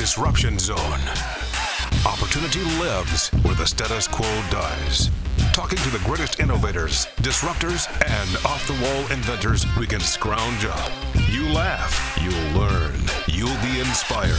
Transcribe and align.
Disruption 0.00 0.58
Zone. 0.58 1.00
Opportunity 2.06 2.60
lives 2.80 3.28
where 3.42 3.54
the 3.54 3.66
status 3.66 4.08
quo 4.08 4.26
dies. 4.50 5.10
Talking 5.52 5.76
to 5.76 5.90
the 5.90 6.00
greatest 6.06 6.40
innovators, 6.40 7.04
disruptors, 7.16 7.86
and 8.08 8.46
off 8.46 8.66
the 8.66 8.72
wall 8.82 9.00
inventors 9.12 9.66
we 9.76 9.86
can 9.86 10.00
scrounge 10.00 10.64
up. 10.64 10.90
You 11.28 11.46
laugh, 11.50 12.18
you'll 12.18 12.58
learn, 12.58 12.98
you'll 13.26 13.62
be 13.62 13.78
inspired. 13.78 14.32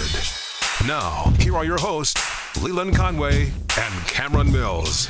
Now, 0.87 1.31
here 1.37 1.55
are 1.55 1.63
your 1.63 1.77
hosts, 1.77 2.19
Leland 2.59 2.95
Conway 2.95 3.51
and 3.77 4.07
Cameron 4.07 4.51
Mills. 4.51 5.09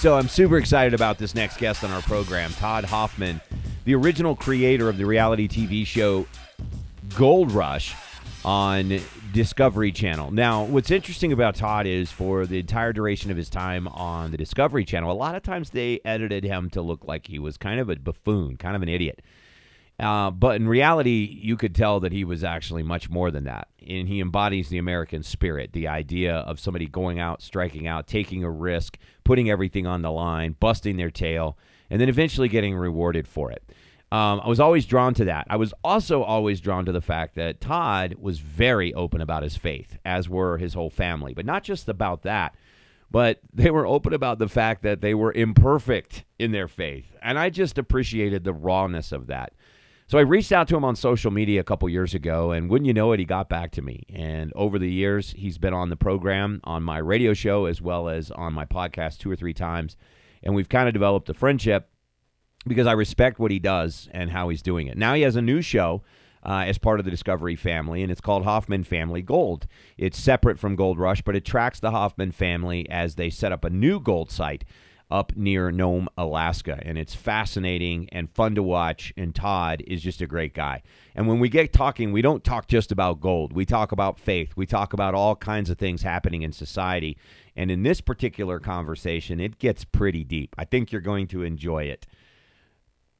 So 0.00 0.16
I'm 0.18 0.26
super 0.26 0.56
excited 0.56 0.92
about 0.92 1.18
this 1.18 1.36
next 1.36 1.58
guest 1.58 1.84
on 1.84 1.92
our 1.92 2.02
program, 2.02 2.52
Todd 2.54 2.84
Hoffman, 2.84 3.40
the 3.84 3.94
original 3.94 4.36
creator 4.36 4.88
of 4.88 4.96
the 4.96 5.04
reality 5.04 5.48
TV 5.48 5.86
show 5.86 6.26
Gold 7.16 7.50
Rush 7.50 7.94
on 8.44 9.00
Discovery 9.32 9.92
Channel. 9.92 10.30
Now, 10.30 10.64
what's 10.64 10.90
interesting 10.90 11.32
about 11.32 11.54
Todd 11.54 11.86
is 11.86 12.10
for 12.10 12.46
the 12.46 12.58
entire 12.58 12.92
duration 12.92 13.30
of 13.30 13.36
his 13.36 13.48
time 13.48 13.88
on 13.88 14.30
the 14.30 14.36
Discovery 14.36 14.84
Channel, 14.84 15.10
a 15.10 15.14
lot 15.14 15.34
of 15.34 15.42
times 15.42 15.70
they 15.70 16.00
edited 16.04 16.44
him 16.44 16.70
to 16.70 16.82
look 16.82 17.04
like 17.04 17.26
he 17.26 17.38
was 17.38 17.56
kind 17.56 17.80
of 17.80 17.88
a 17.88 17.96
buffoon, 17.96 18.56
kind 18.56 18.76
of 18.76 18.82
an 18.82 18.88
idiot. 18.88 19.22
Uh, 19.98 20.30
but 20.30 20.56
in 20.56 20.66
reality, 20.66 21.38
you 21.40 21.56
could 21.56 21.74
tell 21.74 22.00
that 22.00 22.12
he 22.12 22.24
was 22.24 22.42
actually 22.42 22.82
much 22.82 23.10
more 23.10 23.30
than 23.30 23.44
that. 23.44 23.68
And 23.86 24.08
he 24.08 24.20
embodies 24.20 24.68
the 24.68 24.78
American 24.78 25.22
spirit, 25.22 25.72
the 25.72 25.88
idea 25.88 26.36
of 26.36 26.58
somebody 26.58 26.86
going 26.86 27.20
out, 27.20 27.42
striking 27.42 27.86
out, 27.86 28.06
taking 28.06 28.42
a 28.42 28.50
risk, 28.50 28.98
putting 29.22 29.50
everything 29.50 29.86
on 29.86 30.02
the 30.02 30.10
line, 30.10 30.56
busting 30.58 30.96
their 30.96 31.10
tail, 31.10 31.56
and 31.92 32.00
then 32.00 32.08
eventually 32.08 32.48
getting 32.48 32.74
rewarded 32.74 33.28
for 33.28 33.52
it. 33.52 33.62
Um, 34.10 34.40
I 34.42 34.48
was 34.48 34.60
always 34.60 34.86
drawn 34.86 35.12
to 35.14 35.26
that. 35.26 35.46
I 35.50 35.56
was 35.56 35.74
also 35.84 36.22
always 36.22 36.60
drawn 36.60 36.86
to 36.86 36.92
the 36.92 37.02
fact 37.02 37.34
that 37.34 37.60
Todd 37.60 38.16
was 38.18 38.40
very 38.40 38.94
open 38.94 39.20
about 39.20 39.42
his 39.42 39.56
faith, 39.56 39.98
as 40.04 40.28
were 40.28 40.56
his 40.56 40.72
whole 40.72 40.90
family. 40.90 41.34
But 41.34 41.44
not 41.44 41.64
just 41.64 41.88
about 41.88 42.22
that, 42.22 42.54
but 43.10 43.40
they 43.52 43.70
were 43.70 43.86
open 43.86 44.14
about 44.14 44.38
the 44.38 44.48
fact 44.48 44.82
that 44.82 45.02
they 45.02 45.14
were 45.14 45.32
imperfect 45.32 46.24
in 46.38 46.50
their 46.50 46.66
faith. 46.66 47.14
And 47.22 47.38
I 47.38 47.50
just 47.50 47.76
appreciated 47.76 48.42
the 48.42 48.54
rawness 48.54 49.12
of 49.12 49.26
that. 49.26 49.52
So 50.06 50.18
I 50.18 50.22
reached 50.22 50.52
out 50.52 50.68
to 50.68 50.76
him 50.76 50.84
on 50.84 50.96
social 50.96 51.30
media 51.30 51.60
a 51.60 51.64
couple 51.64 51.88
years 51.88 52.14
ago, 52.14 52.52
and 52.52 52.70
wouldn't 52.70 52.86
you 52.86 52.94
know 52.94 53.12
it, 53.12 53.18
he 53.18 53.24
got 53.26 53.48
back 53.48 53.70
to 53.72 53.82
me. 53.82 54.04
And 54.14 54.52
over 54.56 54.78
the 54.78 54.90
years, 54.90 55.34
he's 55.36 55.58
been 55.58 55.74
on 55.74 55.90
the 55.90 55.96
program, 55.96 56.60
on 56.64 56.82
my 56.82 56.98
radio 56.98 57.34
show, 57.34 57.66
as 57.66 57.80
well 57.80 58.08
as 58.08 58.30
on 58.30 58.52
my 58.54 58.64
podcast 58.64 59.18
two 59.18 59.30
or 59.30 59.36
three 59.36 59.54
times. 59.54 59.96
And 60.42 60.54
we've 60.54 60.68
kind 60.68 60.88
of 60.88 60.94
developed 60.94 61.28
a 61.28 61.34
friendship 61.34 61.88
because 62.66 62.86
I 62.86 62.92
respect 62.92 63.38
what 63.38 63.50
he 63.50 63.58
does 63.58 64.08
and 64.12 64.30
how 64.30 64.48
he's 64.48 64.62
doing 64.62 64.86
it. 64.86 64.96
Now 64.96 65.14
he 65.14 65.22
has 65.22 65.36
a 65.36 65.42
new 65.42 65.62
show 65.62 66.02
uh, 66.44 66.64
as 66.66 66.78
part 66.78 66.98
of 66.98 67.04
the 67.04 67.10
Discovery 67.10 67.56
family, 67.56 68.02
and 68.02 68.10
it's 68.10 68.20
called 68.20 68.44
Hoffman 68.44 68.84
Family 68.84 69.22
Gold. 69.22 69.66
It's 69.96 70.18
separate 70.18 70.58
from 70.58 70.76
Gold 70.76 70.98
Rush, 70.98 71.22
but 71.22 71.36
it 71.36 71.44
tracks 71.44 71.80
the 71.80 71.92
Hoffman 71.92 72.32
family 72.32 72.88
as 72.90 73.14
they 73.14 73.30
set 73.30 73.52
up 73.52 73.64
a 73.64 73.70
new 73.70 74.00
gold 74.00 74.30
site 74.30 74.64
up 75.12 75.36
near 75.36 75.70
Nome, 75.70 76.08
Alaska. 76.16 76.80
And 76.82 76.96
it's 76.96 77.14
fascinating 77.14 78.08
and 78.12 78.30
fun 78.30 78.54
to 78.54 78.62
watch. 78.62 79.12
And 79.16 79.34
Todd 79.34 79.82
is 79.86 80.02
just 80.02 80.22
a 80.22 80.26
great 80.26 80.54
guy. 80.54 80.82
And 81.14 81.28
when 81.28 81.38
we 81.38 81.50
get 81.50 81.70
talking, 81.72 82.12
we 82.12 82.22
don't 82.22 82.42
talk 82.42 82.66
just 82.66 82.90
about 82.90 83.20
gold. 83.20 83.52
We 83.52 83.66
talk 83.66 83.92
about 83.92 84.18
faith. 84.18 84.54
We 84.56 84.64
talk 84.64 84.94
about 84.94 85.14
all 85.14 85.36
kinds 85.36 85.68
of 85.68 85.76
things 85.76 86.02
happening 86.02 86.42
in 86.42 86.52
society. 86.52 87.18
And 87.56 87.70
in 87.70 87.82
this 87.82 88.00
particular 88.00 88.58
conversation, 88.58 89.40
it 89.40 89.58
gets 89.58 89.84
pretty 89.84 90.24
deep. 90.24 90.54
I 90.58 90.64
think 90.64 90.90
you're 90.90 91.00
going 91.00 91.28
to 91.28 91.42
enjoy 91.42 91.84
it. 91.84 92.06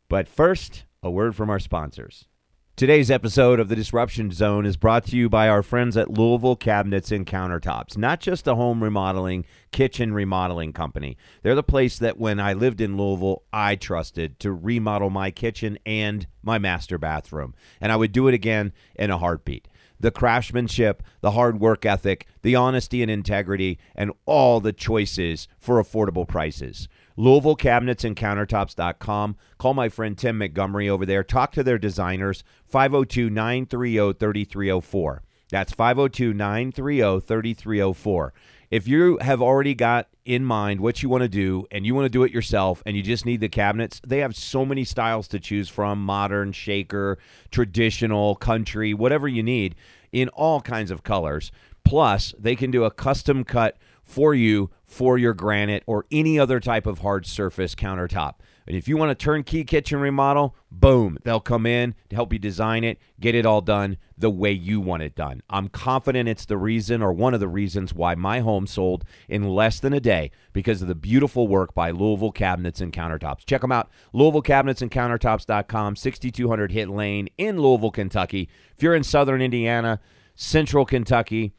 But 0.08 0.28
first, 0.28 0.84
a 1.02 1.10
word 1.10 1.36
from 1.36 1.50
our 1.50 1.58
sponsors. 1.58 2.26
Today's 2.74 3.10
episode 3.10 3.60
of 3.60 3.68
the 3.68 3.76
Disruption 3.76 4.30
Zone 4.30 4.64
is 4.64 4.78
brought 4.78 5.04
to 5.06 5.16
you 5.16 5.28
by 5.28 5.46
our 5.46 5.62
friends 5.62 5.94
at 5.96 6.10
Louisville 6.10 6.56
Cabinets 6.56 7.12
and 7.12 7.26
Countertops. 7.26 7.98
Not 7.98 8.18
just 8.18 8.48
a 8.48 8.54
home 8.54 8.82
remodeling, 8.82 9.44
kitchen 9.72 10.14
remodeling 10.14 10.72
company. 10.72 11.18
They're 11.42 11.54
the 11.54 11.62
place 11.62 11.98
that 11.98 12.18
when 12.18 12.40
I 12.40 12.54
lived 12.54 12.80
in 12.80 12.96
Louisville, 12.96 13.42
I 13.52 13.76
trusted 13.76 14.40
to 14.40 14.52
remodel 14.52 15.10
my 15.10 15.30
kitchen 15.30 15.78
and 15.84 16.26
my 16.42 16.58
master 16.58 16.96
bathroom. 16.96 17.54
And 17.78 17.92
I 17.92 17.96
would 17.96 18.10
do 18.10 18.26
it 18.26 18.34
again 18.34 18.72
in 18.94 19.10
a 19.10 19.18
heartbeat. 19.18 19.68
The 20.02 20.10
craftsmanship, 20.10 21.02
the 21.20 21.30
hard 21.30 21.60
work 21.60 21.86
ethic, 21.86 22.26
the 22.42 22.54
honesty 22.54 23.02
and 23.02 23.10
integrity, 23.10 23.78
and 23.94 24.12
all 24.26 24.60
the 24.60 24.72
choices 24.72 25.48
for 25.58 25.82
affordable 25.82 26.28
prices. 26.28 26.88
Louisville 27.16 27.56
Cabinets 27.56 28.04
and 28.04 28.16
Countertops.com. 28.16 29.36
Call 29.58 29.74
my 29.74 29.88
friend 29.88 30.18
Tim 30.18 30.38
Montgomery 30.38 30.88
over 30.88 31.06
there. 31.06 31.22
Talk 31.22 31.52
to 31.52 31.62
their 31.62 31.78
designers, 31.78 32.42
502 32.66 33.30
930 33.30 34.12
3304. 34.18 35.22
That's 35.50 35.72
502 35.72 36.34
930 36.34 37.20
3304. 37.20 38.34
If 38.70 38.88
you 38.88 39.18
have 39.20 39.40
already 39.40 39.74
got 39.74 40.08
in 40.24 40.44
mind 40.44 40.80
what 40.80 41.02
you 41.02 41.08
want 41.08 41.22
to 41.22 41.28
do 41.28 41.66
and 41.70 41.84
you 41.84 41.94
want 41.94 42.04
to 42.04 42.10
do 42.10 42.22
it 42.22 42.32
yourself 42.32 42.82
and 42.86 42.96
you 42.96 43.02
just 43.02 43.26
need 43.26 43.40
the 43.40 43.48
cabinets, 43.48 44.00
they 44.06 44.18
have 44.18 44.36
so 44.36 44.64
many 44.64 44.84
styles 44.84 45.28
to 45.28 45.40
choose 45.40 45.68
from 45.68 46.04
modern, 46.04 46.52
shaker, 46.52 47.18
traditional, 47.50 48.36
country, 48.36 48.94
whatever 48.94 49.28
you 49.28 49.42
need 49.42 49.74
in 50.12 50.28
all 50.30 50.60
kinds 50.60 50.90
of 50.90 51.02
colors. 51.02 51.50
Plus, 51.84 52.34
they 52.38 52.54
can 52.54 52.70
do 52.70 52.84
a 52.84 52.90
custom 52.90 53.44
cut 53.44 53.76
for 54.04 54.34
you 54.34 54.70
for 54.86 55.18
your 55.18 55.34
granite 55.34 55.82
or 55.86 56.06
any 56.10 56.38
other 56.38 56.60
type 56.60 56.86
of 56.86 57.00
hard 57.00 57.26
surface 57.26 57.74
countertop. 57.74 58.34
And 58.66 58.76
if 58.76 58.88
you 58.88 58.96
want 58.96 59.10
a 59.10 59.14
turnkey 59.14 59.64
kitchen 59.64 59.98
remodel, 59.98 60.54
boom, 60.70 61.18
they'll 61.24 61.40
come 61.40 61.66
in 61.66 61.94
to 62.10 62.16
help 62.16 62.32
you 62.32 62.38
design 62.38 62.84
it, 62.84 62.98
get 63.20 63.34
it 63.34 63.46
all 63.46 63.60
done 63.60 63.96
the 64.16 64.30
way 64.30 64.52
you 64.52 64.80
want 64.80 65.02
it 65.02 65.14
done. 65.14 65.42
I'm 65.50 65.68
confident 65.68 66.28
it's 66.28 66.46
the 66.46 66.56
reason 66.56 67.02
or 67.02 67.12
one 67.12 67.34
of 67.34 67.40
the 67.40 67.48
reasons 67.48 67.92
why 67.92 68.14
my 68.14 68.40
home 68.40 68.66
sold 68.66 69.04
in 69.28 69.48
less 69.48 69.80
than 69.80 69.92
a 69.92 70.00
day 70.00 70.30
because 70.52 70.80
of 70.80 70.88
the 70.88 70.94
beautiful 70.94 71.48
work 71.48 71.74
by 71.74 71.90
Louisville 71.90 72.32
Cabinets 72.32 72.80
and 72.80 72.92
Countertops. 72.92 73.44
Check 73.44 73.62
them 73.62 73.72
out, 73.72 73.90
LouisvilleCabinetsandCountertops.com, 74.14 75.96
6200 75.96 76.72
Hit 76.72 76.88
Lane 76.88 77.28
in 77.36 77.60
Louisville, 77.60 77.90
Kentucky. 77.90 78.48
If 78.76 78.82
you're 78.82 78.94
in 78.94 79.02
southern 79.02 79.42
Indiana, 79.42 80.00
central 80.36 80.84
Kentucky, 80.84 81.52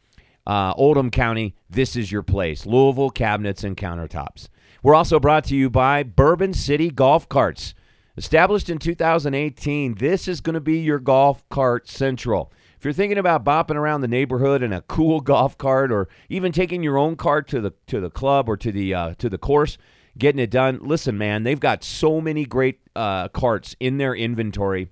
uh, 0.46 0.74
Oldham 0.76 1.12
County, 1.12 1.56
this 1.70 1.96
is 1.96 2.12
your 2.12 2.24
place. 2.24 2.66
Louisville 2.66 3.10
Cabinets 3.10 3.64
and 3.64 3.78
Countertops. 3.78 4.48
We're 4.84 4.96
also 4.96 5.18
brought 5.18 5.46
to 5.46 5.56
you 5.56 5.70
by 5.70 6.04
Bourbon 6.04 6.54
City 6.54 6.90
Golf 6.90 7.30
Carts. 7.30 7.74
Established 8.18 8.70
in 8.70 8.80
2018, 8.80 9.96
this 9.96 10.28
is 10.28 10.42
going 10.42 10.56
to 10.56 10.60
be 10.60 10.80
your 10.80 11.00
golf 11.00 11.48
cart 11.48 11.88
central. 11.88 12.52
If 12.78 12.84
you're 12.84 12.92
thinking 12.94 13.18
about 13.18 13.46
bopping 13.46 13.78
around 13.78 14.02
the 14.02 14.10
neighborhood 14.10 14.62
in 14.62 14.74
a 14.74 14.82
cool 14.82 15.22
golf 15.22 15.58
cart, 15.58 15.90
or 15.90 16.10
even 16.28 16.52
taking 16.52 16.84
your 16.84 16.98
own 16.98 17.16
cart 17.16 17.48
to 17.48 17.62
the 17.62 17.72
to 17.88 18.02
the 18.02 18.10
club 18.10 18.50
or 18.50 18.58
to 18.58 18.74
the 18.74 18.94
uh, 18.94 19.14
to 19.20 19.30
the 19.30 19.38
course, 19.38 19.78
getting 20.18 20.40
it 20.40 20.52
done, 20.52 20.80
listen, 20.82 21.18
man, 21.18 21.44
they've 21.44 21.62
got 21.62 21.82
so 21.82 22.20
many 22.20 22.44
great 22.44 22.82
uh, 22.94 23.30
carts 23.30 23.78
in 23.80 24.00
their 24.00 24.14
inventory 24.14 24.90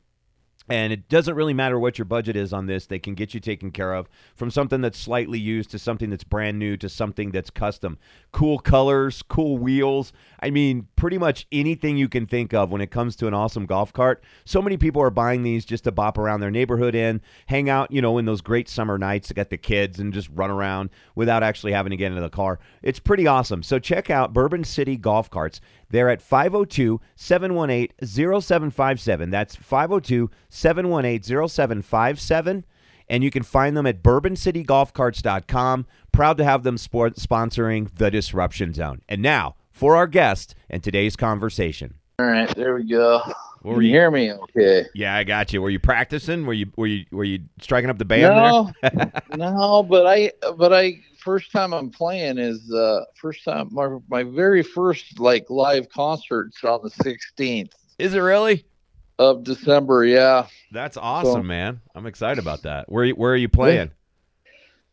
and 0.71 0.93
it 0.93 1.09
doesn't 1.09 1.35
really 1.35 1.53
matter 1.53 1.77
what 1.77 1.97
your 1.97 2.05
budget 2.05 2.37
is 2.37 2.53
on 2.53 2.65
this, 2.65 2.85
they 2.85 2.97
can 2.97 3.13
get 3.13 3.33
you 3.33 3.41
taken 3.41 3.71
care 3.71 3.93
of 3.93 4.07
from 4.35 4.49
something 4.49 4.79
that's 4.79 4.97
slightly 4.97 5.37
used 5.37 5.69
to 5.71 5.79
something 5.79 6.09
that's 6.09 6.23
brand 6.23 6.57
new 6.57 6.77
to 6.77 6.87
something 6.87 7.31
that's 7.31 7.49
custom. 7.49 7.97
Cool 8.31 8.57
colors, 8.57 9.21
cool 9.21 9.57
wheels. 9.57 10.13
I 10.39 10.49
mean, 10.49 10.87
pretty 10.95 11.17
much 11.17 11.45
anything 11.51 11.97
you 11.97 12.07
can 12.07 12.25
think 12.25 12.53
of 12.53 12.71
when 12.71 12.79
it 12.79 12.89
comes 12.89 13.17
to 13.17 13.27
an 13.27 13.33
awesome 13.33 13.65
golf 13.65 13.91
cart. 13.91 14.23
So 14.45 14.61
many 14.61 14.77
people 14.77 15.01
are 15.01 15.09
buying 15.09 15.43
these 15.43 15.65
just 15.65 15.83
to 15.83 15.91
bop 15.91 16.17
around 16.17 16.39
their 16.39 16.49
neighborhood 16.49 16.95
in, 16.95 17.19
hang 17.47 17.69
out, 17.69 17.91
you 17.91 18.01
know, 18.01 18.17
in 18.17 18.23
those 18.23 18.39
great 18.39 18.69
summer 18.69 18.97
nights 18.97 19.27
to 19.27 19.33
get 19.33 19.49
the 19.49 19.57
kids 19.57 19.99
and 19.99 20.13
just 20.13 20.29
run 20.33 20.51
around 20.51 20.89
without 21.15 21.43
actually 21.43 21.73
having 21.73 21.91
to 21.91 21.97
get 21.97 22.11
into 22.11 22.21
the 22.21 22.29
car. 22.29 22.59
It's 22.81 22.99
pretty 22.99 23.27
awesome. 23.27 23.61
So 23.61 23.77
check 23.77 24.09
out 24.09 24.31
Bourbon 24.31 24.63
City 24.63 24.95
Golf 24.95 25.29
Carts. 25.29 25.59
They're 25.91 26.09
at 26.09 26.21
502 26.21 26.99
718 27.15 27.89
0757. 28.01 29.29
That's 29.29 29.55
502 29.55 30.29
718 30.49 31.47
0757. 31.47 32.65
And 33.09 33.23
you 33.23 33.29
can 33.31 33.43
find 33.43 33.75
them 33.75 33.85
at 33.85 34.01
bourboncitygolfcarts.com. 34.01 35.85
Proud 36.11 36.37
to 36.37 36.43
have 36.43 36.63
them 36.63 36.77
sport- 36.77 37.15
sponsoring 37.17 37.93
the 37.95 38.09
Disruption 38.09 38.73
Zone. 38.73 39.01
And 39.09 39.21
now 39.21 39.55
for 39.71 39.95
our 39.95 40.07
guest 40.07 40.55
and 40.69 40.83
today's 40.83 41.15
conversation. 41.15 41.95
All 42.19 42.25
right, 42.27 42.53
there 42.55 42.75
we 42.75 42.83
go. 42.83 43.21
Can 43.25 43.33
were 43.63 43.81
you 43.81 43.89
you- 43.89 43.93
hear 43.95 44.11
me? 44.11 44.31
Okay. 44.31 44.85
Yeah, 44.93 45.15
I 45.15 45.23
got 45.23 45.53
you. 45.53 45.61
Were 45.61 45.69
you 45.69 45.79
practicing? 45.79 46.45
Were 46.45 46.53
you 46.53 46.71
were 46.75 46.87
you 46.87 47.05
were 47.11 47.23
you 47.23 47.39
striking 47.59 47.89
up 47.89 47.97
the 47.97 48.05
band 48.05 48.35
no, 48.35 48.71
there? 48.81 49.11
no, 49.37 49.83
but 49.83 50.05
I, 50.05 50.31
but 50.57 50.73
I, 50.73 50.99
first 51.21 51.51
time 51.51 51.73
I'm 51.73 51.89
playing 51.89 52.37
is 52.37 52.71
uh 52.73 53.01
first 53.15 53.43
time 53.43 53.69
my 53.71 53.97
my 54.09 54.23
very 54.23 54.63
first 54.63 55.19
like 55.19 55.49
live 55.49 55.89
concert's 55.89 56.63
on 56.63 56.81
the 56.83 56.89
16th 56.89 57.71
Is 57.99 58.13
it 58.13 58.19
really? 58.19 58.65
of 59.19 59.43
December. 59.43 60.03
Yeah. 60.05 60.47
That's 60.71 60.97
awesome, 60.97 61.45
man. 61.45 61.79
I'm 61.93 62.07
excited 62.07 62.39
about 62.39 62.63
that. 62.63 62.91
Where 62.91 63.07
where 63.09 63.33
are 63.33 63.37
you 63.37 63.49
playing? 63.49 63.91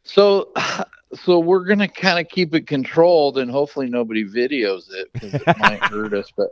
So 0.05 0.53
so 1.15 1.39
we're 1.39 1.65
gonna 1.65 1.89
kind 1.89 2.19
of 2.19 2.31
keep 2.31 2.55
it 2.55 2.67
controlled, 2.67 3.39
and 3.39 3.51
hopefully 3.51 3.89
nobody 3.89 4.25
videos 4.25 4.93
it 4.93 5.09
because 5.15 5.35
it 5.35 5.47
might 5.59 5.79
hurt 5.83 6.13
us. 6.13 6.31
But 6.37 6.49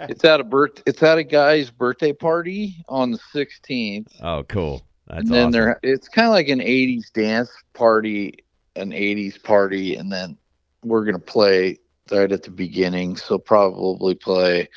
it's 0.00 0.24
at 0.24 0.40
a 0.40 0.44
birth, 0.44 0.82
it's 0.86 1.02
at 1.02 1.18
a 1.18 1.22
guy's 1.24 1.70
birthday 1.70 2.12
party 2.12 2.82
on 2.88 3.12
the 3.12 3.18
16th, 3.32 4.08
Oh, 4.20 4.42
cool. 4.48 4.84
That's 5.06 5.20
and 5.20 5.28
then 5.30 5.40
awesome. 5.48 5.52
there 5.52 5.80
it's 5.82 6.08
kind 6.08 6.26
of 6.26 6.32
like 6.32 6.48
an 6.48 6.60
80s 6.60 7.12
dance 7.12 7.50
party, 7.74 8.34
an 8.76 8.90
80s 8.90 9.42
party, 9.42 9.96
and 9.96 10.10
then 10.10 10.36
we're 10.84 11.04
gonna 11.04 11.18
play 11.18 11.78
right 12.10 12.32
at 12.32 12.42
the 12.42 12.50
beginning. 12.50 13.16
So 13.16 13.38
probably 13.38 14.14
play 14.14 14.68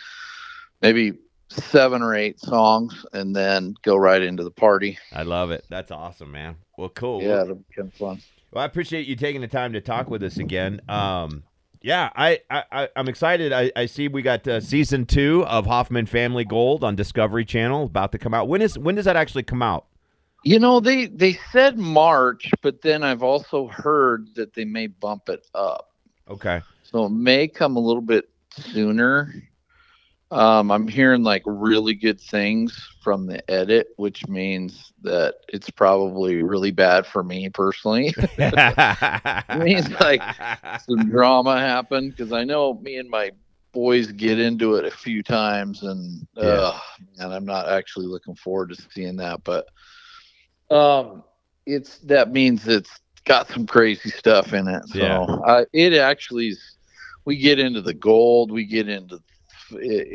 maybe 0.82 1.14
seven 1.50 2.02
or 2.02 2.16
eight 2.16 2.40
songs, 2.40 3.06
and 3.14 3.36
then 3.36 3.76
go 3.84 3.96
right 3.96 4.22
into 4.22 4.44
the 4.44 4.52
party. 4.52 4.98
I 5.14 5.24
love 5.24 5.52
it. 5.52 5.66
That's 5.70 5.92
awesome, 5.92 6.32
man. 6.32 6.58
Well, 6.78 6.90
cool. 6.90 7.22
Yeah, 7.22 7.44
it'll 7.44 7.56
be 7.56 7.90
fun. 7.92 8.22
Well, 8.52 8.62
I 8.62 8.66
appreciate 8.66 9.08
you 9.08 9.16
taking 9.16 9.42
the 9.42 9.48
time 9.48 9.74
to 9.74 9.82
talk 9.82 10.10
with 10.10 10.24
us 10.24 10.38
again. 10.38 10.82
Um, 10.88 11.44
yeah, 11.82 12.10
I, 12.16 12.40
I, 12.50 12.64
I 12.72 12.90
I'm 12.96 13.08
excited. 13.08 13.54
I, 13.54 13.72
I 13.76 13.86
see 13.86 14.08
we 14.08 14.22
got 14.22 14.48
uh, 14.48 14.60
season 14.60 15.06
two 15.06 15.46
of 15.46 15.68
Hoffman 15.68 16.08
Family 16.08 16.44
Gold 16.44 16.84
on 16.84 16.96
Discovery 16.96 17.46
Channel 17.46 17.84
about 17.86 18.12
to 18.14 18.18
come 18.18 18.34
out. 18.34 18.48
When 18.48 18.62
is 18.62 18.78
when 18.80 18.96
does 18.96 19.06
that 19.06 19.16
actually 19.16 19.44
come 19.44 19.62
out? 19.62 19.86
You 20.46 20.60
know, 20.60 20.80
they 20.80 21.08
they 21.08 21.34
said 21.52 21.78
March, 21.80 22.50
but 22.64 22.82
then 22.82 23.04
I've 23.04 23.24
also 23.24 23.68
heard 23.68 24.36
that 24.36 24.54
they 24.54 24.66
may 24.66 24.88
bump 24.88 25.30
it 25.30 25.46
up. 25.56 25.88
Okay. 26.30 26.64
So 26.84 27.06
it 27.06 27.12
may 27.12 27.48
come 27.48 27.78
a 27.78 27.82
little 27.82 28.02
bit 28.02 28.26
sooner. 28.52 29.34
Um, 30.32 30.72
I'm 30.72 30.88
hearing 30.88 31.24
like 31.24 31.44
really 31.46 31.96
good 31.96 32.22
things 32.22 32.90
from 33.02 33.28
the 33.28 33.50
edit, 33.52 33.88
which 33.98 34.28
means 34.28 34.94
that 35.04 35.36
it's 35.50 35.70
probably 35.72 36.44
really 36.44 36.72
bad 36.72 37.06
for 37.08 37.24
me 37.24 37.50
personally. 37.50 38.14
it 38.38 39.56
means, 39.56 39.90
like, 40.00 40.26
Some 40.78 41.10
drama 41.10 41.60
happened 41.60 42.16
because 42.16 42.32
I 42.34 42.44
know 42.44 42.74
me 42.76 42.98
and 42.98 43.10
my 43.10 43.32
boys 43.74 44.12
get 44.12 44.40
into 44.40 44.76
it 44.76 44.86
a 44.86 44.92
few 44.92 45.24
times, 45.24 45.84
and 45.84 46.28
Yeah. 46.40 46.72
uh, 46.72 46.80
and 47.20 47.34
I'm 47.34 47.46
not 47.46 47.70
actually 47.70 48.08
looking 48.08 48.36
forward 48.36 48.70
to 48.70 48.76
seeing 48.92 49.18
that. 49.18 49.44
But 49.44 49.68
um, 50.70 51.24
it's 51.66 52.00
that 52.00 52.32
means 52.32 52.68
it's 52.68 52.92
got 53.26 53.48
some 53.50 53.66
crazy 53.66 54.10
stuff 54.10 54.54
in 54.54 54.68
it. 54.68 54.88
So 54.90 55.00
Yeah. 55.00 55.20
uh, 55.20 55.66
it 55.74 55.94
actually 55.94 56.50
is. 56.50 56.78
We 57.26 57.38
get 57.38 57.58
into 57.60 57.82
the 57.82 57.94
gold. 57.94 58.52
We 58.52 58.66
get 58.66 58.88
into 58.88 59.20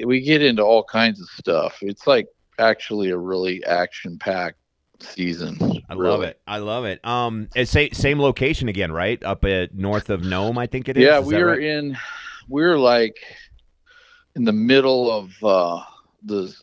we 0.04 0.20
get 0.20 0.42
into 0.42 0.62
all 0.62 0.84
kinds 0.84 1.20
of 1.20 1.28
stuff. 1.30 1.78
It's 1.82 2.06
like 2.06 2.26
actually 2.58 3.10
a 3.10 3.16
really 3.16 3.64
action 3.64 4.16
packed 4.18 4.58
season. 5.00 5.58
I 5.88 5.94
love 5.94 6.22
it. 6.22 6.40
I 6.46 6.58
love 6.58 6.84
it. 6.84 7.04
Um, 7.04 7.48
it's 7.56 7.72
sa- 7.72 7.88
same 7.92 8.20
location 8.20 8.68
again, 8.68 8.92
right? 8.92 9.20
Up 9.24 9.44
at 9.44 9.74
north 9.74 10.08
of 10.10 10.22
Nome, 10.22 10.56
I 10.58 10.66
think 10.66 10.88
it 10.88 10.96
is. 10.96 11.02
Yeah, 11.02 11.20
Is 11.20 11.26
we 11.26 11.36
are 11.36 11.46
right? 11.48 11.60
in 11.62 11.96
we're 12.48 12.78
like 12.78 13.16
in 14.36 14.44
the 14.44 14.52
middle 14.52 15.10
of 15.10 15.32
uh 15.42 15.82
the 16.24 16.54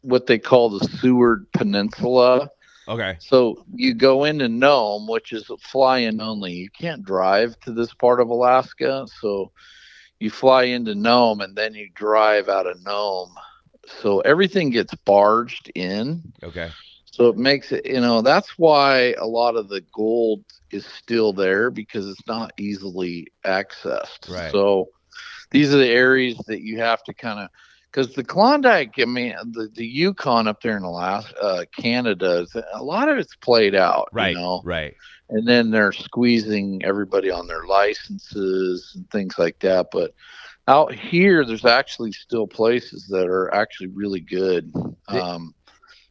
what 0.00 0.26
they 0.26 0.38
call 0.38 0.70
the 0.70 0.84
Seward 0.98 1.46
Peninsula. 1.52 2.48
Okay. 2.88 3.16
So 3.20 3.64
you 3.74 3.94
go 3.94 4.24
into 4.24 4.48
Nome, 4.48 5.06
which 5.06 5.32
is 5.32 5.50
fly-in 5.60 6.20
only. 6.20 6.52
You 6.52 6.70
can't 6.70 7.04
drive 7.04 7.58
to 7.60 7.72
this 7.72 7.94
part 7.94 8.20
of 8.20 8.28
Alaska, 8.28 9.06
so 9.20 9.52
you 10.18 10.30
fly 10.30 10.64
into 10.64 10.94
Nome 10.94 11.40
and 11.40 11.56
then 11.56 11.74
you 11.74 11.88
drive 11.94 12.48
out 12.48 12.66
of 12.66 12.82
Nome. 12.84 13.34
So 14.00 14.20
everything 14.20 14.70
gets 14.70 14.94
barged 14.94 15.70
in. 15.74 16.32
Okay. 16.42 16.70
So 17.06 17.28
it 17.28 17.36
makes 17.36 17.72
it, 17.72 17.84
you 17.84 18.00
know, 18.00 18.22
that's 18.22 18.58
why 18.58 19.14
a 19.18 19.26
lot 19.26 19.56
of 19.56 19.68
the 19.68 19.82
gold 19.94 20.44
is 20.70 20.86
still 20.86 21.32
there 21.32 21.70
because 21.70 22.08
it's 22.08 22.26
not 22.26 22.52
easily 22.58 23.26
accessed. 23.44 24.30
Right. 24.30 24.50
So 24.50 24.88
these 25.50 25.74
are 25.74 25.78
the 25.78 25.90
areas 25.90 26.38
that 26.46 26.62
you 26.62 26.78
have 26.78 27.04
to 27.04 27.12
kind 27.14 27.40
of, 27.40 27.48
because 27.92 28.14
the 28.14 28.24
Klondike, 28.24 28.94
I 28.98 29.04
mean, 29.04 29.34
the, 29.50 29.68
the 29.74 29.86
Yukon 29.86 30.48
up 30.48 30.62
there 30.62 30.76
in 30.76 30.82
Alaska, 30.82 31.34
uh, 31.42 31.64
Canada, 31.76 32.46
a 32.72 32.82
lot 32.82 33.08
of 33.08 33.18
it's 33.18 33.36
played 33.36 33.74
out, 33.74 34.08
Right. 34.12 34.30
you 34.34 34.38
know, 34.38 34.62
Right. 34.64 34.94
and 35.28 35.46
then 35.46 35.70
they're 35.70 35.92
squeezing 35.92 36.82
everybody 36.84 37.30
on 37.30 37.46
their 37.46 37.64
licenses 37.66 38.92
and 38.94 39.08
things 39.10 39.38
like 39.38 39.58
that. 39.60 39.88
But 39.92 40.14
out 40.68 40.94
here, 40.94 41.44
there's 41.44 41.66
actually 41.66 42.12
still 42.12 42.46
places 42.46 43.08
that 43.08 43.26
are 43.26 43.52
actually 43.54 43.88
really 43.88 44.20
good. 44.20 44.72
Um, 45.08 45.54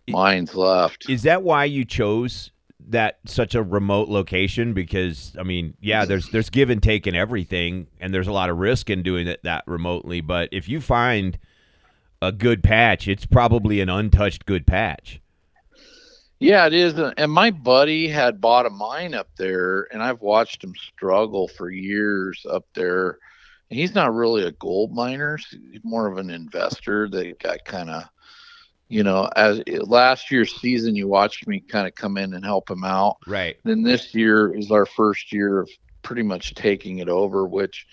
mines 0.07 0.53
left. 0.55 1.09
Is 1.09 1.23
that 1.23 1.41
why 1.41 1.65
you 1.65 1.85
chose 1.85 2.51
that 2.89 3.19
such 3.25 3.55
a 3.55 3.63
remote 3.63 4.09
location? 4.09 4.73
Because 4.73 5.35
I 5.39 5.43
mean, 5.43 5.75
yeah, 5.79 6.05
there's 6.05 6.29
there's 6.29 6.49
give 6.49 6.69
and 6.69 6.83
take 6.83 7.07
in 7.07 7.15
everything, 7.15 7.87
and 7.99 8.13
there's 8.13 8.27
a 8.27 8.33
lot 8.33 8.49
of 8.49 8.57
risk 8.57 8.89
in 8.89 9.03
doing 9.03 9.27
it 9.27 9.41
that 9.43 9.63
remotely. 9.67 10.19
But 10.21 10.49
if 10.51 10.67
you 10.67 10.81
find 10.81 11.37
a 12.21 12.31
good 12.31 12.63
patch, 12.63 13.07
it's 13.07 13.25
probably 13.25 13.81
an 13.81 13.89
untouched 13.89 14.45
good 14.45 14.67
patch. 14.67 15.21
Yeah, 16.39 16.65
it 16.65 16.73
is. 16.73 16.95
And 17.17 17.31
my 17.31 17.51
buddy 17.51 18.07
had 18.07 18.41
bought 18.41 18.65
a 18.65 18.71
mine 18.71 19.13
up 19.13 19.29
there, 19.37 19.87
and 19.93 20.01
I've 20.01 20.21
watched 20.21 20.63
him 20.63 20.73
struggle 20.75 21.47
for 21.47 21.69
years 21.69 22.45
up 22.49 22.65
there. 22.73 23.19
And 23.69 23.79
he's 23.79 23.95
not 23.95 24.13
really 24.13 24.43
a 24.43 24.51
gold 24.51 24.91
miner; 24.91 25.37
he's 25.37 25.83
more 25.83 26.07
of 26.07 26.17
an 26.17 26.29
investor 26.29 27.07
that 27.09 27.39
got 27.39 27.63
kind 27.63 27.89
of, 27.89 28.03
you 28.89 29.03
know, 29.03 29.29
as 29.35 29.61
last 29.67 30.31
year's 30.31 30.59
season, 30.59 30.95
you 30.95 31.07
watched 31.07 31.47
me 31.47 31.59
kind 31.59 31.87
of 31.87 31.95
come 31.95 32.17
in 32.17 32.33
and 32.33 32.43
help 32.43 32.69
him 32.69 32.83
out. 32.83 33.17
Right. 33.27 33.57
Then 33.63 33.83
this 33.83 34.13
year 34.13 34.53
is 34.53 34.71
our 34.71 34.85
first 34.85 35.31
year 35.31 35.59
of 35.59 35.69
pretty 36.01 36.23
much 36.23 36.55
taking 36.55 36.97
it 36.97 37.07
over, 37.07 37.45
which 37.45 37.85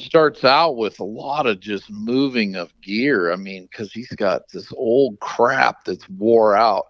starts 0.00 0.44
out 0.44 0.76
with 0.76 0.98
a 1.00 1.04
lot 1.04 1.46
of 1.46 1.60
just 1.60 1.90
moving 1.90 2.56
of 2.56 2.72
gear. 2.82 3.32
I 3.32 3.36
mean, 3.36 3.68
because 3.70 3.92
he's 3.92 4.10
got 4.14 4.42
this 4.52 4.72
old 4.76 5.18
crap 5.20 5.84
that's 5.84 6.08
wore 6.08 6.56
out. 6.56 6.86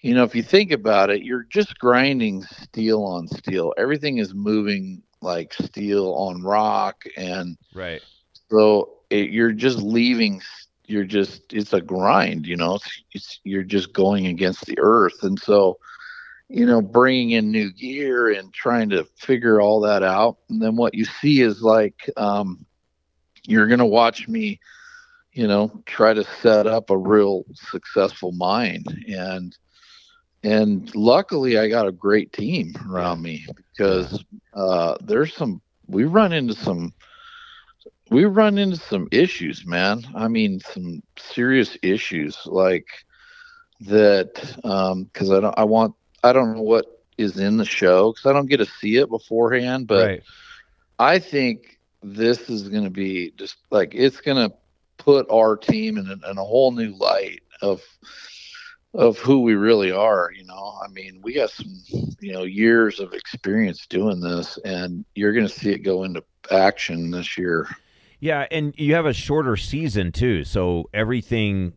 You 0.00 0.14
know, 0.14 0.24
if 0.24 0.34
you 0.34 0.42
think 0.42 0.72
about 0.72 1.10
it, 1.10 1.22
you're 1.22 1.46
just 1.50 1.78
grinding 1.78 2.42
steel 2.44 3.02
on 3.04 3.28
steel. 3.28 3.72
Everything 3.78 4.18
is 4.18 4.34
moving 4.34 5.02
like 5.20 5.52
steel 5.54 6.12
on 6.14 6.42
rock. 6.42 7.04
And 7.16 7.56
Right. 7.72 8.02
so 8.50 8.90
it, 9.10 9.30
you're 9.30 9.52
just 9.52 9.78
leaving 9.78 10.40
you're 10.86 11.04
just 11.04 11.52
it's 11.52 11.72
a 11.72 11.80
grind 11.80 12.46
you 12.46 12.56
know 12.56 12.76
it's, 12.76 13.02
it's 13.12 13.40
you're 13.44 13.62
just 13.62 13.92
going 13.92 14.26
against 14.26 14.64
the 14.66 14.76
earth 14.78 15.22
and 15.22 15.38
so 15.38 15.78
you 16.48 16.66
know 16.66 16.80
bringing 16.80 17.30
in 17.32 17.50
new 17.50 17.72
gear 17.72 18.30
and 18.30 18.52
trying 18.52 18.90
to 18.90 19.04
figure 19.16 19.60
all 19.60 19.80
that 19.80 20.02
out 20.02 20.38
and 20.48 20.60
then 20.62 20.76
what 20.76 20.94
you 20.94 21.04
see 21.04 21.40
is 21.40 21.62
like 21.62 22.08
um 22.16 22.64
you're 23.46 23.66
going 23.66 23.78
to 23.78 23.86
watch 23.86 24.28
me 24.28 24.58
you 25.32 25.46
know 25.46 25.70
try 25.86 26.12
to 26.12 26.24
set 26.24 26.66
up 26.66 26.90
a 26.90 26.96
real 26.96 27.44
successful 27.54 28.32
mine 28.32 28.82
and 29.08 29.56
and 30.42 30.94
luckily 30.94 31.58
i 31.58 31.68
got 31.68 31.86
a 31.86 31.92
great 31.92 32.32
team 32.32 32.72
around 32.90 33.22
me 33.22 33.44
because 33.56 34.24
uh 34.54 34.94
there's 35.02 35.34
some 35.34 35.60
we 35.86 36.04
run 36.04 36.32
into 36.32 36.54
some 36.54 36.92
we 38.10 38.24
run 38.24 38.58
into 38.58 38.76
some 38.76 39.08
issues, 39.10 39.66
man. 39.66 40.02
I 40.14 40.28
mean, 40.28 40.60
some 40.60 41.02
serious 41.18 41.76
issues 41.82 42.38
like 42.46 42.86
that. 43.80 44.56
Um, 44.64 45.04
Because 45.04 45.30
I 45.30 45.40
don't, 45.40 45.54
I 45.58 45.64
want, 45.64 45.94
I 46.28 46.32
don't 46.32 46.54
know 46.54 46.62
what 46.62 47.02
is 47.16 47.38
in 47.38 47.56
the 47.56 47.64
show 47.64 48.12
because 48.12 48.26
I 48.26 48.32
don't 48.32 48.46
get 48.46 48.58
to 48.58 48.66
see 48.66 48.96
it 48.96 49.10
beforehand. 49.10 49.86
But 49.86 50.06
right. 50.06 50.22
I 50.98 51.18
think 51.18 51.78
this 52.02 52.48
is 52.48 52.68
going 52.68 52.84
to 52.84 52.90
be 52.90 53.32
just 53.36 53.56
like 53.70 53.94
it's 53.94 54.20
going 54.20 54.48
to 54.48 54.54
put 54.98 55.26
our 55.30 55.56
team 55.56 55.98
in 55.98 56.06
a, 56.06 56.30
in 56.30 56.38
a 56.38 56.44
whole 56.44 56.72
new 56.72 56.96
light 56.96 57.42
of 57.62 57.82
of 58.94 59.18
who 59.18 59.40
we 59.40 59.54
really 59.54 59.92
are. 59.92 60.30
You 60.34 60.44
know, 60.44 60.78
I 60.82 60.88
mean, 60.88 61.20
we 61.22 61.34
got 61.34 61.50
some 61.50 61.82
you 62.20 62.32
know 62.32 62.44
years 62.44 63.00
of 63.00 63.12
experience 63.12 63.86
doing 63.86 64.20
this, 64.20 64.58
and 64.64 65.04
you're 65.14 65.32
going 65.32 65.46
to 65.46 65.52
see 65.52 65.70
it 65.70 65.78
go 65.78 66.04
into 66.04 66.22
action 66.50 67.10
this 67.10 67.36
year. 67.36 67.68
Yeah, 68.20 68.46
and 68.50 68.74
you 68.76 68.94
have 68.94 69.06
a 69.06 69.12
shorter 69.12 69.56
season 69.56 70.12
too, 70.12 70.44
so 70.44 70.88
everything. 70.92 71.74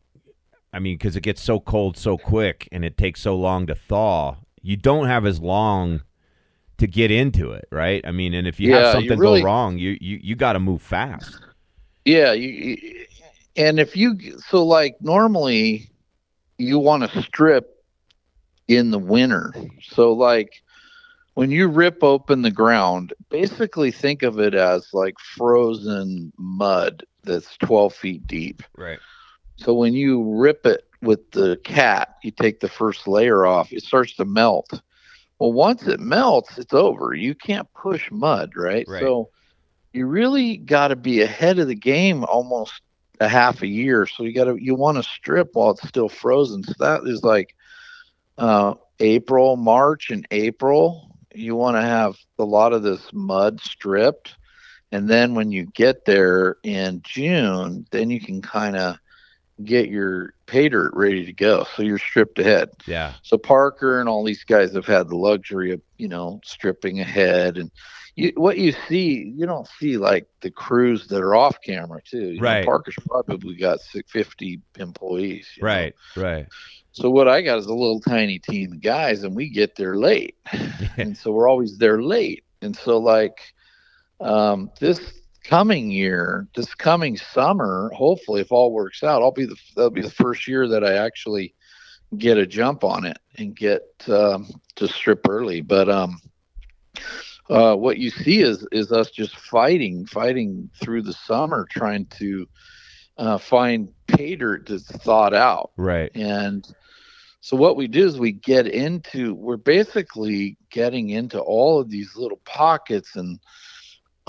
I 0.73 0.79
mean, 0.79 0.95
because 0.95 1.15
it 1.15 1.21
gets 1.21 1.41
so 1.41 1.59
cold 1.59 1.97
so 1.97 2.17
quick, 2.17 2.67
and 2.71 2.85
it 2.85 2.97
takes 2.97 3.21
so 3.21 3.35
long 3.35 3.67
to 3.67 3.75
thaw. 3.75 4.37
You 4.61 4.77
don't 4.77 5.07
have 5.07 5.25
as 5.25 5.39
long 5.41 6.03
to 6.77 6.87
get 6.87 7.11
into 7.11 7.51
it, 7.51 7.67
right? 7.71 8.01
I 8.05 8.11
mean, 8.11 8.33
and 8.33 8.47
if 8.47 8.59
you 8.59 8.71
Yeah, 8.71 8.77
have 8.77 8.85
you 8.85 8.91
something 9.09 9.19
really- 9.19 9.41
go 9.41 9.45
wrong, 9.45 9.77
you 9.77 9.97
you, 9.99 10.19
you 10.21 10.35
got 10.35 10.53
to 10.53 10.59
move 10.59 10.81
fast. 10.81 11.39
Yeah, 12.05 12.31
you, 12.31 12.49
you 12.49 13.05
and 13.55 13.79
if 13.79 13.95
you 13.97 14.17
so 14.47 14.65
like 14.65 14.95
normally 15.01 15.89
you 16.57 16.79
want 16.79 17.09
to 17.11 17.21
strip 17.21 17.67
in 18.67 18.91
the 18.91 18.99
winter. 18.99 19.53
So 19.83 20.13
like 20.13 20.63
when 21.33 21.51
you 21.51 21.67
rip 21.67 22.03
open 22.03 22.41
the 22.43 22.51
ground, 22.51 23.13
basically 23.29 23.91
think 23.91 24.23
of 24.23 24.39
it 24.39 24.53
as 24.53 24.87
like 24.93 25.19
frozen 25.19 26.31
mud 26.37 27.03
that's 27.23 27.57
12 27.57 27.93
feet 27.93 28.25
deep. 28.27 28.63
Right. 28.77 28.99
So 29.61 29.73
when 29.73 29.93
you 29.93 30.23
rip 30.35 30.65
it 30.65 30.85
with 31.01 31.31
the 31.31 31.57
cat, 31.63 32.17
you 32.23 32.31
take 32.31 32.59
the 32.59 32.69
first 32.69 33.07
layer 33.07 33.45
off, 33.45 33.71
it 33.71 33.83
starts 33.83 34.15
to 34.15 34.25
melt. 34.25 34.81
Well, 35.39 35.53
once 35.53 35.87
it 35.87 35.99
melts, 35.99 36.57
it's 36.57 36.73
over. 36.73 37.13
You 37.13 37.33
can't 37.33 37.67
push 37.73 38.09
mud, 38.11 38.51
right? 38.55 38.85
Right. 38.87 39.01
So 39.01 39.29
you 39.93 40.05
really 40.05 40.57
got 40.57 40.89
to 40.89 40.95
be 40.95 41.21
ahead 41.21 41.59
of 41.59 41.67
the 41.67 41.75
game 41.75 42.23
almost 42.25 42.81
a 43.19 43.27
half 43.27 43.61
a 43.61 43.67
year. 43.67 44.05
So 44.05 44.23
you 44.23 44.33
got 44.33 44.45
to 44.45 44.55
you 44.55 44.75
want 44.75 44.97
to 44.97 45.03
strip 45.03 45.49
while 45.53 45.71
it's 45.71 45.87
still 45.87 46.09
frozen. 46.09 46.63
So 46.63 46.73
that 46.79 47.01
is 47.05 47.23
like 47.23 47.55
uh, 48.37 48.75
April, 48.99 49.57
March, 49.57 50.09
and 50.11 50.27
April. 50.31 51.15
You 51.33 51.55
want 51.55 51.77
to 51.77 51.81
have 51.81 52.17
a 52.39 52.43
lot 52.43 52.73
of 52.73 52.83
this 52.83 53.11
mud 53.13 53.61
stripped, 53.61 54.35
and 54.91 55.07
then 55.07 55.33
when 55.33 55.51
you 55.51 55.65
get 55.73 56.05
there 56.05 56.57
in 56.63 57.01
June, 57.03 57.85
then 57.91 58.09
you 58.09 58.19
can 58.19 58.41
kind 58.41 58.75
of 58.75 58.97
get 59.65 59.89
your 59.89 60.33
pay 60.45 60.69
dirt 60.69 60.91
ready 60.93 61.25
to 61.25 61.33
go. 61.33 61.65
So 61.75 61.83
you're 61.83 61.97
stripped 61.97 62.39
ahead. 62.39 62.69
Yeah. 62.85 63.13
So 63.23 63.37
Parker 63.37 63.99
and 63.99 64.07
all 64.09 64.23
these 64.23 64.43
guys 64.43 64.73
have 64.73 64.85
had 64.85 65.07
the 65.09 65.17
luxury 65.17 65.71
of 65.71 65.81
you 65.97 66.07
know 66.07 66.39
stripping 66.43 66.99
ahead 66.99 67.57
and 67.57 67.71
you, 68.17 68.33
what 68.35 68.57
you 68.57 68.73
see, 68.89 69.33
you 69.37 69.45
don't 69.45 69.67
see 69.79 69.95
like 69.97 70.27
the 70.41 70.51
crews 70.51 71.07
that 71.07 71.21
are 71.21 71.33
off 71.33 71.61
camera 71.61 72.01
too. 72.03 72.31
You 72.33 72.41
know, 72.41 72.43
Right. 72.43 72.65
Parker's 72.65 72.97
probably 73.07 73.55
got 73.55 73.79
si- 73.79 74.01
50 74.05 74.59
employees. 74.79 75.47
you 75.55 75.63
know. 75.63 75.67
Right. 75.69 75.93
Right. 76.17 76.47
So 76.91 77.09
what 77.09 77.29
I 77.29 77.41
got 77.41 77.59
is 77.59 77.67
a 77.67 77.73
little 77.73 78.01
tiny 78.01 78.37
team 78.37 78.73
of 78.73 78.81
guys, 78.81 79.23
and 79.23 79.33
we 79.33 79.49
get 79.49 79.77
there 79.77 79.95
late, 79.95 80.35
and 80.97 81.15
so 81.15 81.31
we're 81.31 81.47
always 81.49 81.77
there 81.77 82.01
late. 82.01 82.43
And 82.61 82.75
so 82.75 82.97
like 82.97 83.39
um, 84.19 84.69
this 84.79 85.20
coming 85.43 85.91
year, 85.91 86.47
this 86.55 86.73
coming 86.75 87.17
summer, 87.17 87.91
hopefully, 87.95 88.41
if 88.41 88.51
all 88.51 88.71
works 88.71 89.03
out, 89.03 89.21
I'll 89.21 89.31
be 89.31 89.45
the 89.45 89.55
that'll 89.75 89.89
be 89.89 90.01
the 90.01 90.09
first 90.09 90.47
year 90.47 90.67
that 90.67 90.83
I 90.83 90.93
actually 90.93 91.53
get 92.17 92.37
a 92.37 92.45
jump 92.45 92.83
on 92.83 93.05
it 93.05 93.17
and 93.37 93.55
get 93.55 93.83
um, 94.07 94.49
to 94.75 94.87
strip 94.87 95.27
early. 95.27 95.61
But 95.61 95.89
um, 95.89 96.19
uh, 97.49 97.75
what 97.75 97.97
you 97.97 98.09
see 98.09 98.41
is 98.41 98.67
is 98.71 98.91
us 98.91 99.11
just 99.11 99.35
fighting, 99.37 100.05
fighting 100.05 100.69
through 100.81 101.03
the 101.03 101.13
summer, 101.13 101.67
trying 101.69 102.05
to 102.17 102.47
uh, 103.17 103.37
find 103.37 103.89
pay 104.07 104.35
dirt 104.35 104.67
that's 104.67 104.91
thought 105.03 105.33
out. 105.33 105.71
Right. 105.77 106.11
And 106.15 106.67
so 107.41 107.57
what 107.57 107.75
we 107.75 107.87
do 107.87 108.05
is 108.05 108.19
we 108.19 108.31
get 108.31 108.67
into 108.67 109.33
we're 109.33 109.57
basically 109.57 110.57
getting 110.69 111.09
into 111.09 111.39
all 111.39 111.79
of 111.79 111.89
these 111.89 112.15
little 112.15 112.39
pockets 112.45 113.15
and 113.15 113.39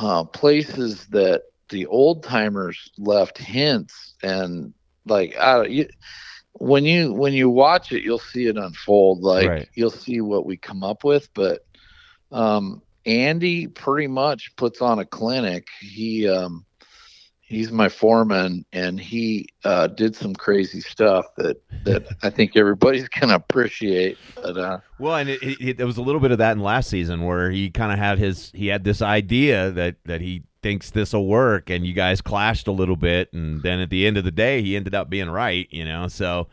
uh, 0.02 0.24
places 0.24 1.06
that 1.08 1.42
the 1.70 1.86
old 1.86 2.24
timers 2.24 2.92
left 2.98 3.38
hints 3.38 4.14
and 4.22 4.74
like 5.06 5.36
I, 5.38 5.64
you, 5.66 5.88
when 6.54 6.84
you 6.84 7.12
when 7.12 7.32
you 7.32 7.48
watch 7.50 7.92
it 7.92 8.02
you'll 8.04 8.18
see 8.18 8.46
it 8.46 8.56
unfold 8.58 9.22
like 9.22 9.48
Right. 9.48 9.68
you'll 9.74 9.90
see 9.90 10.20
what 10.20 10.46
we 10.46 10.56
come 10.58 10.84
up 10.84 11.04
with 11.04 11.28
but 11.34 11.60
um 12.32 12.82
Andy 13.06 13.68
pretty 13.68 14.08
much 14.08 14.52
puts 14.56 14.82
on 14.82 14.98
a 14.98 15.06
clinic 15.06 15.66
he 15.80 16.28
um 16.28 16.66
he's 17.52 17.70
my 17.70 17.88
foreman 17.88 18.64
and 18.72 18.98
he 18.98 19.46
uh, 19.64 19.86
did 19.86 20.16
some 20.16 20.34
crazy 20.34 20.80
stuff 20.80 21.26
that 21.36 21.62
that 21.84 22.04
I 22.22 22.30
think 22.30 22.56
everybody's 22.56 23.08
gonna 23.20 23.34
appreciate. 23.34 24.18
But 24.34 24.56
uh, 24.56 24.78
Well, 24.98 25.16
and 25.16 25.28
it, 25.28 25.42
it, 25.42 25.76
there 25.76 25.86
was 25.86 25.98
a 25.98 26.02
little 26.02 26.20
bit 26.20 26.32
of 26.32 26.38
that 26.38 26.52
in 26.52 26.60
last 26.62 26.88
season 26.88 27.22
where 27.24 27.50
he 27.50 27.70
kind 27.70 27.92
of 27.92 27.98
had 27.98 28.18
his 28.18 28.50
he 28.54 28.68
had 28.68 28.84
this 28.84 29.02
idea 29.02 29.70
that 29.72 29.96
that 30.06 30.20
he 30.22 30.44
thinks 30.62 30.90
this 30.90 31.12
will 31.12 31.26
work, 31.26 31.70
and 31.70 31.84
you 31.84 31.92
guys 31.92 32.20
clashed 32.22 32.66
a 32.68 32.72
little 32.72 32.96
bit, 32.96 33.32
and 33.32 33.62
then 33.62 33.80
at 33.80 33.90
the 33.90 34.06
end 34.06 34.16
of 34.16 34.24
the 34.24 34.30
day, 34.30 34.62
he 34.62 34.76
ended 34.76 34.94
up 34.94 35.10
being 35.10 35.28
right. 35.28 35.66
You 35.70 35.84
know, 35.84 36.08
so 36.08 36.48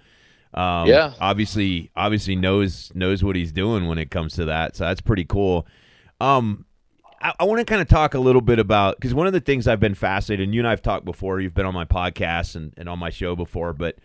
um, 0.54 0.88
Yeah. 0.88 1.14
obviously 1.22 1.92
obviously 1.96 2.36
knows 2.36 2.92
knows 2.94 3.24
what 3.24 3.36
he's 3.36 3.52
doing 3.52 3.88
when 3.88 3.98
it 3.98 4.12
comes 4.12 4.34
to 4.34 4.46
that. 4.46 4.76
So 4.76 4.84
that's 4.84 5.02
pretty 5.02 5.26
cool. 5.26 5.66
Um, 6.20 6.66
I, 7.22 7.34
I 7.40 7.44
want 7.46 7.60
to 7.60 7.66
kind 7.66 7.82
of 7.82 7.88
talk 7.88 8.14
a 8.14 8.20
little 8.20 8.42
bit 8.42 8.60
about 8.60 8.96
because 8.98 9.14
one 9.14 9.28
of 9.28 9.34
the 9.34 9.40
things 9.40 9.68
I've 9.68 9.80
been 9.80 9.96
fascinated, 9.96 10.46
and 10.46 10.54
you 10.56 10.62
and 10.62 10.68
I've 10.68 10.82
talked 10.82 11.06
before. 11.06 11.40
You've 11.40 11.54
been 11.54 11.66
on 11.66 11.74
my 11.74 11.86
podcast 11.86 12.56
and, 12.56 12.74
and 12.78 12.88
on 12.90 13.00
my 13.00 13.10
show 13.10 13.36
before, 13.36 13.74
but 13.74 13.98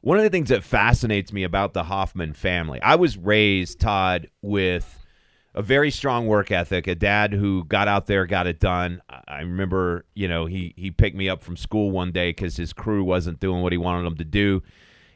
one 0.00 0.18
of 0.18 0.24
the 0.24 0.30
things 0.30 0.48
that 0.48 0.64
fascinates 0.64 1.32
me 1.32 1.44
about 1.44 1.74
the 1.74 1.84
Hoffman 1.84 2.32
family, 2.32 2.80
I 2.82 2.96
was 2.96 3.16
raised, 3.16 3.78
Todd, 3.80 4.28
with 4.42 4.98
a 5.54 5.62
very 5.62 5.90
strong 5.90 6.26
work 6.26 6.50
ethic, 6.50 6.86
a 6.86 6.94
dad 6.94 7.32
who 7.32 7.64
got 7.64 7.86
out 7.86 8.06
there, 8.06 8.26
got 8.26 8.46
it 8.46 8.58
done. 8.58 9.00
I- 9.08 9.20
I 9.28 9.38
remember, 9.40 10.04
you 10.14 10.28
know, 10.28 10.46
he 10.46 10.74
he 10.76 10.90
picked 10.90 11.16
me 11.16 11.28
up 11.28 11.42
from 11.42 11.56
school 11.56 11.90
one 11.90 12.12
day 12.12 12.30
because 12.30 12.56
his 12.56 12.72
crew 12.72 13.02
wasn't 13.02 13.40
doing 13.40 13.62
what 13.62 13.72
he 13.72 13.78
wanted 13.78 14.04
them 14.04 14.16
to 14.18 14.24
do, 14.24 14.62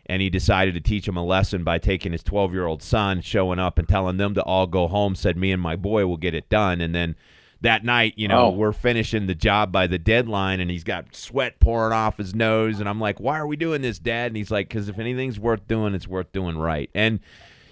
and 0.09 0.23
he 0.23 0.31
decided 0.31 0.75
to 0.75 0.81
teach 0.81 1.07
him 1.07 1.17
a 1.17 1.25
lesson 1.25 1.65
by 1.65 1.79
taking 1.79 2.13
his 2.13 2.23
12 2.23 2.53
year 2.53 2.67
old 2.67 2.83
son, 2.83 3.21
showing 3.21 3.59
up 3.59 3.79
and 3.79 3.89
telling 3.89 4.17
them 4.17 4.35
to 4.35 4.43
all 4.43 4.67
go 4.67 4.89
home. 4.89 5.15
Said, 5.15 5.37
"Me 5.37 5.53
and 5.53 5.61
my 5.63 5.77
boy 5.77 6.07
will 6.07 6.17
get 6.17 6.35
it 6.35 6.49
done," 6.49 6.81
and 6.81 6.95
then. 6.95 7.17
That 7.63 7.87
night, 7.87 8.13
you 8.17 8.29
know, 8.29 8.49
Oh. 8.49 8.51
we're 8.51 8.71
finishing 8.71 9.27
the 9.27 9.35
job 9.35 9.73
by 9.73 9.87
the 9.87 9.99
deadline, 9.99 10.61
and 10.61 10.71
he's 10.71 10.85
got 10.85 11.17
sweat 11.17 11.59
pouring 11.59 11.95
off 11.95 12.19
his 12.19 12.35
nose. 12.35 12.81
And 12.81 12.89
I'm 12.89 13.01
like, 13.01 13.19
"Why 13.19 13.39
are 13.39 13.47
we 13.47 13.57
doing 13.57 13.81
this, 13.81 13.99
Dad?" 13.99 14.27
And 14.27 14.37
he's 14.37 14.51
like, 14.51 14.69
"Because 14.69 14.91
if 14.91 14.99
anything's 14.99 15.41
worth 15.41 15.67
doing, 15.67 15.95
it's 15.95 16.07
worth 16.07 16.31
doing 16.33 16.59
right." 16.59 16.91
And 16.95 17.19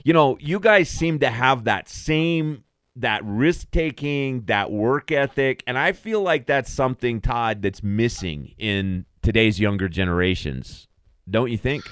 you 0.02 0.14
know, 0.14 0.38
you 0.40 0.58
guys 0.58 0.88
seem 0.88 1.18
to 1.18 1.28
have 1.28 1.64
that 1.64 1.90
same 1.90 2.64
that 2.96 3.20
risk 3.24 3.70
taking, 3.72 4.44
that 4.46 4.72
work 4.72 5.12
ethic, 5.12 5.62
and 5.66 5.76
I 5.76 5.92
feel 5.92 6.22
like 6.22 6.46
that's 6.46 6.72
something 6.72 7.20
Todd 7.20 7.60
that's 7.60 7.82
missing 7.82 8.54
in 8.56 9.04
today's 9.20 9.60
younger 9.60 9.88
generations. 9.90 10.88
Don't 11.28 11.50
you 11.50 11.58
think? 11.58 11.84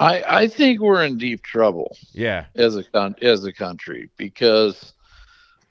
I 0.00 0.22
I 0.26 0.48
think 0.48 0.80
we're 0.80 1.04
in 1.04 1.18
deep 1.18 1.42
trouble 1.42 1.96
Yeah. 2.12 2.46
as 2.54 2.76
a 2.76 2.84
con- 2.84 3.16
as 3.22 3.44
a 3.44 3.52
country 3.52 4.10
because 4.16 4.94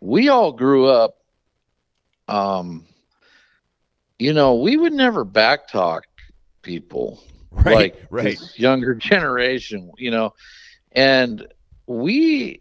we 0.01 0.29
all 0.29 0.51
grew 0.51 0.87
up. 0.87 1.15
Um, 2.27 2.85
you 4.19 4.33
know, 4.33 4.55
we 4.55 4.77
would 4.77 4.93
never 4.93 5.25
backtalk 5.25 6.01
people 6.63 7.21
Right. 7.51 7.75
like 7.75 8.07
right. 8.11 8.25
this 8.25 8.59
younger 8.59 8.93
generation, 8.95 9.91
you 9.97 10.11
know, 10.11 10.33
and 10.91 11.47
we 11.87 12.59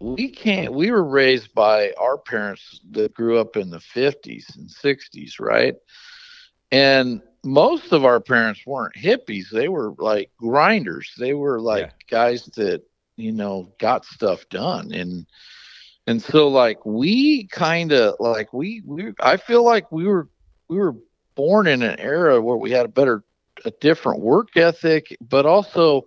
we 0.00 0.28
can't 0.28 0.74
we 0.74 0.90
were 0.90 1.04
raised 1.04 1.54
by 1.54 1.92
our 1.98 2.18
parents 2.18 2.80
that 2.90 3.14
grew 3.14 3.38
up 3.38 3.56
in 3.56 3.70
the 3.70 3.78
50s 3.80 4.56
and 4.56 4.68
60s, 4.68 5.40
right? 5.40 5.74
And 6.70 7.22
most 7.46 7.92
of 7.92 8.04
our 8.04 8.20
parents 8.20 8.66
weren't 8.66 8.96
hippies, 8.96 9.50
they 9.50 9.68
were 9.68 9.94
like 9.98 10.30
grinders. 10.38 11.12
They 11.18 11.34
were 11.34 11.60
like 11.60 11.88
Yeah. 11.88 11.92
guys 12.10 12.46
that, 12.56 12.82
you 13.16 13.32
know, 13.32 13.72
got 13.80 14.04
stuff 14.04 14.48
done 14.50 14.92
and 14.92 15.26
and 16.06 16.22
so 16.22 16.48
like 16.48 16.84
we 16.84 17.46
kind 17.48 17.92
of 17.92 18.16
like 18.20 18.52
we 18.52 18.82
we 18.86 19.12
I 19.20 19.36
feel 19.36 19.64
like 19.64 19.92
we 19.92 20.06
were 20.06 20.28
we 20.68 20.78
were 20.78 20.96
born 21.36 21.66
in 21.66 21.82
an 21.82 21.98
era 22.00 22.40
where 22.40 22.56
we 22.56 22.70
had 22.72 22.86
a 22.86 22.90
better 22.90 23.24
a 23.64 23.70
different 23.80 24.20
work 24.22 24.56
ethic, 24.56 25.16
but 25.20 25.46
also 25.46 26.02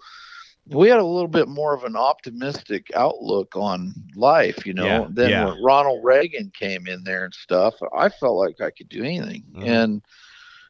we 0.67 0.89
had 0.89 0.99
a 0.99 1.05
little 1.05 1.27
bit 1.27 1.47
more 1.47 1.73
of 1.73 1.83
an 1.83 1.95
optimistic 1.95 2.87
outlook 2.95 3.55
on 3.55 3.93
life, 4.15 4.65
you 4.65 4.73
know. 4.73 4.85
Yeah, 4.85 5.07
Then 5.11 5.31
yeah. 5.31 5.45
when 5.45 5.61
Ronald 5.63 6.03
Reagan 6.03 6.51
came 6.57 6.87
in 6.87 7.03
there 7.03 7.25
and 7.25 7.33
stuff, 7.33 7.75
I 7.95 8.09
felt 8.09 8.37
like 8.37 8.61
I 8.61 8.71
could 8.71 8.89
do 8.89 9.03
anything. 9.03 9.43
Mhm. 9.53 9.63
And 9.65 10.01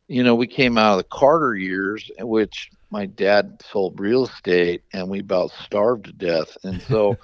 you 0.10 0.24
know, 0.24 0.36
we 0.36 0.48
came 0.48 0.78
out 0.78 0.94
of 0.94 0.98
the 1.00 1.10
Carter 1.12 1.56
years, 1.56 2.12
in 2.18 2.28
which 2.28 2.72
my 2.92 3.06
dad 3.06 3.62
sold 3.72 4.00
real 4.00 4.26
estate, 4.26 4.84
and 4.94 5.10
we 5.10 5.20
about 5.20 5.52
starved 5.52 6.06
to 6.06 6.14
death. 6.14 6.58
And 6.64 6.82
so, 6.90 7.20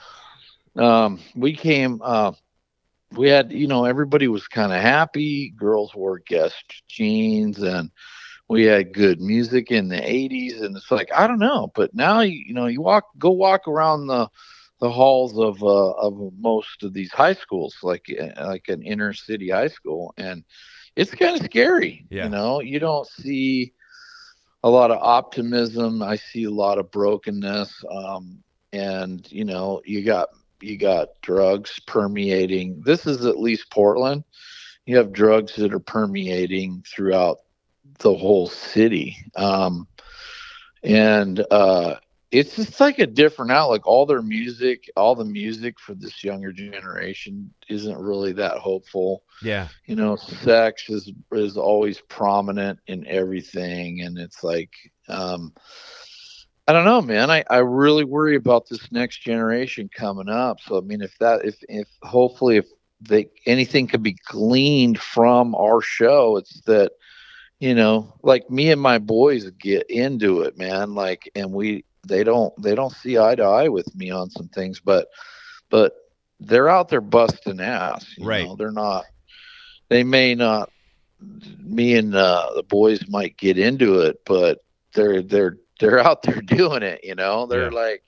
um, 0.77 1.19
we 1.35 1.55
came. 1.55 2.01
Uh, 2.03 2.33
we 3.11 3.29
had, 3.29 3.51
you 3.51 3.67
know, 3.67 3.85
everybody 3.85 4.27
was 4.27 4.47
kind 4.47 4.73
of 4.73 4.81
happy. 4.81 5.53
Girls 5.57 5.95
wore 5.95 6.19
Guess 6.27 6.53
jeans, 6.89 7.61
and 7.61 7.91
we 8.49 8.65
had 8.65 8.93
good 8.93 9.21
music 9.21 9.71
in 9.71 9.89
the 9.89 10.01
80s 10.01 10.61
and 10.61 10.75
it's 10.77 10.91
like 10.91 11.09
i 11.15 11.27
don't 11.27 11.39
know 11.39 11.71
but 11.75 11.93
now 11.95 12.21
you, 12.21 12.53
know 12.53 12.67
you 12.67 12.81
walk 12.81 13.05
go 13.17 13.31
walk 13.31 13.67
around 13.67 14.07
the 14.07 14.29
the 14.81 14.91
halls 14.91 15.37
of 15.39 15.63
uh, 15.63 15.91
of 15.91 16.33
most 16.37 16.83
of 16.83 16.93
these 16.93 17.11
high 17.11 17.33
schools 17.33 17.77
like 17.83 18.05
uh, 18.19 18.45
like 18.47 18.67
an 18.67 18.83
inner 18.83 19.13
city 19.13 19.49
high 19.49 19.67
school 19.67 20.13
and 20.17 20.43
it's 20.95 21.13
kind 21.13 21.37
of 21.39 21.45
scary 21.45 22.05
Yeah. 22.09 22.25
you 22.25 22.29
know 22.29 22.61
you 22.61 22.79
don't 22.79 23.07
see 23.07 23.73
a 24.63 24.69
lot 24.69 24.91
of 24.91 24.97
optimism 25.01 26.01
i 26.01 26.15
see 26.15 26.43
a 26.45 26.51
lot 26.51 26.77
of 26.79 26.91
brokenness 26.91 27.83
um 27.91 28.43
and 28.73 29.29
you 29.31 29.45
know 29.45 29.81
you 29.85 30.03
got 30.03 30.29
you 30.61 30.77
got 30.77 31.09
drugs 31.21 31.79
permeating 31.85 32.81
this 32.85 33.05
is 33.05 33.25
at 33.25 33.39
least 33.39 33.69
portland 33.69 34.23
you 34.85 34.97
have 34.97 35.11
drugs 35.11 35.55
that 35.55 35.73
are 35.73 35.79
permeating 35.79 36.83
throughout 36.87 37.37
the 37.99 38.13
whole 38.13 38.47
city. 38.47 39.17
Um, 39.35 39.87
and 40.83 41.43
uh, 41.49 41.95
it's 42.35 42.57
just 42.57 42.79
like 42.81 42.99
a 42.99 43.07
different 43.07 43.51
outlook. 43.51 43.87
All 43.87 44.05
their 44.05 44.21
music, 44.21 44.89
all 44.97 45.15
the 45.15 45.23
music 45.23 45.79
for 45.79 45.93
this 45.93 46.21
younger 46.21 46.51
generation 46.51 47.53
isn't 47.69 47.97
really 47.97 48.33
that 48.33 48.57
hopeful. 48.57 49.23
Yeah. 49.41 49.69
You 49.85 49.95
know, 49.95 50.17
sex 50.17 50.89
is 50.89 51.11
is 51.31 51.55
always 51.55 52.01
prominent 52.01 52.79
in 52.87 53.07
everything, 53.07 54.01
and 54.01 54.17
it's 54.17 54.43
like, 54.43 54.71
um, 55.07 55.53
I 56.67 56.73
don't 56.73 56.83
know, 56.83 57.01
man. 57.01 57.31
I, 57.31 57.45
I 57.49 57.57
really 57.59 58.03
worry 58.03 58.35
about 58.35 58.67
this 58.67 58.91
next 58.91 59.19
generation 59.19 59.89
coming 59.95 60.27
up. 60.27 60.59
So 60.59 60.77
I 60.77 60.81
mean, 60.81 61.01
if 61.01 61.17
that 61.19 61.45
if 61.45 61.55
if 61.69 61.87
hopefully 62.03 62.57
if 62.57 62.65
they 62.99 63.29
anything 63.45 63.87
could 63.87 64.03
be 64.03 64.17
gleaned 64.27 64.99
from 64.99 65.55
our 65.55 65.79
show, 65.79 66.35
it's 66.35 66.59
that 66.61 66.91
you 67.59 67.73
know, 67.73 68.13
like 68.21 68.49
me 68.49 68.71
and 68.71 68.81
my 68.81 68.97
boys 68.97 69.49
get 69.51 69.89
into 69.89 70.41
it, 70.41 70.57
man. 70.57 70.93
Like, 70.93 71.31
and 71.35 71.53
we 71.53 71.85
they 72.07 72.24
don't 72.24 72.53
they 72.62 72.75
don't 72.75 72.93
see 72.93 73.17
eye 73.17 73.35
to 73.35 73.43
eye 73.43 73.69
with 73.69 73.93
me 73.95 74.12
on 74.12 74.29
some 74.29 74.47
things, 74.50 74.79
but 74.79 75.07
but 75.69 75.93
they're 76.39 76.69
out 76.69 76.89
there 76.89 77.01
busting 77.01 77.59
ass. 77.59 78.05
right. 78.21 78.45
Know? 78.45 78.55
They're 78.55 78.71
not. 78.71 79.05
They 79.89 80.03
may 80.03 80.35
not. 80.35 80.69
Me 81.63 81.95
and 81.95 82.15
uh, 82.15 82.51
the 82.55 82.63
boys 82.63 83.07
might 83.07 83.38
get 83.38 83.57
into 83.57 84.00
it, 84.01 84.17
but 84.25 84.59
they're 84.93 85.21
they're 85.21 85.57
they're 85.79 86.00
out 86.00 86.21
there 86.24 86.41
doing 86.45 86.83
it. 86.83 87.01
You 87.03 87.15
know, 87.15 87.45
they're 87.47 87.69
Yeah. 87.69 87.69
like. 87.71 88.03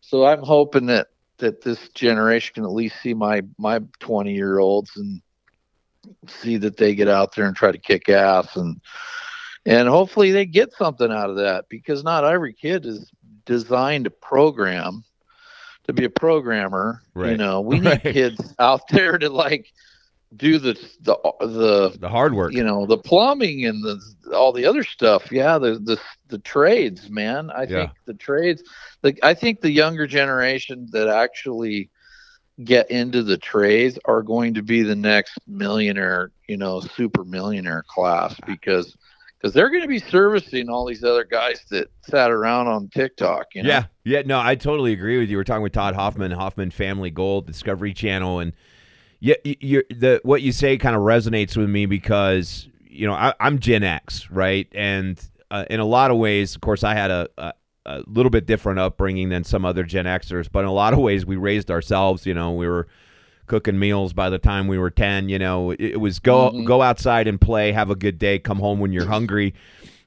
So 0.00 0.24
I'm 0.26 0.42
hoping 0.42 0.86
that 0.86 1.08
that 1.38 1.62
this 1.62 1.88
generation 1.90 2.54
can 2.54 2.64
at 2.64 2.72
least 2.72 3.00
see 3.00 3.14
my 3.14 3.42
my 3.58 3.80
20 4.00 4.32
year 4.34 4.58
olds 4.58 4.96
and 4.96 5.20
see 6.26 6.56
that 6.58 6.76
they 6.76 6.94
get 6.94 7.08
out 7.08 7.34
there 7.34 7.46
and 7.46 7.56
try 7.56 7.70
to 7.70 7.78
kick 7.78 8.08
ass 8.08 8.56
and 8.56 8.80
and 9.66 9.88
hopefully 9.88 10.30
they 10.30 10.46
get 10.46 10.72
something 10.72 11.10
out 11.12 11.30
of 11.30 11.36
that 11.36 11.64
because 11.68 12.02
not 12.04 12.24
every 12.24 12.52
kid 12.54 12.86
is 12.86 13.10
designed 13.48 14.06
to 14.06 14.10
program 14.12 15.04
to 15.86 15.94
be 15.94 16.04
a 16.04 16.10
programmer 16.10 17.02
Right. 17.14 17.30
you 17.30 17.36
know 17.38 17.60
we 17.62 17.80
need 17.80 18.02
Right. 18.04 18.14
kids 18.14 18.54
out 18.60 18.82
there 18.90 19.18
to 19.18 19.30
like 19.30 19.66
do 20.36 20.58
the 20.58 20.74
the 21.02 21.16
the 21.40 21.98
The 22.00 22.08
hard 22.08 22.34
work. 22.34 22.52
you 22.52 22.64
know 22.64 22.86
the 22.86 22.98
plumbing 22.98 23.66
and 23.66 23.82
the 23.84 23.98
all 24.36 24.52
the 24.52 24.66
other 24.66 24.84
stuff 24.84 25.32
yeah 25.32 25.58
the 25.58 25.72
the, 25.78 25.98
the 26.28 26.38
trades 26.38 27.10
man 27.10 27.50
i 27.50 27.66
Yeah. 27.66 27.66
think 27.66 27.92
the 28.06 28.14
trades 28.14 28.62
like 29.02 29.18
i 29.22 29.34
think 29.34 29.60
the 29.60 29.70
younger 29.72 30.06
generation 30.06 30.88
that 30.92 31.08
actually 31.08 31.90
get 32.64 32.90
into 32.90 33.22
the 33.22 33.38
trades 33.38 33.98
are 34.06 34.22
going 34.22 34.54
to 34.54 34.62
be 34.62 34.82
the 34.82 34.96
next 34.96 35.38
millionaire 35.46 36.30
you 36.48 36.56
know 36.56 36.80
super 36.80 37.24
millionaire 37.24 37.84
class 37.88 38.34
because 38.46 38.96
because 39.38 39.54
they're 39.54 39.70
going 39.70 39.82
to 39.82 39.88
be 39.88 39.98
servicing 39.98 40.68
all 40.68 40.84
these 40.84 41.04
other 41.04 41.24
guys 41.24 41.60
that 41.70 41.88
sat 42.02 42.30
around 42.30 42.66
on 42.66 42.88
tiktok 42.88 43.46
you 43.54 43.62
know 43.62 43.68
Yeah, 43.68 43.84
yeah, 44.04 44.22
no, 44.24 44.40
I 44.40 44.54
totally 44.54 44.92
agree 44.92 45.18
with 45.18 45.28
you. 45.28 45.36
We're 45.36 45.44
talking 45.44 45.62
with 45.62 45.72
Todd 45.72 45.94
Hoffman, 45.94 46.30
Hoffman 46.32 46.70
Family 46.70 47.10
Gold, 47.10 47.46
Discovery 47.46 47.92
Channel, 47.92 48.40
and 48.40 48.52
yeah, 49.20 49.34
you 49.44 49.82
the 49.90 50.20
what 50.22 50.42
you 50.42 50.52
say 50.52 50.78
kind 50.78 50.96
of 50.96 51.02
resonates 51.02 51.56
with 51.56 51.68
me 51.68 51.86
because 51.86 52.68
you 52.80 53.06
know 53.06 53.14
I, 53.14 53.34
I'm 53.40 53.58
Gen 53.58 53.82
X, 53.82 54.30
right? 54.30 54.68
And 54.72 55.20
uh, 55.50 55.64
in 55.68 55.80
a 55.80 55.84
lot 55.84 56.10
of 56.10 56.16
ways, 56.18 56.54
of 56.54 56.60
course, 56.60 56.84
I 56.84 56.94
had 56.94 57.10
a, 57.10 57.28
a 57.36 57.52
a 57.86 58.02
little 58.06 58.30
bit 58.30 58.46
different 58.46 58.78
upbringing 58.78 59.30
than 59.30 59.44
some 59.44 59.64
other 59.64 59.82
Gen 59.82 60.04
Xers, 60.04 60.48
but 60.50 60.60
in 60.60 60.66
a 60.66 60.72
lot 60.72 60.92
of 60.92 60.98
ways, 60.98 61.26
we 61.26 61.36
raised 61.36 61.70
ourselves. 61.70 62.26
You 62.26 62.34
know, 62.34 62.52
we 62.52 62.68
were 62.68 62.86
cooking 63.48 63.78
meals 63.78 64.12
by 64.12 64.30
the 64.30 64.38
time 64.38 64.68
we 64.68 64.78
were 64.78 64.90
10 64.90 65.28
you 65.28 65.38
know 65.38 65.70
it, 65.72 65.80
it 65.80 66.00
was 66.00 66.18
go 66.18 66.50
Mhm. 66.50 66.64
go 66.66 66.82
outside 66.82 67.26
and 67.26 67.40
play 67.40 67.72
have 67.72 67.90
a 67.90 67.96
good 67.96 68.18
day 68.18 68.38
come 68.38 68.58
home 68.58 68.78
when 68.80 68.92
you're 68.92 69.06
hungry. 69.06 69.54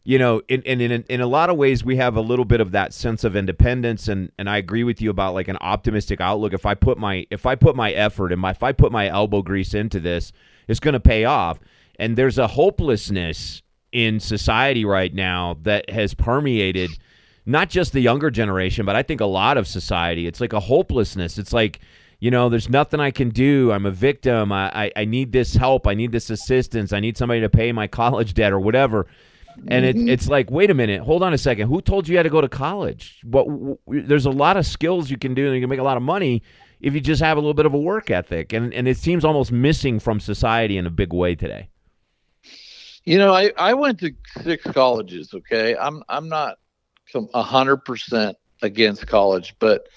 You 0.04 0.18
know 0.18 0.42
in, 0.48 0.64
in 0.64 0.82
in 0.82 1.04
in 1.08 1.22
a 1.22 1.28
lot 1.28 1.52
of 1.52 1.58
ways 1.58 1.84
we 1.86 1.98
have 1.98 2.16
a 2.16 2.22
little 2.22 2.46
bit 2.46 2.60
of 2.60 2.72
that 2.72 2.92
sense 2.92 3.24
of 3.24 3.36
independence 3.36 4.08
and 4.08 4.32
and 4.40 4.50
I 4.50 4.58
agree 4.58 4.84
with 4.84 5.00
you 5.00 5.12
about 5.12 5.36
like 5.36 5.48
an 5.48 5.58
optimistic 5.62 6.20
outlook. 6.20 6.54
If 6.54 6.66
I 6.66 6.74
put 6.74 6.98
my 6.98 7.28
if 7.30 7.46
I 7.46 7.54
put 7.56 7.76
my 7.76 7.92
effort 7.92 8.32
and 8.32 8.42
my 8.42 8.50
if 8.50 8.64
I 8.64 8.72
put 8.72 8.92
my 8.92 9.08
elbow 9.10 9.42
grease 9.44 9.76
into 9.76 10.00
this 10.00 10.32
it's 10.68 10.80
going 10.80 10.94
to 10.94 11.00
pay 11.00 11.26
off. 11.26 11.60
And 12.00 12.18
there's 12.18 12.40
a 12.40 12.48
hopelessness 12.48 13.62
in 13.92 14.20
society 14.20 14.86
right 14.86 15.14
now 15.14 15.58
that 15.64 15.90
has 15.90 16.14
permeated 16.14 16.90
not 17.46 17.70
just 17.70 17.94
the 17.94 18.00
younger 18.02 18.32
generation 18.32 18.86
but 18.86 18.96
I 18.96 19.04
think 19.04 19.22
a 19.22 19.26
lot 19.26 19.58
of 19.58 19.68
society. 19.68 20.26
It's 20.26 20.42
like 20.42 20.54
a 20.54 20.60
hopelessness. 20.60 21.38
It's 21.38 21.54
like 21.54 21.80
you 22.22 22.30
know, 22.30 22.50
there's 22.50 22.70
nothing 22.70 23.00
I 23.00 23.10
can 23.10 23.30
do. 23.30 23.72
I'm 23.72 23.88
a 23.88 23.92
victim. 23.92 24.51
I, 24.51 24.86
I, 24.86 24.92
I 24.96 25.06
need 25.06 25.32
this 25.32 25.56
help. 25.56 25.88
I 25.88 25.96
need 25.96 26.12
this 26.12 26.30
assistance. 26.30 26.94
I 26.94 27.00
need 27.00 27.18
somebody 27.18 27.42
to 27.42 27.50
pay 27.50 27.72
my 27.72 27.88
college 28.01 28.36
debt 28.36 28.54
or 28.54 28.60
whatever. 28.60 29.08
And 29.68 29.84
it, 29.84 29.96
mm-hmm. 29.96 30.08
it's 30.08 30.30
like, 30.30 30.50
wait 30.50 30.70
a 30.70 30.74
minute, 30.74 31.01
hold 31.01 31.24
on 31.24 31.34
a 31.34 31.38
second. 31.38 31.68
Who 31.68 31.82
told 31.82 32.08
you 32.08 32.13
you 32.13 32.18
had 32.18 32.24
to 32.24 32.30
go 32.30 32.40
to 32.40 32.48
college? 32.48 33.20
What? 33.24 33.48
W- 33.48 33.78
w- 33.86 34.08
there's 34.08 34.28
a 34.28 34.32
lot 34.32 34.56
of 34.56 34.66
skills 34.66 35.10
you 35.10 35.18
can 35.18 35.34
do, 35.34 35.48
and 35.48 35.55
you 35.55 35.62
can 35.62 35.70
make 35.70 35.79
a 35.79 35.84
lot 35.84 35.98
of 35.98 36.03
money 36.03 36.42
if 36.79 36.94
you 36.94 37.01
just 37.01 37.22
have 37.22 37.38
a 37.38 37.40
little 37.42 37.53
bit 37.53 37.66
of 37.66 37.74
a 37.74 37.77
work 37.77 38.10
ethic. 38.10 38.53
And 38.53 38.74
and 38.74 38.88
it 38.88 38.98
seems 38.98 39.25
almost 39.25 39.51
missing 39.51 40.00
from 40.00 40.20
society 40.20 40.77
in 40.77 40.86
a 40.86 40.90
big 40.90 41.12
way 41.12 41.36
today. 41.36 41.70
You 43.03 43.18
know, 43.18 43.34
I, 43.34 43.51
I 43.57 43.74
went 43.74 44.00
to 44.00 44.12
six 44.42 44.64
colleges. 44.72 45.34
Okay, 45.34 45.75
I'm 45.75 46.01
I'm 46.07 46.29
not 46.29 46.60
a 47.34 47.44
hundred 47.44 47.77
percent 47.77 48.38
against 48.62 49.05
college, 49.05 49.53
but 49.60 49.90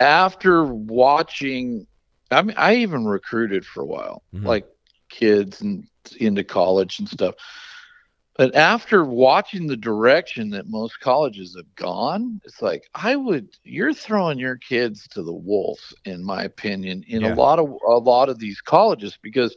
after 0.00 0.64
watching, 0.64 1.86
I 2.30 2.42
mean, 2.42 2.56
I 2.58 2.76
even 2.76 3.06
recruited 3.06 3.64
for 3.66 3.82
a 3.82 3.86
while, 3.86 4.22
Mhm. 4.32 4.44
like 4.44 4.66
kids 5.10 5.60
and 5.62 5.84
into 6.18 6.44
college 6.44 6.98
and 7.00 7.08
stuff. 7.08 7.34
But 8.36 8.54
after 8.54 9.04
watching 9.04 9.66
the 9.66 9.76
direction 9.76 10.50
that 10.50 10.66
most 10.68 11.00
colleges 11.00 11.54
have 11.56 11.74
gone, 11.76 12.40
it's 12.44 12.62
like 12.62 12.82
I 12.94 13.16
would. 13.16 13.48
You're 13.64 13.92
throwing 13.94 14.38
your 14.38 14.56
kids 14.56 15.06
to 15.08 15.22
the 15.22 15.32
wolves, 15.34 15.94
in 16.04 16.24
my 16.24 16.42
opinion, 16.44 17.04
in 17.08 17.22
Yeah. 17.22 17.28
a 17.28 17.28
lot 17.28 17.58
of 17.58 17.68
a 17.86 17.98
lot 17.98 18.28
of 18.30 18.38
these 18.38 18.60
colleges 18.60 19.18
because 19.22 19.56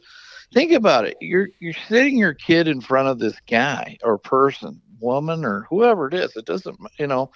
think 0.52 0.72
about 0.72 1.06
it 1.06 1.16
you're 1.20 1.48
you're 1.60 1.72
sitting 1.88 2.18
your 2.18 2.34
kid 2.34 2.68
in 2.68 2.80
front 2.80 3.08
of 3.08 3.18
this 3.18 3.38
guy 3.50 3.96
or 4.02 4.18
person 4.18 4.80
woman 5.00 5.44
or 5.44 5.66
whoever 5.70 6.06
it 6.08 6.14
is 6.14 6.36
it 6.36 6.44
doesn't 6.46 6.78
you 6.98 7.06
know 7.06 7.30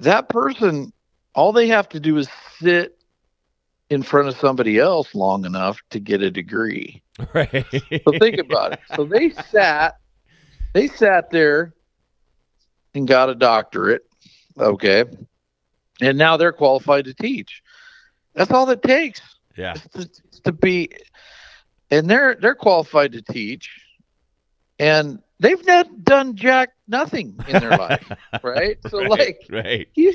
that 0.00 0.28
person 0.28 0.92
all 1.36 1.52
they 1.52 1.68
have 1.68 1.88
to 1.90 2.00
do 2.00 2.16
is 2.16 2.28
sit 2.58 2.98
in 3.90 4.02
front 4.02 4.26
of 4.26 4.36
somebody 4.36 4.78
else 4.78 5.14
long 5.14 5.44
enough 5.44 5.80
to 5.90 6.00
get 6.00 6.22
a 6.22 6.30
degree. 6.30 7.02
Right. 7.32 7.64
so 8.04 8.12
think 8.18 8.36
about 8.38 8.74
it. 8.74 8.80
So 8.94 9.04
they 9.04 9.30
sat 9.30 9.96
they 10.74 10.86
sat 10.86 11.30
there 11.30 11.72
and 12.94 13.08
got 13.08 13.30
a 13.30 13.34
doctorate 13.34 14.02
okay 14.58 15.04
and 16.02 16.18
now 16.18 16.36
they're 16.36 16.52
qualified 16.52 17.06
to 17.06 17.14
teach. 17.14 17.62
That's 18.34 18.50
all 18.50 18.68
it 18.68 18.82
takes. 18.82 19.22
Yeah. 19.56 19.76
to, 19.94 20.10
to 20.44 20.52
be 20.52 20.90
and 21.90 22.10
they're 22.10 22.34
they're 22.34 22.54
qualified 22.54 23.12
to 23.12 23.22
teach. 23.22 23.70
And 24.78 25.22
they've 25.40 25.64
not 25.66 26.04
done 26.04 26.34
jack 26.34 26.70
nothing 26.88 27.38
in 27.48 27.60
their 27.60 27.70
life 27.78 28.10
right 28.42 28.78
so 28.88 29.00
right, 29.00 29.10
like 29.10 29.38
right. 29.50 29.88
you 29.94 30.12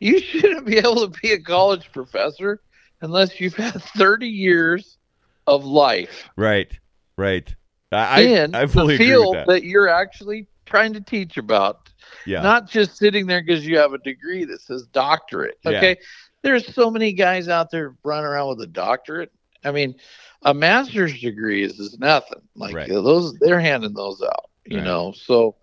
you 0.00 0.18
shouldn't 0.20 0.66
be 0.66 0.78
able 0.78 1.08
to 1.08 1.20
be 1.20 1.32
a 1.32 1.38
college 1.40 1.90
professor 1.92 2.60
unless 3.02 3.40
you've 3.40 3.54
had 3.54 3.82
30 3.82 4.26
years 4.28 4.98
of 5.46 5.64
life 5.64 6.28
Right. 6.36 6.70
Right. 7.16 7.54
I 7.90 8.20
in 8.22 8.54
I, 8.54 8.66
fully 8.66 8.96
the 8.96 9.04
field 9.04 9.36
with 9.36 9.46
that. 9.48 9.64
you're 9.64 9.88
actually 9.88 10.46
trying 10.64 10.94
to 10.94 11.00
teach 11.00 11.36
about 11.36 11.90
Yeah. 12.24 12.40
not 12.40 12.66
just 12.68 12.96
sitting 12.96 13.26
there 13.26 13.42
because 13.42 13.66
you 13.66 13.76
have 13.76 13.92
a 13.92 13.98
degree 13.98 14.44
that 14.46 14.62
says 14.62 14.86
doctorate. 14.92 15.58
Yeah. 15.64 15.72
Okay. 15.72 15.96
There's 16.42 16.74
so 16.74 16.90
many 16.90 17.12
guys 17.12 17.48
out 17.48 17.70
there 17.70 17.94
running 18.04 18.24
around 18.24 18.48
with 18.48 18.62
a 18.62 18.66
doctorate. 18.66 19.30
I 19.64 19.72
mean, 19.72 19.94
a 20.42 20.54
master's 20.54 21.20
degree 21.20 21.62
is, 21.62 21.78
is 21.78 21.98
nothing. 21.98 22.40
Like 22.56 22.74
Right. 22.74 22.88
those, 22.88 23.34
they're 23.40 23.60
handing 23.60 23.92
those 23.92 24.22
out, 24.22 24.46
you 24.66 24.78
Right. 24.78 24.84
know. 24.84 25.12
So 25.12 25.56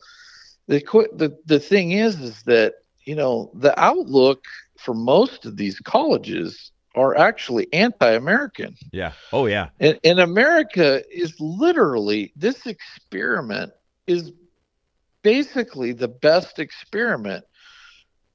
the 0.68 0.80
the 1.14 1.38
the 1.46 1.60
thing 1.60 1.92
is, 1.92 2.20
is 2.20 2.44
that 2.44 2.74
you 3.06 3.16
know 3.16 3.52
the 3.54 3.78
outlook 3.80 4.44
for 4.78 4.94
most 4.94 5.46
of 5.46 5.58
these 5.58 5.80
colleges 5.80 6.72
are 6.96 7.18
actually 7.18 7.72
anti-American. 7.74 8.76
yeah. 8.92 9.14
Oh 9.32 9.46
yeah. 9.46 9.70
And, 9.80 10.00
and 10.04 10.20
America 10.20 11.04
is 11.12 11.36
literally 11.40 12.34
this 12.36 12.66
experiment 12.66 13.72
is 14.08 14.32
basically 15.22 15.94
the 15.94 16.08
best 16.08 16.60
experiment 16.60 17.46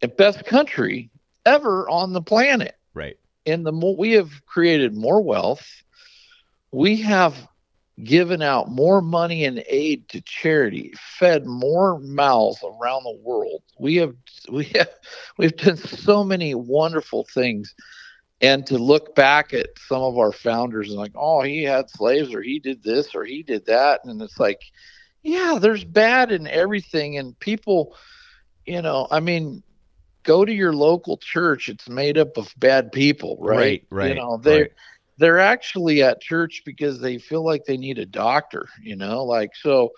and 0.03 0.17
best 0.17 0.45
country 0.45 1.11
ever 1.45 1.89
on 1.89 2.13
the 2.13 2.23
planet. 2.23 2.75
Right. 2.95 3.17
And 3.47 3.67
the 3.67 3.73
more 3.73 3.97
we 3.97 4.13
have 4.13 4.31
created 4.47 4.95
more 4.95 5.23
wealth, 5.23 5.67
we 6.73 6.97
have 7.03 7.49
given 8.03 8.43
out 8.43 8.71
more 8.71 9.01
money 9.01 9.45
and 9.45 9.63
aid 9.69 10.09
to 10.09 10.21
charity, 10.23 10.93
fed 11.19 11.47
more 11.47 12.01
mouths 12.01 12.63
around 12.65 13.05
the 13.05 13.19
world. 13.23 13.63
We 13.79 13.97
have 13.97 14.15
we 14.51 14.65
have 14.75 14.91
we've 15.39 15.57
done 15.57 15.77
so 15.77 16.25
many 16.25 16.55
wonderful 16.55 17.27
things. 17.33 17.75
And 18.41 18.67
to 18.67 18.79
look 18.79 19.15
back 19.15 19.55
at 19.55 19.69
some 19.79 20.03
of 20.03 20.19
our 20.19 20.33
founders 20.33 20.89
and 20.89 20.99
like 20.99 21.13
oh 21.15 21.43
he 21.43 21.63
had 21.63 21.89
slaves 21.89 22.35
or 22.35 22.43
he 22.43 22.59
did 22.59 22.83
this 22.83 23.15
or 23.15 23.25
he 23.25 23.43
did 23.43 23.67
that. 23.67 24.01
And 24.05 24.21
it's 24.21 24.41
like 24.41 24.61
yeah 25.23 25.59
there's 25.61 25.85
bad 25.85 26.33
in 26.33 26.47
everything. 26.49 27.17
And 27.17 27.39
people 27.39 27.95
you 28.67 28.81
know 28.83 29.07
i 29.11 29.21
mean 29.21 29.63
go 30.25 30.45
to 30.45 30.53
your 30.53 30.73
local 30.73 31.17
church. 31.19 31.69
It's 31.69 31.89
made 31.89 32.19
up 32.19 32.37
of 32.37 32.53
bad 32.57 32.91
people 32.93 33.37
right? 33.41 33.57
Right, 33.57 33.87
right, 33.91 34.09
you 34.09 34.15
know 34.17 34.37
they 34.39 34.63
right. 34.63 34.71
They're 35.19 35.39
actually 35.39 36.03
at 36.03 36.21
church 36.21 36.63
because 36.65 37.01
they 37.01 37.19
feel 37.19 37.45
like 37.45 37.65
they 37.65 37.77
need 37.77 37.99
a 37.99 38.07
doctor 38.07 38.67
you 38.83 38.97
know 38.97 39.25
like 39.25 39.51
so 39.55 39.93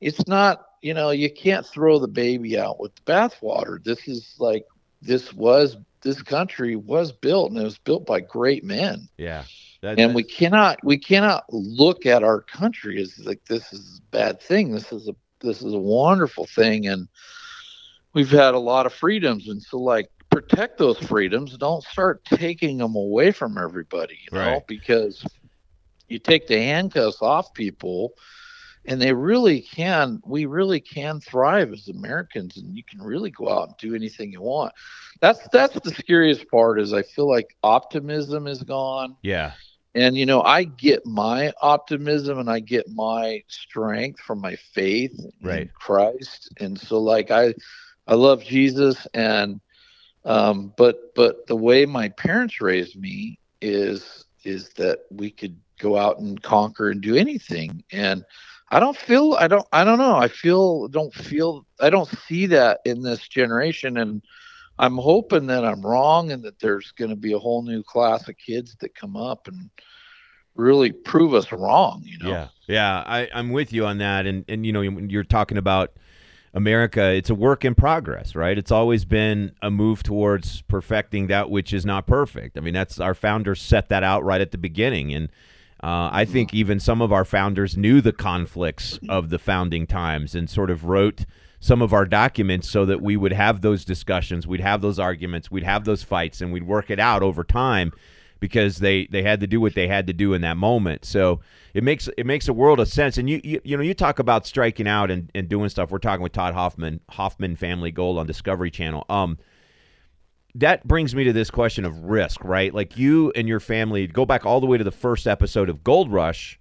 it's 0.00 0.26
not 0.26 0.64
you 0.82 0.94
know, 0.94 1.10
you 1.10 1.30
can't 1.30 1.64
throw 1.64 1.98
the 1.98 2.08
baby 2.08 2.58
out 2.58 2.80
with 2.80 2.94
the 2.96 3.02
bathwater. 3.02 3.82
This 3.82 4.06
is 4.08 4.34
like 4.38 4.64
this 5.00 5.32
was 5.32 5.76
this 6.02 6.20
country 6.20 6.74
was 6.74 7.12
built 7.12 7.52
and 7.52 7.60
it 7.60 7.64
was 7.64 7.78
built 7.78 8.04
by 8.04 8.20
great 8.20 8.64
men. 8.64 9.08
Yeah. 9.16 9.44
That, 9.80 9.98
and 9.98 10.14
we 10.14 10.24
cannot 10.24 10.84
we 10.84 10.98
cannot 10.98 11.44
look 11.50 12.04
at 12.04 12.22
our 12.22 12.40
country 12.40 13.00
as 13.00 13.18
like 13.20 13.44
this 13.48 13.72
is 13.72 14.00
a 14.00 14.10
bad 14.10 14.40
thing. 14.42 14.72
This 14.72 14.92
is 14.92 15.08
a 15.08 15.14
this 15.40 15.62
is 15.62 15.72
a 15.72 15.78
wonderful 15.78 16.46
thing 16.46 16.86
and 16.86 17.08
we've 18.12 18.30
had 18.30 18.54
a 18.54 18.58
lot 18.58 18.86
of 18.86 18.92
freedoms 18.92 19.48
and 19.48 19.62
so 19.62 19.78
like 19.78 20.08
protect 20.32 20.78
those 20.78 20.98
freedoms. 21.06 21.56
Don't 21.56 21.84
start 21.84 22.24
taking 22.24 22.78
them 22.78 22.94
away 22.96 23.30
from 23.30 23.58
everybody 23.58 24.18
you 24.24 24.38
know 24.38 24.52
right. 24.52 24.66
because 24.66 25.24
you 26.08 26.18
take 26.18 26.46
the 26.46 26.58
handcuffs 26.58 27.22
off 27.22 27.54
people 27.54 28.14
and 28.84 29.00
they 29.00 29.12
really 29.12 29.60
can 29.60 30.20
we 30.26 30.46
really 30.46 30.80
can 30.80 31.20
thrive 31.20 31.72
as 31.72 31.88
americans 31.88 32.56
and 32.56 32.76
you 32.76 32.82
can 32.84 33.00
really 33.00 33.30
go 33.30 33.48
out 33.48 33.68
and 33.68 33.76
do 33.78 33.94
anything 33.94 34.32
you 34.32 34.42
want. 34.42 34.72
That's 35.20 35.40
that's 35.52 35.78
the 35.80 35.90
scariest 35.90 36.48
part 36.50 36.80
is 36.80 36.92
i 36.92 37.02
feel 37.02 37.28
like 37.28 37.56
optimism 37.62 38.46
is 38.46 38.62
gone. 38.62 39.16
Yeah. 39.22 39.52
And 39.94 40.16
you 40.16 40.26
know 40.26 40.42
i 40.42 40.64
get 40.64 41.04
my 41.06 41.52
optimism 41.60 42.38
and 42.38 42.50
i 42.50 42.60
get 42.60 42.88
my 42.88 43.42
strength 43.48 44.20
from 44.20 44.40
my 44.40 44.56
faith 44.56 45.18
right. 45.42 45.62
in 45.62 45.70
christ. 45.74 46.52
And 46.60 46.78
so 46.78 46.98
like 46.98 47.30
i 47.30 47.54
i 48.06 48.14
love 48.14 48.42
jesus 48.42 49.06
and 49.14 49.60
um 50.24 50.72
but 50.76 51.14
but 51.14 51.46
the 51.46 51.56
way 51.56 51.84
my 51.84 52.08
parents 52.10 52.60
raised 52.60 52.98
me 52.98 53.38
is 53.60 54.24
is 54.44 54.70
that 54.70 55.00
we 55.10 55.30
could 55.30 55.56
go 55.78 55.96
out 55.96 56.18
and 56.18 56.42
conquer 56.42 56.90
and 56.90 57.00
do 57.00 57.16
anything 57.16 57.82
and 57.92 58.24
I 58.72 58.80
don't 58.80 58.96
feel 58.96 59.36
I 59.38 59.48
don't 59.48 59.66
I 59.70 59.84
don't 59.84 59.98
know. 59.98 60.16
I 60.16 60.28
feel 60.28 60.88
don't 60.88 61.12
feel 61.12 61.66
I 61.78 61.90
don't 61.90 62.08
see 62.26 62.46
that 62.46 62.80
in 62.86 63.02
this 63.02 63.28
generation 63.28 63.98
and 63.98 64.22
I'm 64.78 64.96
hoping 64.96 65.46
that 65.48 65.62
I'm 65.64 65.82
wrong 65.82 66.32
and 66.32 66.42
that 66.44 66.58
there's 66.58 66.90
going 66.92 67.10
to 67.10 67.16
be 67.16 67.34
a 67.34 67.38
whole 67.38 67.62
new 67.62 67.82
class 67.82 68.26
of 68.28 68.36
kids 68.38 68.74
that 68.80 68.94
come 68.94 69.14
up 69.14 69.46
and 69.46 69.68
really 70.54 70.90
prove 70.90 71.34
us 71.34 71.52
wrong, 71.52 72.02
you 72.06 72.18
know. 72.18 72.30
Yeah. 72.30 72.48
Yeah, 72.66 73.04
I 73.06 73.28
I'm 73.34 73.50
with 73.50 73.74
you 73.74 73.84
on 73.84 73.98
that 73.98 74.24
and 74.24 74.46
and 74.48 74.64
you 74.64 74.72
know 74.72 74.80
you're 74.80 75.24
talking 75.24 75.58
about 75.58 75.92
America, 76.54 77.12
it's 77.12 77.30
a 77.30 77.34
work 77.34 77.64
in 77.64 77.74
progress, 77.74 78.34
right? 78.34 78.58
It's 78.58 78.70
always 78.70 79.04
been 79.04 79.52
a 79.62 79.70
move 79.70 80.02
towards 80.02 80.62
perfecting 80.62 81.28
that 81.28 81.50
which 81.50 81.72
is 81.72 81.86
not 81.86 82.06
perfect. 82.06 82.58
I 82.58 82.60
mean, 82.60 82.74
that's 82.74 83.00
our 83.00 83.14
founders 83.14 83.60
set 83.60 83.88
that 83.88 84.02
out 84.02 84.22
right 84.22 84.40
at 84.40 84.50
the 84.50 84.58
beginning 84.58 85.14
and 85.14 85.28
uh, 85.82 86.10
I 86.12 86.24
think 86.26 86.54
even 86.54 86.78
some 86.78 87.02
of 87.02 87.12
our 87.12 87.24
founders 87.24 87.76
knew 87.76 88.00
the 88.00 88.12
conflicts 88.12 89.00
of 89.08 89.30
the 89.30 89.38
founding 89.38 89.88
times 89.88 90.34
and 90.36 90.48
sort 90.48 90.70
of 90.70 90.84
wrote 90.84 91.24
some 91.58 91.82
of 91.82 91.92
our 91.92 92.04
documents 92.04 92.68
so 92.68 92.84
that 92.84 93.02
we 93.02 93.16
would 93.16 93.32
have 93.32 93.62
those 93.62 93.84
discussions, 93.84 94.46
we'd 94.46 94.60
have 94.60 94.80
those 94.80 95.00
arguments, 95.00 95.50
we'd 95.50 95.64
have 95.64 95.84
those 95.84 96.04
fights, 96.04 96.40
and 96.40 96.52
we'd 96.52 96.62
work 96.62 96.88
it 96.88 97.00
out 97.00 97.22
over 97.22 97.42
time 97.42 97.92
because 98.38 98.78
they 98.78 99.06
they 99.06 99.22
had 99.22 99.40
to 99.40 99.46
do 99.48 99.60
what 99.60 99.74
they 99.74 99.88
had 99.88 100.06
to 100.06 100.12
do 100.12 100.34
in 100.34 100.42
that 100.42 100.56
moment. 100.56 101.04
So 101.04 101.40
it 101.74 101.82
makes 101.82 102.08
it 102.16 102.26
makes 102.26 102.48
a 102.48 102.52
world 102.52 102.80
of 102.80 102.88
sense. 102.88 103.18
And 103.18 103.28
you 103.28 103.40
you, 103.42 103.60
you 103.64 103.76
know 103.76 103.82
you 103.82 103.94
talk 103.94 104.18
about 104.18 104.46
striking 104.46 104.86
out 104.86 105.10
and, 105.10 105.30
and 105.34 105.48
doing 105.48 105.68
stuff. 105.68 105.90
We're 105.90 105.98
talking 105.98 106.22
with 106.22 106.32
Todd 106.32 106.54
Hoffman, 106.54 107.00
Hoffman 107.10 107.56
Family 107.56 107.90
Gold 107.90 108.18
on 108.18 108.26
Discovery 108.26 108.70
Channel. 108.70 109.04
Um, 109.08 109.38
that 110.54 110.86
brings 110.86 111.14
me 111.14 111.24
to 111.24 111.32
this 111.32 111.50
question 111.50 111.84
of 111.84 111.96
risk, 112.04 112.44
right? 112.44 112.74
Like 112.74 112.98
you 112.98 113.32
and 113.34 113.48
your 113.48 113.60
family 113.60 114.06
go 114.06 114.26
back 114.26 114.44
all 114.44 114.60
the 114.60 114.66
way 114.66 114.76
to 114.76 114.84
the 114.84 114.90
first 114.90 115.26
episode 115.26 115.70
of 115.70 115.82
Gold 115.82 116.12
Rush, 116.12 116.60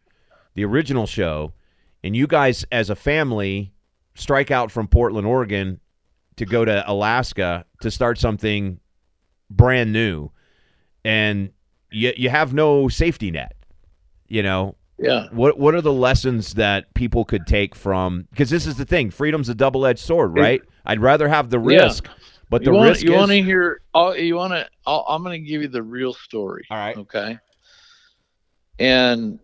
the 0.54 0.64
original 0.64 1.06
show, 1.06 1.54
and 2.04 2.16
you 2.16 2.26
guys 2.26 2.66
as 2.72 2.90
a 2.90 2.96
family 2.96 3.74
strike 4.16 4.50
out 4.50 4.72
from 4.72 4.88
Portland, 4.88 5.28
Oregon 5.28 5.80
to 6.38 6.46
go 6.46 6.64
to 6.64 6.90
Alaska 6.90 7.66
to 7.82 7.92
start 7.92 8.18
something 8.18 8.80
brand 9.50 9.92
new. 9.92 10.32
And 11.04 11.52
you 11.92 12.14
you 12.16 12.30
have 12.30 12.54
no 12.54 12.88
safety 12.88 13.32
net. 13.32 13.56
You 14.28 14.44
know, 14.44 14.78
yeah. 15.02 15.28
What 15.32 15.58
What 15.58 15.76
are 15.76 15.82
the 15.82 15.94
lessons 15.94 16.54
that 16.56 16.94
people 16.94 17.26
could 17.26 17.48
take 17.48 17.76
from? 17.76 18.28
Because 18.30 18.50
this 18.50 18.66
is 18.66 18.76
the 18.76 18.86
thing, 18.86 19.12
freedom's 19.12 19.50
a 19.50 19.56
double 19.56 19.86
edged 19.86 20.00
sword, 20.00 20.38
right? 20.38 20.62
It, 20.62 20.70
I'd 20.86 21.00
rather 21.00 21.28
have 21.28 21.50
the 21.50 21.60
risk, 21.60 22.06
yeah. 22.06 22.14
But 22.52 22.66
the 22.66 22.72
you 22.72 22.78
want, 22.78 22.90
risk 22.90 23.04
you 23.04 23.14
is, 23.14 23.18
want 23.18 23.32
to 23.32 23.42
hear? 23.42 23.82
Oh, 23.94 24.14
you 24.14 24.36
want 24.36 24.52
to? 24.52 24.68
I'm 24.86 25.24
going 25.24 25.42
to 25.42 25.50
give 25.50 25.62
you 25.62 25.70
the 25.70 25.82
real 25.82 26.14
story. 26.14 26.68
All 26.70 26.78
right. 26.78 26.98
Okay. 26.98 27.40
And 28.78 29.40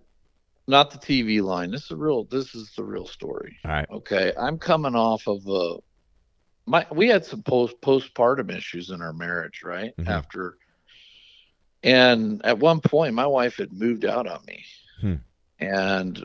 not 0.67 0.91
the 0.91 0.97
TV 0.97 1.41
line. 1.41 1.71
This 1.71 1.85
is 1.85 1.91
real. 1.91 2.25
This 2.25 2.53
is 2.53 2.73
the 2.75 2.83
real 2.83 3.07
story. 3.07 3.57
All 3.63 3.71
right. 3.71 3.87
Okay. 3.89 4.33
I'm 4.37 4.59
coming 4.59 4.93
off 4.93 5.25
of 5.25 5.47
a. 5.47 5.77
My 6.65 6.85
we 6.91 7.07
had 7.07 7.23
some 7.23 7.43
post 7.43 7.79
postpartum 7.79 8.53
issues 8.53 8.89
in 8.89 9.01
our 9.01 9.13
marriage, 9.13 9.63
right? 9.63 9.95
Mm-hmm. 9.97 10.09
After. 10.09 10.57
And 11.83 12.43
at 12.43 12.59
one 12.59 12.81
point, 12.81 13.13
my 13.13 13.27
wife 13.27 13.55
had 13.55 13.71
moved 13.71 14.03
out 14.03 14.27
on 14.27 14.43
me, 14.45 14.65
hmm. 14.99 15.15
And 15.59 16.23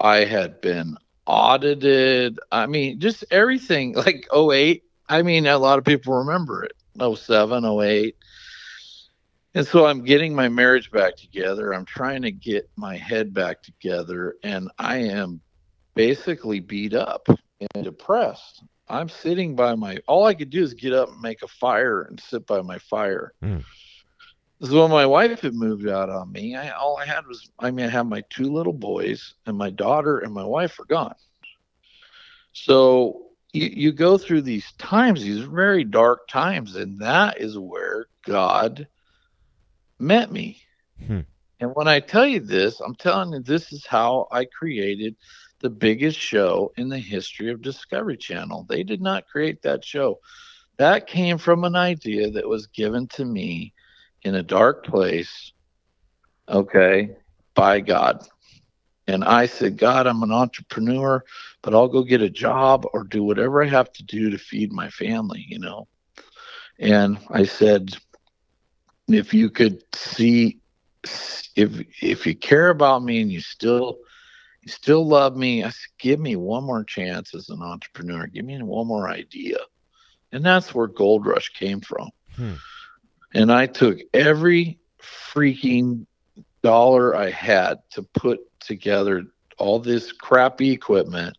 I 0.00 0.24
had 0.24 0.60
been 0.60 0.96
audited. 1.26 2.38
I 2.52 2.66
mean, 2.66 3.00
just 3.00 3.24
everything 3.30 3.94
like 3.94 4.26
08 4.34 4.84
I 5.08 5.22
mean, 5.22 5.46
a 5.46 5.58
lot 5.58 5.78
of 5.78 5.84
people 5.84 6.14
remember 6.14 6.64
it 6.64 6.72
07, 6.98 7.64
08. 7.64 8.16
And 9.56 9.66
so 9.66 9.86
I'm 9.86 10.02
getting 10.04 10.34
my 10.34 10.48
marriage 10.48 10.90
back 10.90 11.16
together. 11.16 11.72
I'm 11.72 11.84
trying 11.84 12.22
to 12.22 12.32
get 12.32 12.68
my 12.76 12.96
head 12.96 13.32
back 13.32 13.62
together, 13.62 14.34
and 14.42 14.70
I 14.78 14.96
am 14.96 15.40
basically 15.94 16.58
beat 16.58 16.94
up 16.94 17.28
and 17.28 17.84
depressed. 17.84 18.64
I'm 18.88 19.08
sitting 19.08 19.54
by 19.54 19.76
my, 19.76 19.98
all 20.08 20.26
I 20.26 20.34
could 20.34 20.50
do 20.50 20.62
is 20.62 20.74
get 20.74 20.92
up 20.92 21.08
and 21.08 21.20
make 21.20 21.42
a 21.42 21.48
fire 21.48 22.02
and 22.02 22.18
sit 22.18 22.46
by 22.46 22.62
my 22.62 22.78
fire. 22.78 23.32
Mm. 23.42 23.64
So 24.64 24.80
when 24.80 24.90
my 24.90 25.04
wife 25.04 25.40
had 25.40 25.54
moved 25.54 25.88
out 25.88 26.08
on 26.08 26.32
me, 26.32 26.56
I, 26.56 26.70
all 26.70 26.96
I 26.96 27.04
had 27.04 27.26
was, 27.26 27.50
I 27.58 27.70
mean, 27.70 27.84
I 27.84 27.90
had 27.90 28.04
my 28.04 28.22
two 28.30 28.50
little 28.50 28.72
boys, 28.72 29.34
and 29.44 29.58
my 29.58 29.68
daughter 29.68 30.18
and 30.18 30.32
my 30.32 30.44
wife 30.44 30.78
were 30.78 30.86
gone. 30.86 31.14
So 32.54 33.26
you, 33.52 33.68
you 33.72 33.92
go 33.92 34.16
through 34.16 34.42
these 34.42 34.72
times, 34.78 35.22
these 35.22 35.44
very 35.44 35.84
dark 35.84 36.28
times, 36.28 36.76
and 36.76 36.98
that 37.00 37.40
is 37.40 37.58
where 37.58 38.06
God 38.24 38.88
met 39.98 40.32
me. 40.32 40.62
Hmm. 41.06 41.20
And 41.60 41.74
when 41.74 41.86
I 41.88 42.00
tell 42.00 42.26
you 42.26 42.40
this, 42.40 42.80
I'm 42.80 42.94
telling 42.94 43.34
you 43.34 43.40
this 43.40 43.70
is 43.70 43.84
how 43.84 44.28
I 44.32 44.46
created 44.46 45.14
the 45.60 45.70
biggest 45.70 46.18
show 46.18 46.72
in 46.78 46.88
the 46.88 46.98
history 46.98 47.50
of 47.50 47.60
Discovery 47.60 48.16
Channel. 48.16 48.64
They 48.68 48.82
did 48.82 49.02
not 49.02 49.28
create 49.28 49.60
that 49.62 49.84
show. 49.84 50.20
That 50.78 51.06
came 51.06 51.36
from 51.36 51.64
an 51.64 51.76
idea 51.76 52.30
that 52.30 52.48
was 52.48 52.66
given 52.68 53.06
to 53.08 53.26
me 53.26 53.73
in 54.24 54.34
a 54.34 54.42
dark 54.42 54.84
place, 54.84 55.52
okay, 56.48 57.10
by 57.54 57.80
God. 57.80 58.26
And 59.06 59.22
I 59.22 59.46
said, 59.46 59.76
God, 59.76 60.06
I'm 60.06 60.22
an 60.22 60.32
entrepreneur, 60.32 61.22
but 61.62 61.74
I'll 61.74 61.88
go 61.88 62.02
get 62.02 62.22
a 62.22 62.30
job 62.30 62.86
or 62.94 63.04
do 63.04 63.22
whatever 63.22 63.62
I 63.62 63.68
have 63.68 63.92
to 63.92 64.02
do 64.02 64.30
to 64.30 64.38
feed 64.38 64.72
my 64.72 64.88
family, 64.88 65.44
you 65.46 65.58
know. 65.58 65.86
And 66.78 67.18
I 67.30 67.44
said, 67.44 67.94
if 69.08 69.34
you 69.34 69.50
could 69.50 69.82
see 69.94 70.58
if 71.54 71.84
if 72.02 72.26
you 72.26 72.34
care 72.34 72.70
about 72.70 73.02
me 73.02 73.20
and 73.20 73.30
you 73.30 73.40
still 73.40 73.98
you 74.62 74.72
still 74.72 75.06
love 75.06 75.36
me, 75.36 75.62
I 75.62 75.68
said, 75.68 75.90
give 75.98 76.18
me 76.18 76.36
one 76.36 76.64
more 76.64 76.84
chance 76.84 77.34
as 77.34 77.50
an 77.50 77.62
entrepreneur. 77.62 78.26
Give 78.26 78.46
me 78.46 78.60
one 78.62 78.86
more 78.86 79.10
idea. 79.10 79.58
And 80.32 80.44
that's 80.44 80.74
where 80.74 80.86
Gold 80.86 81.26
Rush 81.26 81.50
came 81.50 81.80
from. 81.82 82.08
Hmm. 82.36 82.54
And 83.34 83.52
I 83.52 83.66
took 83.66 83.98
every 84.12 84.78
freaking 85.02 86.06
dollar 86.62 87.16
I 87.16 87.30
had 87.30 87.78
to 87.90 88.02
put 88.02 88.40
together 88.60 89.24
all 89.58 89.78
this 89.80 90.12
crappy 90.12 90.70
equipment. 90.70 91.36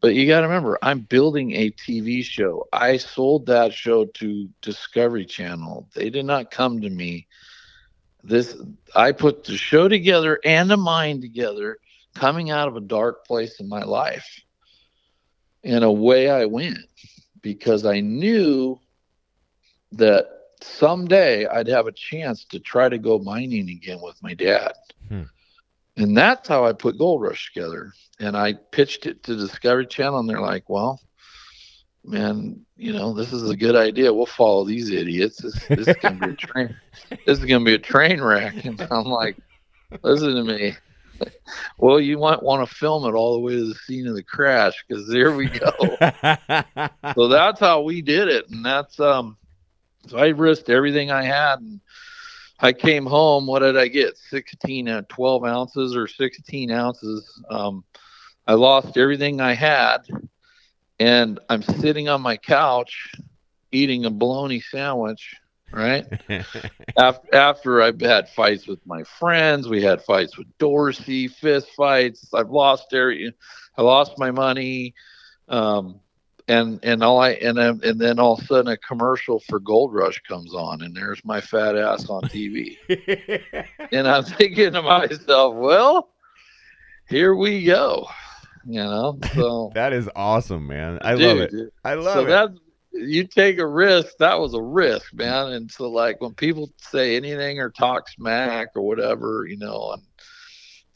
But 0.00 0.14
you 0.14 0.28
got 0.28 0.40
to 0.40 0.46
remember, 0.46 0.78
I'm 0.80 1.00
building 1.00 1.52
a 1.52 1.72
TV 1.72 2.22
show. 2.22 2.68
I 2.72 2.98
sold 2.98 3.46
that 3.46 3.74
show 3.74 4.04
to 4.04 4.48
Discovery 4.62 5.26
Channel. 5.26 5.88
They 5.94 6.08
did 6.08 6.24
not 6.24 6.52
come 6.52 6.80
to 6.80 6.88
me. 6.88 7.26
This 8.22 8.56
I 8.94 9.12
put 9.12 9.44
the 9.44 9.56
show 9.56 9.88
together 9.88 10.38
and 10.44 10.70
the 10.70 10.76
mine 10.76 11.20
together, 11.20 11.78
coming 12.14 12.50
out 12.50 12.68
of 12.68 12.76
a 12.76 12.80
dark 12.80 13.26
place 13.26 13.58
in 13.58 13.68
my 13.68 13.82
life. 13.82 14.40
And 15.64 15.82
away 15.82 16.30
I 16.30 16.44
went 16.44 16.78
because 17.42 17.84
I 17.84 18.00
knew 18.00 18.78
that 19.92 20.37
someday 20.64 21.46
I'd 21.46 21.68
have 21.68 21.86
a 21.86 21.92
chance 21.92 22.44
to 22.46 22.58
try 22.58 22.88
to 22.88 22.98
go 22.98 23.18
mining 23.18 23.68
again 23.70 24.00
with 24.02 24.22
my 24.22 24.34
dad. 24.34 24.72
Hmm. 25.08 25.22
And 25.96 26.16
that's 26.16 26.48
how 26.48 26.64
I 26.64 26.72
put 26.72 26.98
Gold 26.98 27.22
Rush 27.22 27.52
together. 27.52 27.92
And 28.20 28.36
I 28.36 28.54
pitched 28.54 29.06
it 29.06 29.22
to 29.24 29.36
Discovery 29.36 29.86
Channel, 29.86 30.20
and 30.20 30.28
they're 30.28 30.40
like, 30.40 30.68
well, 30.68 31.00
man, 32.04 32.64
you 32.76 32.92
know, 32.92 33.12
this 33.12 33.32
is 33.32 33.48
a 33.50 33.56
good 33.56 33.76
idea. 33.76 34.12
We'll 34.12 34.26
follow 34.26 34.64
these 34.64 34.90
idiots. 34.90 35.42
This, 35.42 35.66
this 35.66 35.88
is 35.88 35.96
gonna 36.00 36.26
be 36.26 36.32
a 36.32 36.36
train. 36.46 36.76
This 37.26 37.38
is 37.38 37.44
gonna 37.44 37.64
be 37.64 37.74
a 37.74 37.78
train 37.78 38.20
wreck. 38.20 38.64
And 38.64 38.80
I'm 38.90 39.06
like, 39.06 39.36
listen 40.02 40.34
to 40.34 40.44
me. 40.44 40.76
well, 41.78 41.98
you 41.98 42.18
might 42.18 42.42
want 42.42 42.66
to 42.66 42.74
film 42.74 43.04
it 43.04 43.16
all 43.16 43.34
the 43.34 43.40
way 43.40 43.54
to 43.54 43.64
the 43.64 43.74
scene 43.74 44.06
of 44.06 44.14
the 44.14 44.22
crash 44.22 44.84
because 44.86 45.08
there 45.08 45.32
we 45.32 45.48
go. 45.48 45.70
so 47.14 47.28
that's 47.28 47.58
how 47.58 47.80
we 47.82 48.02
did 48.02 48.28
it, 48.28 48.48
and 48.50 48.64
that's 48.64 49.00
um. 49.00 49.37
So 50.08 50.18
I 50.18 50.28
risked 50.28 50.70
everything 50.70 51.10
I 51.10 51.22
had, 51.22 51.60
and 51.60 51.80
I 52.60 52.72
came 52.72 53.06
home. 53.06 53.46
What 53.46 53.60
did 53.60 53.76
I 53.76 53.88
get? 53.88 54.16
16, 54.16 54.88
uh, 54.88 55.02
12 55.08 55.44
ounces 55.44 55.96
or 55.96 56.08
16 56.08 56.70
ounces. 56.70 57.42
Um, 57.50 57.84
I 58.46 58.54
lost 58.54 58.96
everything 58.96 59.40
I 59.40 59.54
had, 59.54 59.98
and 60.98 61.38
I'm 61.48 61.62
sitting 61.62 62.08
on 62.08 62.22
my 62.22 62.36
couch 62.36 63.12
eating 63.70 64.06
a 64.06 64.10
bologna 64.10 64.60
sandwich 64.60 65.34
right? 65.72 66.06
after, 66.98 67.34
after 67.34 67.82
I've 67.82 68.00
had 68.00 68.28
fights 68.28 68.66
with 68.66 68.84
my 68.86 69.02
friends, 69.04 69.68
we 69.68 69.82
had 69.82 70.02
fights 70.02 70.36
with 70.38 70.46
Dorsey, 70.58 71.28
fist 71.28 71.68
fights. 71.76 72.32
I've 72.34 72.50
lost 72.50 72.92
area, 72.92 73.32
I 73.76 73.82
lost 73.82 74.18
my 74.18 74.30
money, 74.30 74.94
um, 75.48 76.00
and 76.48 76.80
and 76.82 77.02
all 77.02 77.20
I 77.20 77.30
and 77.32 77.56
then 77.56 77.80
and 77.84 78.00
then 78.00 78.18
all 78.18 78.34
of 78.34 78.40
a 78.40 78.44
sudden 78.46 78.72
a 78.72 78.76
commercial 78.78 79.40
for 79.40 79.60
Gold 79.60 79.94
Rush 79.94 80.20
comes 80.22 80.54
on, 80.54 80.82
and 80.82 80.96
there's 80.96 81.24
my 81.24 81.40
fat 81.40 81.76
ass 81.76 82.08
on 82.08 82.22
TV, 82.22 82.76
and 83.92 84.08
I'm 84.08 84.24
thinking 84.24 84.72
to 84.72 84.82
myself, 84.82 85.54
well, 85.54 86.10
here 87.08 87.34
we 87.34 87.64
go. 87.64 88.06
You 88.66 88.82
know, 88.82 89.18
so 89.34 89.70
that 89.74 89.92
is 89.92 90.10
awesome, 90.16 90.66
man. 90.66 90.98
I 91.02 91.14
dude, 91.14 91.22
love 91.22 91.38
it. 91.38 91.72
I 91.84 91.94
love 91.94 92.14
so 92.14 92.24
it. 92.24 92.28
That's 92.28 92.58
you 92.92 93.26
take 93.26 93.58
a 93.58 93.66
risk. 93.66 94.16
That 94.18 94.40
was 94.40 94.54
a 94.54 94.62
risk, 94.62 95.14
man. 95.14 95.52
And 95.52 95.70
so, 95.70 95.90
like, 95.90 96.20
when 96.20 96.34
people 96.34 96.70
say 96.78 97.16
anything 97.16 97.60
or 97.60 97.70
talk 97.70 98.08
smack 98.08 98.68
or 98.74 98.82
whatever, 98.82 99.46
you 99.48 99.56
know, 99.56 99.92
and 99.92 100.02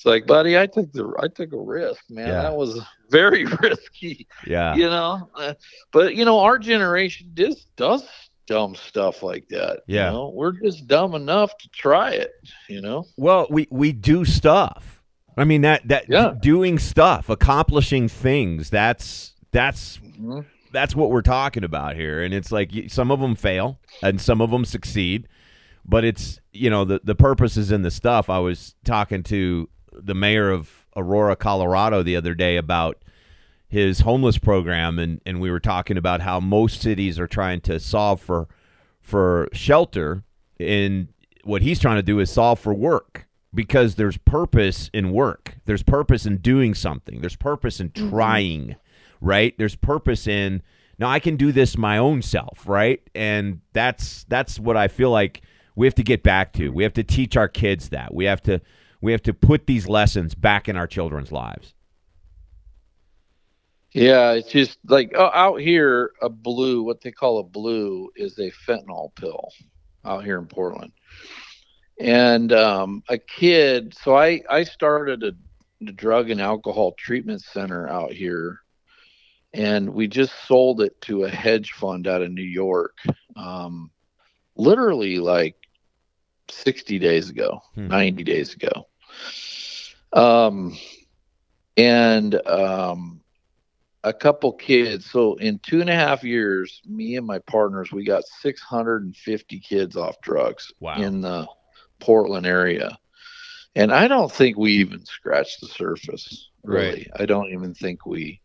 it's 0.02 0.06
like, 0.08 0.26
buddy, 0.26 0.58
I 0.58 0.66
took 0.66 0.92
the 0.92 1.14
I 1.22 1.28
took 1.28 1.52
a 1.52 1.56
risk, 1.56 2.02
man. 2.10 2.26
Yeah. 2.26 2.42
That 2.42 2.56
was 2.56 2.80
very 3.10 3.44
risky. 3.62 4.26
Yeah. 4.44 4.74
You 4.74 4.90
know, 4.90 5.30
uh, 5.36 5.54
but 5.92 6.16
you 6.16 6.24
know, 6.24 6.40
our 6.40 6.58
generation 6.58 7.30
just 7.34 7.68
does 7.76 8.04
dumb 8.48 8.74
stuff 8.74 9.22
like 9.22 9.46
that. 9.50 9.82
Yeah. 9.86 10.06
You 10.06 10.12
know? 10.12 10.32
We're 10.34 10.60
just 10.60 10.88
dumb 10.88 11.14
enough 11.14 11.56
to 11.56 11.68
try 11.68 12.14
it. 12.14 12.32
You 12.68 12.80
know. 12.80 13.06
Well, 13.16 13.46
we 13.48 13.68
we 13.70 13.92
do 13.92 14.24
stuff. 14.24 15.00
I 15.36 15.44
mean 15.44 15.60
that 15.60 15.86
that 15.86 16.06
yeah. 16.08 16.34
doing 16.40 16.80
stuff, 16.80 17.28
accomplishing 17.28 18.08
things. 18.08 18.70
That's 18.70 19.34
that's 19.52 19.98
mm-hmm 19.98 20.40
that's 20.72 20.96
what 20.96 21.10
we're 21.10 21.20
talking 21.20 21.64
about 21.64 21.96
here. 21.96 22.22
And 22.22 22.32
it's 22.32 22.50
like 22.50 22.72
some 22.88 23.10
of 23.10 23.20
them 23.20 23.34
fail 23.34 23.78
and 24.02 24.18
some 24.18 24.40
of 24.40 24.50
them 24.50 24.64
succeed, 24.64 25.28
but 25.84 26.02
it's 26.02 26.40
you 26.50 26.70
know 26.70 26.86
the 26.86 27.02
the 27.04 27.14
purpose 27.14 27.58
is 27.58 27.70
in 27.70 27.82
the 27.82 27.90
stuff. 27.90 28.30
I 28.30 28.38
was 28.38 28.74
talking 28.82 29.22
to 29.24 29.68
the 29.92 30.14
mayor 30.14 30.50
of 30.50 30.86
Aurora, 30.96 31.36
Colorado, 31.36 32.02
the 32.02 32.16
other 32.16 32.34
day 32.34 32.56
about 32.56 32.98
his 33.68 34.00
homeless 34.00 34.38
program, 34.38 34.98
and 34.98 35.20
and 35.24 35.40
we 35.40 35.50
were 35.50 35.60
talking 35.60 35.96
about 35.96 36.20
how 36.20 36.40
most 36.40 36.80
cities 36.80 37.18
are 37.18 37.26
trying 37.26 37.60
to 37.62 37.80
solve 37.80 38.20
for 38.20 38.48
for 39.00 39.48
shelter, 39.52 40.22
and 40.60 41.08
what 41.44 41.62
he's 41.62 41.78
trying 41.78 41.96
to 41.96 42.02
do 42.02 42.20
is 42.20 42.30
solve 42.30 42.58
for 42.58 42.74
work 42.74 43.26
because 43.54 43.96
there's 43.96 44.16
purpose 44.18 44.90
in 44.92 45.12
work. 45.12 45.56
There's 45.64 45.82
purpose 45.82 46.26
in 46.26 46.38
doing 46.38 46.74
something. 46.74 47.20
There's 47.20 47.36
purpose 47.36 47.80
in 47.80 47.90
mm-hmm. 47.90 48.10
trying. 48.10 48.60
Mm-hmm 48.62 48.78
right? 49.22 49.56
There's 49.56 49.76
purpose 49.76 50.26
in 50.26 50.62
now 50.98 51.08
I 51.08 51.20
can 51.20 51.36
do 51.36 51.52
this 51.52 51.78
my 51.78 51.96
own 51.96 52.20
self, 52.20 52.68
right? 52.68 53.00
And 53.14 53.60
that's 53.72 54.24
that's 54.28 54.58
what 54.58 54.76
I 54.76 54.88
feel 54.88 55.10
like 55.10 55.42
we 55.74 55.86
have 55.86 55.94
to 55.94 56.02
get 56.02 56.22
back 56.22 56.52
to. 56.54 56.68
We 56.68 56.82
have 56.82 56.92
to 56.94 57.02
teach 57.02 57.36
our 57.36 57.48
kids 57.48 57.88
that. 57.90 58.12
We 58.12 58.26
have 58.26 58.42
to 58.42 58.60
we 59.02 59.12
have 59.12 59.22
to 59.22 59.34
put 59.34 59.66
these 59.66 59.86
lessons 59.86 60.34
back 60.34 60.68
in 60.68 60.76
our 60.76 60.86
children's 60.86 61.30
lives. 61.30 61.74
Yeah, 63.92 64.32
it's 64.32 64.50
just 64.50 64.78
like 64.88 65.12
oh, 65.14 65.30
out 65.34 65.60
here, 65.60 66.12
a 66.22 66.30
blue, 66.30 66.82
what 66.82 67.02
they 67.02 67.12
call 67.12 67.38
a 67.40 67.44
blue, 67.44 68.10
is 68.16 68.38
a 68.38 68.50
fentanyl 68.66 69.14
pill 69.16 69.50
out 70.06 70.24
here 70.24 70.38
in 70.38 70.46
Portland. 70.46 70.92
And 72.00 72.52
um, 72.54 73.02
a 73.10 73.18
kid, 73.18 73.94
so 73.94 74.16
I 74.16 74.42
I 74.48 74.64
started 74.64 75.22
a, 75.22 75.32
a 75.86 75.92
drug 75.92 76.30
and 76.30 76.40
alcohol 76.40 76.92
treatment 76.92 77.42
center 77.42 77.86
out 77.86 78.12
here 78.12 78.62
and 79.54 79.90
we 79.90 80.08
just 80.08 80.32
sold 80.46 80.80
it 80.80 80.98
to 81.02 81.24
a 81.24 81.28
hedge 81.28 81.72
fund 81.72 82.06
out 82.06 82.22
of 82.22 82.30
New 82.30 82.42
York, 82.42 82.96
um, 83.36 83.90
literally 84.56 85.18
like 85.18 85.56
60 86.50 86.98
days 86.98 87.30
ago, 87.30 87.60
hmm. 87.74 87.88
90 87.88 88.24
days 88.24 88.54
ago. 88.54 88.88
Um, 90.12 90.76
and 91.76 92.34
um, 92.46 93.20
a 94.04 94.12
couple 94.12 94.52
kids. 94.52 95.10
So 95.10 95.34
in 95.36 95.58
two 95.60 95.80
and 95.80 95.90
a 95.90 95.94
half 95.94 96.24
years, 96.24 96.82
me 96.86 97.16
and 97.16 97.26
my 97.26 97.38
partners, 97.40 97.92
we 97.92 98.04
got 98.04 98.24
650 98.40 99.60
kids 99.60 99.96
off 99.96 100.20
drugs 100.20 100.72
wow. 100.80 100.96
in 100.96 101.20
the 101.20 101.46
Portland 102.00 102.46
area. 102.46 102.98
And 103.74 103.92
I 103.92 104.08
don't 104.08 104.30
think 104.30 104.58
we 104.58 104.72
even 104.72 105.04
scratched 105.06 105.60
the 105.60 105.68
surface. 105.68 106.50
Really, 106.62 106.88
right. 106.88 107.10
I 107.16 107.26
don't 107.26 107.52
even 107.52 107.74
think 107.74 108.04
we 108.04 108.40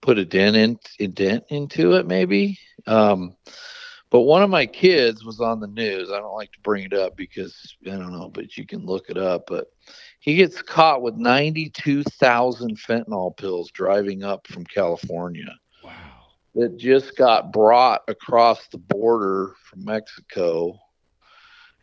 put 0.00 0.18
a 0.18 0.24
dent 0.24 0.56
in 0.56 0.78
a 1.00 1.06
dent 1.08 1.44
into 1.48 1.94
it 1.94 2.06
maybe 2.06 2.58
um, 2.86 3.36
but 4.10 4.20
one 4.20 4.42
of 4.42 4.50
my 4.50 4.66
kids 4.66 5.24
was 5.24 5.40
on 5.40 5.60
the 5.60 5.66
news 5.66 6.10
i 6.10 6.18
don't 6.18 6.34
like 6.34 6.52
to 6.52 6.60
bring 6.60 6.84
it 6.84 6.92
up 6.92 7.16
because 7.16 7.76
i 7.86 7.90
don't 7.90 8.12
know 8.12 8.28
but 8.28 8.56
you 8.56 8.66
can 8.66 8.84
look 8.84 9.08
it 9.08 9.18
up 9.18 9.44
but 9.46 9.66
he 10.20 10.34
gets 10.34 10.60
caught 10.60 11.02
with 11.02 11.14
92,000 11.14 12.76
fentanyl 12.76 13.36
pills 13.36 13.70
driving 13.70 14.22
up 14.22 14.46
from 14.46 14.64
california 14.64 15.54
wow 15.84 15.92
that 16.54 16.76
just 16.76 17.16
got 17.16 17.52
brought 17.52 18.02
across 18.08 18.68
the 18.68 18.78
border 18.78 19.54
from 19.64 19.84
mexico 19.84 20.78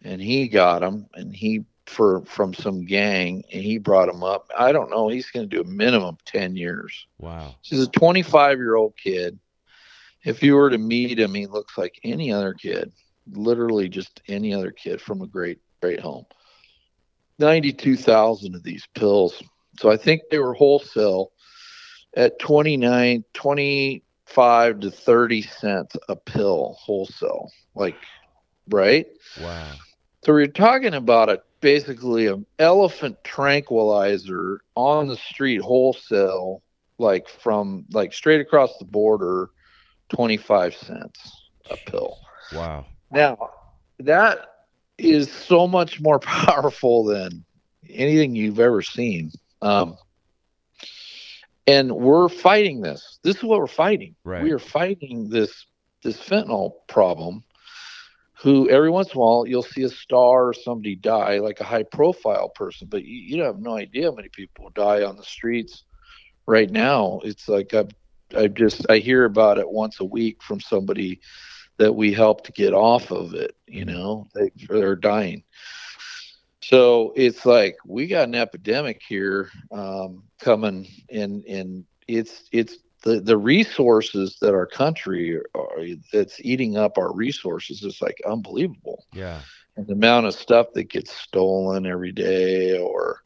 and 0.04 0.22
he 0.22 0.48
got 0.48 0.80
them 0.80 1.08
and 1.16 1.36
he 1.36 1.66
for 1.88 2.24
from 2.26 2.54
some 2.54 2.86
gang 2.86 3.44
and 3.54 3.62
he 3.62 3.78
brought 3.78 4.10
him 4.10 4.24
up. 4.24 4.50
I 4.58 4.72
don't 4.72 4.90
know. 4.90 5.08
He's 5.08 5.30
going 5.30 5.50
to 5.50 5.56
do 5.56 5.62
a 5.62 5.72
minimum 5.72 6.18
10 6.26 6.56
years. 6.56 7.08
Wow. 7.20 7.56
He's 7.62 7.82
a 7.82 7.88
25 7.88 8.58
year 8.58 8.76
old 8.76 8.94
kid. 8.98 9.40
If 10.26 10.42
you 10.42 10.56
were 10.56 10.72
to 10.72 10.78
meet 10.78 11.20
him, 11.20 11.34
he 11.36 11.46
looks 11.46 11.78
like 11.78 12.00
any 12.04 12.32
other 12.34 12.54
kid, 12.54 12.92
literally 13.32 13.88
just 13.88 14.22
any 14.28 14.54
other 14.54 14.72
kid 14.72 15.00
from 15.00 15.22
a 15.22 15.28
great, 15.28 15.60
great 15.82 16.00
home. 16.00 16.26
92,000 17.40 18.56
of 18.56 18.64
these 18.64 18.88
pills. 18.96 19.42
So 19.80 19.92
I 19.92 19.98
think 19.98 20.24
they 20.30 20.40
were 20.40 20.54
wholesale 20.54 21.32
at 22.16 22.40
29, 22.40 23.24
25 23.34 24.80
to 24.80 24.92
30 24.92 25.42
cents 25.44 25.96
a 26.10 26.16
pill 26.16 26.76
wholesale. 26.80 27.52
Like, 27.76 27.98
right? 28.70 29.06
Wow. 29.40 29.74
So 30.24 30.34
we're 30.34 30.48
talking 30.48 30.96
about 30.96 31.30
a 31.30 31.44
basically 31.62 32.28
an 32.28 32.46
elephant 32.58 33.24
tranquilizer 33.24 34.62
on 34.76 35.08
the 35.08 35.18
street 35.18 35.62
wholesale, 35.62 36.64
like 36.98 37.28
from 37.28 37.86
like 37.92 38.14
straight 38.14 38.42
across 38.42 38.78
the 38.78 38.86
border, 38.86 39.50
25 40.10 40.76
cents 40.76 41.50
a 41.70 41.78
pill. 41.90 42.18
Wow. 42.54 42.86
Now, 43.12 43.50
that 44.00 44.40
is 44.98 45.32
so 45.32 45.68
much 45.68 46.00
more 46.02 46.20
powerful 46.20 47.06
than 47.06 47.46
anything 47.90 48.36
you've 48.36 48.60
ever 48.60 48.82
seen. 48.82 49.32
Um, 49.62 49.98
and 51.68 51.92
we're 51.92 52.30
fighting 52.30 52.82
this. 52.82 53.20
This 53.24 53.38
is 53.38 53.44
what 53.44 53.60
we're 53.60 53.68
fighting. 53.68 54.16
Right. 54.24 54.44
We 54.44 54.52
are 54.52 54.60
fighting 54.60 55.30
this 55.30 55.66
this 56.04 56.22
fentanyl 56.22 56.74
problem 56.88 57.44
who 58.38 58.70
every 58.70 58.90
once 58.90 59.12
in 59.12 59.18
a 59.18 59.20
while 59.20 59.48
you'll 59.48 59.64
see 59.64 59.84
a 59.84 59.90
star 59.90 60.50
or 60.50 60.54
somebody 60.54 60.96
die, 60.96 61.40
like 61.40 61.60
a 61.62 61.64
high 61.64 61.84
profile 61.84 62.50
person, 62.50 62.88
but 62.88 63.04
you, 63.04 63.38
you 63.38 63.44
have 63.44 63.60
no 63.60 63.78
idea 63.78 64.06
how 64.06 64.16
many 64.16 64.30
people 64.30 64.70
die 64.76 65.04
on 65.04 65.16
the 65.16 65.24
streets 65.24 65.84
right 66.46 66.70
now. 66.70 67.22
It's 67.24 67.48
like 67.48 67.74
I've, 67.74 67.90
I 68.36 68.48
just, 68.48 68.90
I 68.90 68.98
hear 68.98 69.26
about 69.26 69.58
it 69.58 69.70
once 69.70 70.00
a 70.00 70.06
week 70.06 70.42
from 70.44 70.60
somebody 70.60 71.20
that 71.78 71.94
we 71.94 72.14
helped 72.14 72.54
get 72.56 72.74
off 72.74 73.12
of 73.12 73.34
it, 73.34 73.56
you 73.68 73.86
mm-hmm. 73.86 73.96
know, 73.96 74.28
they, 74.34 74.52
they're 74.70 74.96
dying. 74.96 75.44
So 76.62 77.14
it's 77.16 77.46
like 77.46 77.78
we 77.86 78.08
got 78.08 78.28
an 78.28 78.34
epidemic 78.34 79.02
here 79.08 79.52
um, 79.72 80.24
coming, 80.40 80.88
and 81.12 81.46
and 81.46 81.86
it's 82.08 82.50
it's 82.52 82.78
the 83.04 83.22
the 83.22 83.38
resources 83.38 84.38
that 84.42 84.56
our 84.56 84.66
country 84.66 85.40
are, 85.54 85.86
that's 86.12 86.40
eating 86.42 86.76
up 86.76 86.98
our 86.98 87.14
resources 87.14 87.84
is 87.84 88.02
like 88.02 88.20
unbelievable. 88.26 89.06
Yeah. 89.14 89.42
And 89.78 89.86
the 89.86 89.94
amount 89.94 90.26
of 90.26 90.34
stuff 90.34 90.68
that 90.74 90.86
gets 90.90 91.12
stolen 91.12 91.86
every 91.86 92.12
day 92.12 92.80
or 92.80 93.22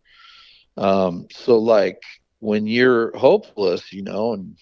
um 0.75 1.27
so 1.31 1.57
like 1.57 2.01
when 2.39 2.67
you're 2.67 3.17
hopeless, 3.17 3.93
you 3.93 4.01
know, 4.01 4.33
and 4.33 4.57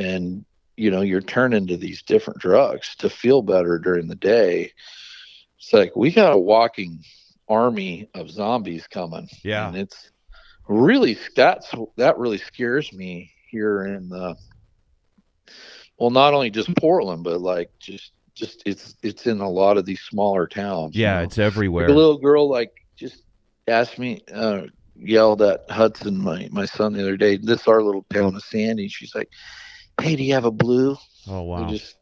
and 0.00 0.44
you 0.76 0.90
know, 0.90 1.02
you're 1.02 1.20
turning 1.20 1.66
to 1.66 1.76
these 1.76 2.00
different 2.02 2.40
drugs 2.40 2.94
to 2.96 3.10
feel 3.10 3.42
better 3.42 3.78
during 3.78 4.08
the 4.08 4.14
day. 4.14 4.72
It's 5.58 5.72
like 5.74 5.94
we 5.94 6.10
got 6.10 6.32
a 6.32 6.38
walking 6.38 7.04
army 7.48 8.08
of 8.14 8.30
zombies 8.30 8.86
coming. 8.86 9.28
Yeah. 9.44 9.68
And 9.68 9.76
it's 9.76 10.10
really 10.68 11.18
that's 11.36 11.70
that 11.96 12.16
really 12.16 12.38
scares 12.38 12.92
me 12.92 13.30
here 13.50 13.84
in 13.84 14.08
the 14.08 14.36
well 15.98 16.10
not 16.10 16.32
only 16.32 16.48
just 16.48 16.74
portland 16.76 17.24
but 17.24 17.40
like 17.40 17.70
just 17.80 18.12
just 18.36 18.62
it's 18.64 18.94
it's 19.02 19.26
in 19.26 19.40
a 19.40 19.50
lot 19.50 19.76
of 19.76 19.84
these 19.84 20.00
smaller 20.00 20.46
towns 20.46 20.94
Yeah, 20.94 21.14
you 21.14 21.18
know? 21.18 21.24
it's 21.24 21.38
everywhere. 21.38 21.88
Like 21.88 21.94
a 21.94 21.98
little 21.98 22.18
girl 22.18 22.48
like 22.48 22.72
just 22.96 23.24
asked 23.66 23.98
me 23.98 24.22
uh 24.32 24.62
yelled 24.94 25.42
at 25.42 25.68
hudson 25.68 26.22
my 26.22 26.48
my 26.52 26.66
son 26.66 26.92
the 26.92 27.02
other 27.02 27.16
day 27.16 27.36
this 27.36 27.66
our 27.66 27.82
little 27.82 28.06
town 28.12 28.36
of 28.36 28.42
sandy 28.44 28.86
she's 28.86 29.14
like 29.14 29.28
hey 29.98 30.16
do 30.16 30.22
you 30.22 30.32
have 30.34 30.44
a 30.44 30.50
blue 30.50 30.96
oh 31.28 31.42
wow. 31.42 31.66
just 31.66 31.96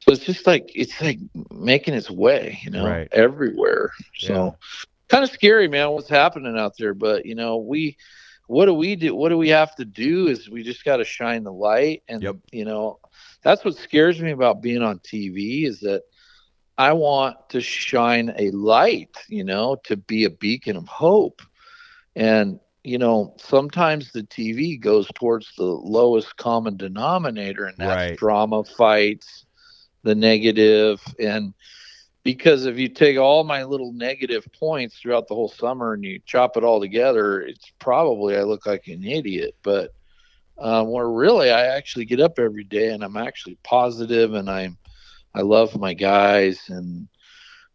so 0.00 0.12
it's 0.12 0.24
just 0.24 0.46
like 0.46 0.70
it's 0.74 1.00
like 1.00 1.18
making 1.50 1.94
its 1.94 2.10
way, 2.10 2.58
you 2.62 2.70
know, 2.70 2.84
Right. 2.86 3.08
everywhere. 3.12 3.90
Yeah. 4.20 4.28
So 4.28 4.56
kind 5.08 5.22
of 5.24 5.30
scary, 5.30 5.68
man, 5.68 5.90
what's 5.90 6.08
happening 6.08 6.56
out 6.58 6.72
there. 6.78 6.94
But 6.94 7.26
you 7.26 7.34
know, 7.34 7.58
we 7.58 7.96
what 8.46 8.66
do 8.66 8.74
we 8.74 8.96
do? 8.96 9.14
What 9.14 9.28
do 9.28 9.36
we 9.38 9.48
have 9.50 9.74
to 9.76 9.84
do 9.84 10.28
is 10.28 10.48
we 10.48 10.62
just 10.62 10.84
got 10.84 10.96
to 10.96 11.04
shine 11.04 11.44
the 11.44 11.52
light, 11.52 12.02
and 12.08 12.22
Yep. 12.22 12.36
you 12.52 12.64
know, 12.64 12.98
that's 13.42 13.64
what 13.64 13.76
scares 13.76 14.20
me 14.20 14.30
about 14.30 14.62
being 14.62 14.82
on 14.82 14.98
TV 15.00 15.66
is 15.66 15.80
that 15.80 16.02
I 16.78 16.92
want 16.92 17.36
to 17.50 17.60
shine 17.60 18.32
a 18.38 18.50
light, 18.50 19.16
you 19.28 19.44
know, 19.44 19.76
to 19.84 19.96
be 19.96 20.24
a 20.24 20.30
beacon 20.30 20.76
of 20.76 20.88
hope, 20.88 21.42
and 22.14 22.58
you 22.84 22.98
know, 22.98 23.34
sometimes 23.38 24.12
the 24.12 24.22
TV 24.22 24.76
goes 24.76 25.08
towards 25.14 25.52
the 25.56 25.64
lowest 25.64 26.36
common 26.36 26.76
denominator, 26.76 27.64
and 27.64 27.76
that's 27.78 28.10
Right. 28.10 28.16
drama, 28.16 28.64
fights, 28.64 29.44
the 30.02 30.14
negative, 30.14 31.00
and 31.18 31.54
because 32.24 32.66
if 32.66 32.78
you 32.78 32.88
take 32.88 33.18
all 33.18 33.44
my 33.44 33.64
little 33.64 33.92
negative 33.92 34.46
points 34.58 34.98
throughout 34.98 35.26
the 35.28 35.34
whole 35.34 35.48
summer 35.48 35.94
and 35.94 36.04
you 36.04 36.20
chop 36.26 36.56
it 36.56 36.64
all 36.64 36.80
together, 36.80 37.40
it's 37.40 37.72
probably 37.78 38.36
I 38.36 38.42
look 38.42 38.66
like 38.66 38.86
an 38.88 39.04
idiot. 39.04 39.54
But 39.62 39.90
um, 40.58 40.90
where 40.90 41.08
really 41.08 41.50
I 41.50 41.66
actually 41.76 42.04
get 42.06 42.20
up 42.20 42.38
every 42.38 42.64
day 42.64 42.90
and 42.90 43.02
I'm 43.02 43.16
actually 43.16 43.58
positive 43.64 44.34
and 44.34 44.50
I'm 44.50 44.76
I 45.34 45.42
love 45.42 45.78
my 45.78 45.94
guys 45.94 46.60
and 46.68 47.08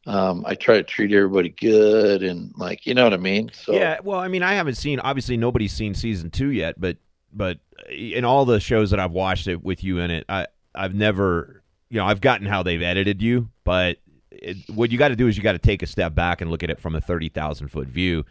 um, 0.05 0.43
I 0.45 0.55
try 0.55 0.75
to 0.77 0.83
treat 0.83 1.11
everybody 1.11 1.49
good 1.49 2.21
and 2.23 2.53
like 2.57 2.85
you 2.85 2.93
know 2.93 3.03
what 3.03 3.13
I 3.13 3.17
mean. 3.17 3.49
So 3.53 3.73
Yeah, 3.73 3.99
well, 4.03 4.19
I 4.19 4.27
mean, 4.27 4.43
I 4.43 4.53
haven't 4.53 4.75
seen. 4.75 4.99
Obviously, 4.99 5.37
nobody's 5.37 5.73
seen 5.73 5.93
season 5.93 6.29
two 6.29 6.49
yet, 6.49 6.79
but 6.79 6.97
but 7.33 7.59
in 7.89 8.23
all 8.23 8.45
the 8.45 8.59
shows 8.59 8.91
that 8.91 8.99
I've 8.99 9.11
watched 9.11 9.47
it 9.47 9.63
with 9.63 9.83
you 9.83 9.99
in 9.99 10.11
it, 10.11 10.25
I 10.29 10.47
I've 10.73 10.93
never, 10.93 11.63
you 11.89 11.97
know, 11.97 12.05
I've 12.05 12.21
gotten 12.21 12.45
how 12.47 12.63
they've 12.63 12.81
edited 12.81 13.21
you, 13.21 13.49
but 13.63 13.97
it, 14.31 14.57
what 14.69 14.91
you 14.91 14.97
got 14.97 15.09
to 15.09 15.15
do 15.15 15.27
is 15.27 15.37
you 15.37 15.43
got 15.43 15.53
to 15.53 15.59
take 15.59 15.81
a 15.81 15.87
step 15.87 16.13
back 16.13 16.41
and 16.41 16.51
look 16.51 16.63
at 16.63 16.69
it 16.69 16.79
from 16.79 16.95
a 16.95 17.01
thirty 17.01 17.29
thousand 17.29 17.69
foot 17.69 17.87
view. 17.87 18.25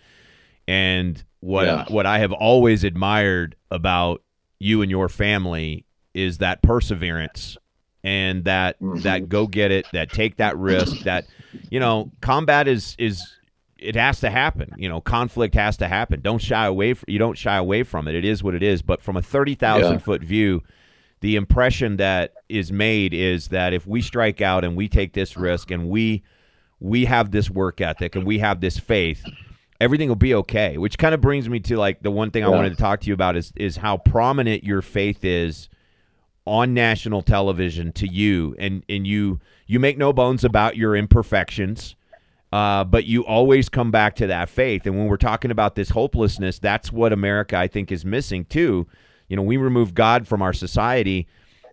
And 0.68 1.22
what 1.40 1.66
Yeah. 1.66 1.84
what 1.88 2.06
I 2.06 2.18
have 2.18 2.32
always 2.32 2.84
admired 2.84 3.56
about 3.70 4.22
you 4.58 4.80
and 4.82 4.90
your 4.90 5.08
family 5.08 5.84
is 6.14 6.38
that 6.38 6.62
perseverance 6.62 7.56
and 8.04 8.44
that 8.44 8.78
Mhm. 8.80 9.02
that 9.02 9.28
go 9.28 9.46
get 9.46 9.72
it, 9.72 9.86
that 9.92 10.12
take 10.12 10.36
that 10.36 10.56
risk, 10.58 11.00
that 11.04 11.24
you 11.70 11.80
know, 11.80 12.12
combat 12.20 12.68
is 12.68 12.94
is 12.98 13.22
it 13.78 13.96
has 13.96 14.20
to 14.20 14.30
happen. 14.30 14.70
You 14.78 14.88
know, 14.88 15.00
conflict 15.00 15.54
has 15.56 15.76
to 15.78 15.88
happen. 15.88 16.20
Don't 16.20 16.40
shy 16.40 16.64
away. 16.66 16.94
From, 16.94 17.04
you 17.08 17.18
don't 17.18 17.36
shy 17.36 17.56
away 17.56 17.82
from 17.82 18.06
it. 18.06 18.14
It 18.14 18.24
is 18.24 18.42
what 18.42 18.54
it 18.54 18.62
is. 18.62 18.82
But 18.82 19.02
from 19.02 19.16
a 19.16 19.22
thirty 19.22 19.54
thousand 19.54 19.94
Yeah. 19.94 19.98
foot 19.98 20.22
view, 20.22 20.62
the 21.20 21.36
impression 21.36 21.96
that 21.96 22.32
is 22.48 22.70
made 22.70 23.12
is 23.14 23.48
that 23.48 23.72
if 23.72 23.86
we 23.86 24.00
strike 24.02 24.40
out 24.40 24.64
and 24.64 24.76
we 24.76 24.88
take 24.88 25.14
this 25.14 25.36
risk 25.36 25.70
and 25.70 25.88
we 25.88 26.22
we 26.80 27.06
have 27.06 27.30
this 27.30 27.50
work 27.50 27.80
ethic 27.80 28.14
and 28.14 28.26
we 28.26 28.38
have 28.40 28.60
this 28.60 28.78
faith, 28.78 29.24
everything 29.80 30.08
will 30.08 30.16
be 30.16 30.34
okay. 30.34 30.76
Which 30.76 30.98
kind 30.98 31.14
of 31.14 31.20
brings 31.22 31.48
me 31.48 31.60
to 31.60 31.76
like 31.78 32.02
the 32.02 32.10
one 32.10 32.30
thing 32.30 32.44
I 32.44 32.48
wanted 32.48 32.70
to 32.70 32.76
talk 32.76 33.00
to 33.00 33.06
you 33.08 33.14
about 33.14 33.36
is 33.36 33.52
is 33.56 33.76
how 33.78 33.96
prominent 33.96 34.64
your 34.64 34.82
faith 34.82 35.24
is 35.24 35.68
on 36.46 36.74
national 36.74 37.22
television 37.22 37.90
to 37.92 38.06
you 38.06 38.54
and 38.58 38.84
and 38.88 39.06
you 39.06 39.40
you 39.66 39.80
make 39.80 39.96
no 39.96 40.12
bones 40.12 40.44
about 40.44 40.76
your 40.76 40.94
imperfections 40.94 41.96
uh, 42.52 42.84
but 42.84 43.04
you 43.04 43.24
always 43.26 43.68
come 43.68 43.90
back 43.90 44.14
to 44.14 44.28
that 44.28 44.48
faith. 44.48 44.86
And 44.86 44.96
when 44.96 45.08
we're 45.08 45.16
talking 45.16 45.50
about 45.50 45.74
this 45.74 45.90
hopelessness 45.90 46.58
that's 46.58 46.92
what 46.92 47.12
america 47.12 47.56
i 47.56 47.66
think 47.66 47.90
is 47.90 48.04
missing 48.04 48.44
too. 48.44 48.86
You 49.28 49.36
know 49.36 49.42
we 49.42 49.56
remove 49.56 49.94
god 49.94 50.28
from 50.28 50.42
our 50.42 50.52
society 50.52 51.26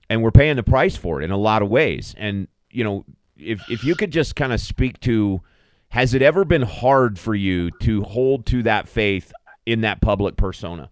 and 0.10 0.24
we're 0.24 0.32
paying 0.32 0.56
the 0.56 0.64
price 0.64 0.98
for 0.98 1.22
it 1.22 1.26
in 1.26 1.32
a 1.32 1.38
lot 1.38 1.62
of 1.62 1.70
ways. 1.70 2.16
And 2.18 2.48
you 2.72 2.84
know 2.84 3.06
if 3.38 3.62
if 3.70 3.84
you 3.84 3.96
could 3.96 4.12
just 4.12 4.36
kind 4.36 4.54
of 4.54 4.62
speak 4.62 5.00
to 5.02 5.42
has 5.90 6.14
it 6.14 6.22
ever 6.22 6.46
been 6.46 6.62
hard 6.62 7.20
for 7.20 7.36
you 7.36 7.70
to 7.82 8.02
hold 8.04 8.46
to 8.48 8.64
that 8.64 8.88
faith 8.88 9.34
in 9.66 9.82
that 9.82 10.02
public 10.02 10.38
persona 10.38 10.90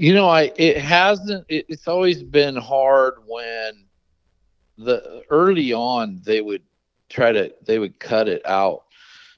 You 0.00 0.14
know, 0.14 0.30
I 0.30 0.50
it 0.56 0.78
hasn't. 0.78 1.44
It, 1.50 1.66
it's 1.68 1.86
always 1.86 2.22
been 2.22 2.56
hard 2.56 3.16
when 3.26 3.84
the 4.78 5.22
early 5.28 5.74
on 5.74 6.22
they 6.24 6.40
would 6.40 6.62
try 7.10 7.32
to 7.32 7.52
they 7.66 7.78
would 7.78 8.00
cut 8.00 8.26
it 8.26 8.40
out. 8.46 8.84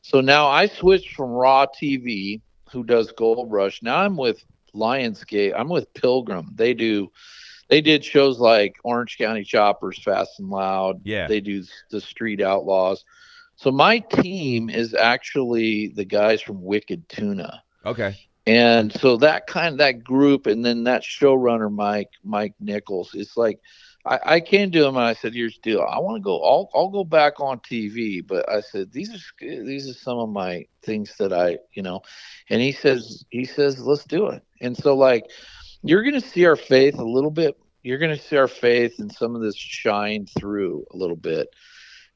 So 0.03 0.20
now 0.20 0.46
I 0.46 0.68
switched 0.68 1.16
from 1.16 1.31
Raw 1.31 1.66
TV, 1.66 2.42
who 2.70 2.85
does 2.85 3.11
Gold 3.11 3.51
Rush. 3.51 3.83
Now 3.83 3.96
I'm 3.96 4.16
with 4.16 4.44
Lionsgate. 4.72 5.53
I'm 5.57 5.68
with 5.68 5.92
Pilgrim. 5.94 6.53
They 6.55 6.75
do. 6.75 7.11
They 7.68 7.81
did 7.81 8.05
shows 8.05 8.38
like 8.38 8.77
Orange 8.85 9.18
County 9.18 9.42
Choppers, 9.42 10.01
Fast 10.01 10.38
and 10.38 10.48
Loud. 10.48 11.01
Yeah. 11.03 11.27
They 11.27 11.40
do 11.40 11.64
the 11.90 12.01
Street 12.01 12.40
Outlaws. 12.40 13.05
So 13.57 13.72
my 13.72 13.98
team 13.98 14.70
is 14.70 14.94
actually 14.94 15.88
the 15.88 16.05
guys 16.05 16.40
from 16.40 16.62
Wicked 16.62 17.09
Tuna 17.09 17.64
okay 17.85 18.16
and 18.46 18.92
so 18.92 19.16
that 19.16 19.46
kind 19.46 19.74
of 19.74 19.78
that 19.78 20.02
group 20.02 20.46
and 20.46 20.64
then 20.64 20.85
that 20.85 21.02
showrunner 21.02 21.70
mike 21.72 22.11
mike 22.24 22.55
nichols 22.61 23.11
it's 23.14 23.37
like 23.37 23.61
i, 24.05 24.18
I 24.24 24.40
came 24.40 24.70
to 24.72 24.85
him 24.85 24.96
and 24.96 25.05
i 25.05 25.14
said 25.14 25.35
here's 25.35 25.55
the 25.62 25.72
deal. 25.72 25.87
I 25.88 26.00
want 26.00 26.16
to 26.16 26.22
go 26.22 26.42
I'll, 26.42 26.68
I'll 26.74 26.88
go 26.90 27.05
back 27.05 27.40
on 27.40 27.61
tv 27.61 28.26
but 28.26 28.48
i 28.50 28.61
said 28.61 28.92
these 28.92 29.11
are 29.11 29.64
these 29.64 29.88
are 29.88 29.94
some 29.94 30.18
of 30.18 30.28
my 30.28 30.64
things 30.83 31.14
that 31.18 31.33
i 31.33 31.59
you 31.74 31.83
know 31.83 32.00
and 32.50 32.61
he 32.61 32.72
says 32.72 33.24
he 33.31 33.44
says 33.44 33.78
let's 33.81 34.05
do 34.05 34.26
it. 34.28 34.42
And 34.61 34.76
so 34.76 34.96
like 34.96 35.24
you're 35.83 36.02
gonna 36.02 36.20
see 36.20 36.44
our 36.46 36.57
faith 36.57 36.98
a 36.98 37.05
little 37.05 37.31
bit 37.31 37.57
you're 37.83 37.98
gonna 37.98 38.18
see 38.18 38.37
our 38.37 38.48
faith 38.48 38.94
and 38.98 39.12
some 39.12 39.37
of 39.37 39.42
this 39.42 39.57
shine 39.57 40.26
through 40.38 40.85
a 40.92 40.96
little 40.96 41.16
bit 41.16 41.48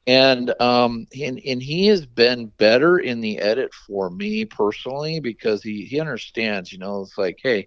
and 0.06 0.52
um 0.60 1.06
and, 1.20 1.40
and 1.46 1.62
he 1.62 1.86
has 1.86 2.06
been 2.06 2.46
better 2.58 2.98
in 2.98 3.20
the 3.20 3.38
edit 3.38 3.72
for 3.74 4.10
me 4.10 4.44
personally 4.44 5.20
because 5.20 5.62
he 5.62 5.84
he 5.84 6.00
understands 6.00 6.72
you 6.72 6.78
know 6.78 7.02
it's 7.02 7.18
like 7.18 7.38
hey 7.42 7.66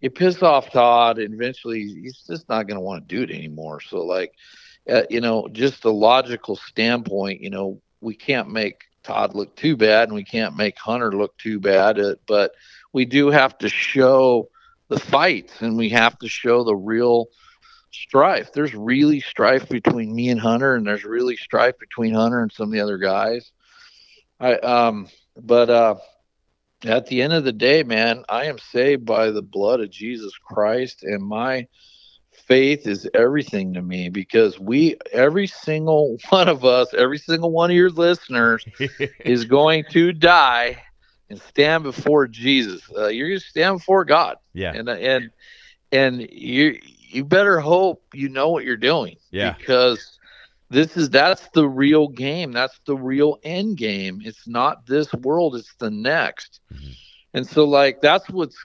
you 0.00 0.10
piss 0.10 0.42
off 0.42 0.70
todd 0.70 1.18
and 1.18 1.34
eventually 1.34 1.80
he's 1.80 2.22
just 2.26 2.48
not 2.48 2.66
going 2.66 2.76
to 2.76 2.80
want 2.84 3.08
to 3.08 3.14
do 3.16 3.22
it 3.22 3.30
anymore. 3.30 3.80
So 3.80 4.02
like 4.02 4.32
uh, 4.90 5.02
you 5.10 5.20
know 5.20 5.48
just 5.52 5.82
the 5.82 5.92
logical 5.92 6.56
standpoint 6.56 7.40
you 7.40 7.50
know 7.50 7.80
we 8.00 8.14
can't 8.14 8.50
make 8.50 8.82
todd 9.02 9.34
look 9.34 9.54
too 9.56 9.76
bad 9.76 10.08
and 10.08 10.14
we 10.14 10.24
can't 10.24 10.56
make 10.56 10.78
hunter 10.78 11.12
look 11.12 11.36
too 11.38 11.60
bad 11.60 11.98
uh, 11.98 12.14
but 12.26 12.52
we 12.92 13.04
do 13.04 13.30
have 13.30 13.56
to 13.58 13.68
show 13.68 14.48
the 14.88 14.98
fights 14.98 15.62
and 15.62 15.76
we 15.76 15.88
have 15.90 16.18
to 16.18 16.28
show 16.28 16.64
the 16.64 16.74
real 16.74 17.26
strife. 17.94 18.52
There's 18.52 18.74
really 18.74 19.20
strife 19.20 19.68
between 19.68 20.14
me 20.14 20.28
and 20.28 20.40
Hunter, 20.40 20.74
and 20.74 20.86
there's 20.86 21.04
really 21.04 21.36
strife 21.36 21.78
between 21.78 22.14
Hunter 22.14 22.40
and 22.40 22.52
some 22.52 22.68
of 22.68 22.72
the 22.72 22.80
other 22.80 22.98
guys. 22.98 23.52
I 24.40 24.54
um, 24.56 25.08
but 25.36 25.70
uh, 25.70 25.94
at 26.84 27.06
the 27.06 27.22
end 27.22 27.32
of 27.32 27.44
the 27.44 27.52
day, 27.52 27.82
man, 27.82 28.24
I 28.28 28.46
am 28.46 28.58
saved 28.58 29.04
by 29.04 29.30
the 29.30 29.42
blood 29.42 29.80
of 29.80 29.90
Jesus 29.90 30.32
Christ, 30.38 31.02
and 31.02 31.22
my 31.22 31.66
faith 32.32 32.86
is 32.86 33.08
everything 33.14 33.74
to 33.74 33.82
me 33.82 34.08
because 34.08 34.58
we, 34.58 34.96
every 35.12 35.46
single 35.46 36.18
one 36.30 36.48
of 36.48 36.64
us, 36.64 36.92
every 36.94 37.18
single 37.18 37.50
one 37.50 37.70
of 37.70 37.76
your 37.76 37.90
listeners 37.90 38.64
is 39.20 39.44
going 39.44 39.84
to 39.90 40.12
die 40.12 40.82
and 41.30 41.40
stand 41.40 41.84
before 41.84 42.26
Jesus. 42.26 42.82
Uh, 42.96 43.06
you're 43.06 43.28
going 43.28 43.40
to 43.40 43.46
stand 43.46 43.78
before 43.78 44.04
God 44.04 44.36
yeah 44.54 44.72
and 44.72 44.88
and 44.88 45.30
and 45.92 46.28
you 46.30 46.80
you 47.14 47.24
better 47.24 47.60
hope 47.60 48.02
you 48.14 48.28
know 48.28 48.48
what 48.50 48.64
you're 48.64 48.76
doing 48.76 49.16
Yeah. 49.30 49.54
because 49.56 50.18
this 50.70 50.96
is 50.96 51.10
that's 51.10 51.48
the 51.54 51.68
real 51.68 52.08
game 52.08 52.52
that's 52.52 52.80
the 52.86 52.96
real 52.96 53.38
end 53.44 53.76
game 53.78 54.20
it's 54.24 54.48
not 54.48 54.86
this 54.86 55.12
world 55.14 55.56
it's 55.56 55.74
the 55.78 55.90
next 55.90 56.60
Mhm. 56.72 56.96
and 57.34 57.46
so 57.46 57.64
like 57.64 58.00
that's 58.00 58.28
what's 58.30 58.56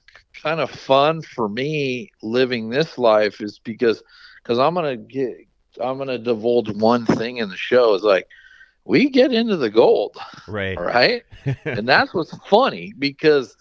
kind 0.41 0.59
of 0.59 0.69
fun 0.69 1.21
for 1.21 1.47
me 1.49 2.09
living 2.21 2.69
this 2.69 2.97
life 2.97 3.41
is 3.41 3.59
because 3.59 4.01
because 4.43 4.59
i'm 4.59 4.73
gonna 4.73 4.97
get 4.97 5.33
i'm 5.81 5.97
gonna 5.97 6.17
divulge 6.17 6.69
one 6.71 7.05
thing 7.05 7.37
in 7.37 7.49
the 7.49 7.57
show 7.57 7.93
is 7.93 8.03
like 8.03 8.25
we 8.85 9.09
get 9.09 9.33
into 9.33 9.57
the 9.57 9.69
gold 9.69 10.15
right 10.47 10.79
Right. 10.79 11.23
and 11.75 11.87
that's 11.87 12.13
what's 12.13 12.35
funny 12.47 12.93
because 12.97 13.55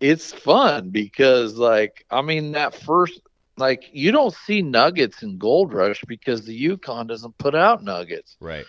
it's 0.00 0.32
fun 0.32 0.90
because 0.90 1.56
like 1.56 2.04
i 2.10 2.22
mean 2.22 2.52
that 2.52 2.74
first 2.74 3.20
like 3.56 3.84
you 3.92 4.12
don't 4.12 4.34
see 4.34 4.62
nuggets 4.62 5.22
in 5.22 5.38
gold 5.38 5.72
rush 5.72 6.02
because 6.06 6.44
the 6.44 6.54
yukon 6.54 7.06
doesn't 7.06 7.36
put 7.38 7.54
out 7.54 7.82
nuggets 7.82 8.36
right 8.40 8.66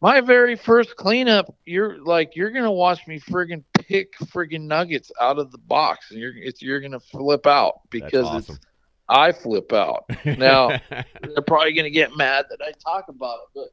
my 0.00 0.20
very 0.20 0.56
first 0.56 0.96
cleanup, 0.96 1.54
you're 1.64 1.98
like 2.04 2.36
you're 2.36 2.50
gonna 2.50 2.72
watch 2.72 3.06
me 3.06 3.18
friggin' 3.18 3.64
pick 3.72 4.16
friggin' 4.18 4.62
nuggets 4.62 5.10
out 5.20 5.38
of 5.38 5.50
the 5.52 5.58
box, 5.58 6.10
and 6.10 6.20
you're 6.20 6.36
it's, 6.36 6.60
you're 6.60 6.80
gonna 6.80 7.00
flip 7.00 7.46
out 7.46 7.80
because 7.90 8.26
awesome. 8.26 8.56
it's 8.56 8.66
I 9.08 9.32
flip 9.32 9.72
out. 9.72 10.04
Now 10.24 10.68
they're 10.90 11.42
probably 11.46 11.72
gonna 11.72 11.90
get 11.90 12.16
mad 12.16 12.46
that 12.50 12.60
I 12.62 12.72
talk 12.72 13.08
about 13.08 13.38
it, 13.54 13.70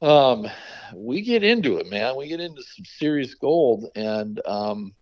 but 0.00 0.06
um, 0.06 0.48
we 0.94 1.22
get 1.22 1.44
into 1.44 1.76
it, 1.76 1.88
man. 1.88 2.16
We 2.16 2.26
get 2.26 2.40
into 2.40 2.62
some 2.62 2.84
serious 2.84 3.34
gold, 3.34 3.90
and 3.94 4.40
um, 4.44 4.92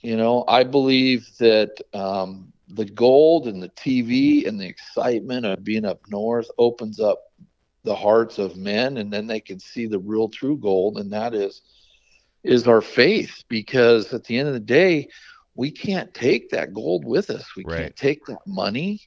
you 0.00 0.16
know, 0.18 0.44
I 0.46 0.64
believe 0.64 1.26
that 1.38 1.80
um, 1.94 2.52
the 2.68 2.84
gold 2.84 3.46
and 3.46 3.62
the 3.62 3.70
TV 3.70 4.46
and 4.46 4.60
the 4.60 4.66
excitement 4.66 5.46
of 5.46 5.64
being 5.64 5.84
up 5.84 6.00
north 6.08 6.48
opens 6.58 7.00
up 7.00 7.20
the 7.84 7.94
hearts 7.94 8.38
of 8.38 8.56
men 8.56 8.98
and 8.98 9.12
then 9.12 9.26
they 9.26 9.40
can 9.40 9.58
see 9.58 9.86
the 9.86 9.98
real 9.98 10.28
true 10.28 10.56
gold 10.58 10.98
and 10.98 11.12
that 11.12 11.34
is 11.34 11.62
is 12.44 12.66
our 12.68 12.80
faith 12.80 13.42
because 13.48 14.12
at 14.12 14.24
the 14.24 14.38
end 14.38 14.48
of 14.48 14.54
the 14.54 14.60
day 14.60 15.08
we 15.54 15.70
can't 15.70 16.12
take 16.14 16.50
that 16.50 16.72
gold 16.74 17.04
with 17.04 17.30
us 17.30 17.44
we 17.56 17.64
Right. 17.64 17.76
can't 17.76 17.96
take 17.96 18.24
that 18.26 18.46
money 18.46 19.00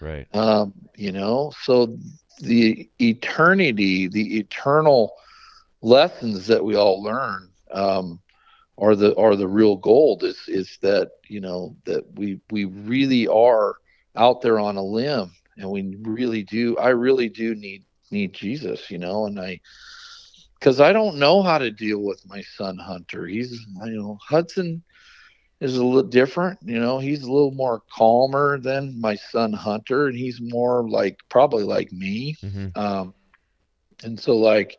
Right. 0.00 0.28
um, 0.34 0.72
you 0.96 1.12
know 1.12 1.52
so 1.62 1.96
the 2.40 2.88
eternity 3.00 4.08
the 4.08 4.38
eternal 4.38 5.12
lessons 5.82 6.46
that 6.46 6.64
we 6.64 6.76
all 6.76 7.02
learn 7.02 7.50
um, 7.72 8.21
are 8.82 8.96
the 8.96 9.16
are 9.16 9.36
the 9.36 9.48
real 9.48 9.76
gold 9.76 10.24
is 10.24 10.38
is 10.48 10.78
that 10.82 11.10
you 11.28 11.40
know 11.40 11.76
that 11.86 12.04
we 12.16 12.40
we 12.50 12.64
really 12.66 13.28
are 13.28 13.76
out 14.16 14.42
there 14.42 14.60
on 14.60 14.76
a 14.76 14.84
limb 14.84 15.30
and 15.58 15.70
we 15.70 15.96
really 16.04 16.44
do 16.44 16.76
i 16.78 16.90
really 16.90 17.28
do 17.30 17.54
need 17.54 17.84
need 18.12 18.34
jesus 18.34 18.90
you 18.90 18.98
know 18.98 19.26
and 19.26 19.40
i 19.40 19.60
because 20.60 20.80
i 20.80 20.92
don't 20.92 21.18
know 21.18 21.42
how 21.42 21.58
to 21.58 21.70
deal 21.70 22.02
with 22.02 22.22
my 22.26 22.42
son 22.42 22.78
hunter. 22.78 23.26
He's 23.26 23.66
you 23.84 24.00
know 24.00 24.18
hudson 24.28 24.82
is 25.60 25.76
a 25.76 25.84
little 25.84 26.08
different 26.10 26.58
you 26.64 26.78
know 26.80 26.98
he's 26.98 27.22
a 27.22 27.32
little 27.32 27.52
more 27.52 27.82
calmer 27.96 28.58
than 28.60 29.00
my 29.00 29.16
son 29.16 29.52
hunter 29.52 30.08
and 30.08 30.16
he's 30.16 30.40
more 30.42 30.88
like 30.88 31.18
probably 31.30 31.64
like 31.64 31.92
me. 31.92 32.36
Hmm 32.40 32.68
um 32.76 33.14
and 34.04 34.18
so 34.20 34.36
like 34.36 34.78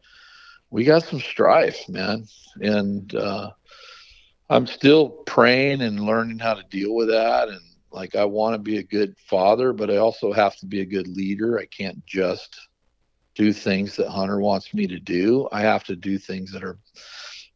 we 0.71 0.83
got 0.85 1.03
some 1.03 1.19
strife 1.19 1.87
man. 1.89 2.25
And 2.61 3.13
uh 3.15 3.51
i'm 4.53 4.67
still 4.67 5.09
praying 5.09 5.81
and 5.81 5.99
learning 5.99 6.37
how 6.37 6.53
to 6.53 6.63
deal 6.69 6.93
with 6.93 7.07
that. 7.09 7.49
And 7.49 7.59
like 7.91 8.15
i 8.15 8.23
want 8.23 8.53
to 8.53 8.59
be 8.59 8.77
a 8.77 8.83
good 8.83 9.15
father 9.17 9.73
but 9.73 9.89
i 9.89 9.97
also 9.97 10.31
have 10.31 10.55
to 10.57 10.65
be 10.65 10.81
a 10.81 10.85
good 10.85 11.07
leader. 11.07 11.59
I 11.59 11.65
can't 11.65 12.05
just 12.05 12.55
do 13.35 13.51
things 13.51 13.95
that 13.95 14.09
hunter 14.09 14.39
wants 14.39 14.73
me 14.75 14.85
to 14.85 14.99
do. 14.99 15.49
I 15.51 15.61
have 15.61 15.83
to 15.85 15.95
do 15.95 16.19
things 16.19 16.51
that 16.51 16.63
are 16.63 16.77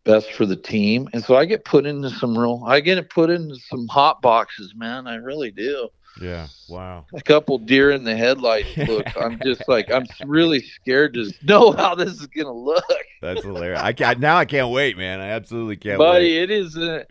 best 0.06 0.32
for 0.32 0.48
the 0.48 0.56
team. 0.56 1.08
And 1.14 1.24
so 1.24 1.36
i 1.36 1.46
get 1.46 1.66
put 1.66 1.86
into 1.86 2.10
some 2.10 2.38
real 2.38 2.64
i 2.66 2.80
get 2.80 3.10
put 3.10 3.30
into 3.30 3.56
some 3.70 3.88
hot 3.88 4.22
boxes 4.22 4.74
man. 4.76 5.06
I 5.08 5.16
really 5.16 5.52
do 5.52 5.90
Yeah. 6.22 6.48
Wow. 6.70 7.06
a 7.14 7.22
couple 7.22 7.58
deer 7.60 7.92
in 7.92 8.04
the 8.04 8.16
headlights 8.16 8.76
look 8.78 9.06
i'm 9.22 9.40
just 9.44 9.68
like 9.68 9.92
i'm 9.92 10.06
really 10.26 10.62
scared 10.62 11.14
to 11.14 11.32
know 11.44 11.72
how 11.72 11.96
this 11.96 12.10
is 12.20 12.28
gonna 12.28 12.52
look 12.52 12.84
That's 13.22 13.44
hilarious. 13.44 13.80
I 13.82 13.94
can't, 13.94 14.20
now 14.20 14.38
I 14.38 14.46
can't 14.46 14.70
wait, 14.72 14.98
man. 14.98 15.20
I 15.20 15.30
absolutely 15.30 15.78
can't 15.78 15.98
buddy 15.98 16.26
wait. 16.38 16.44
it 16.44 16.52
is 16.52 16.78
uh 16.78 17.04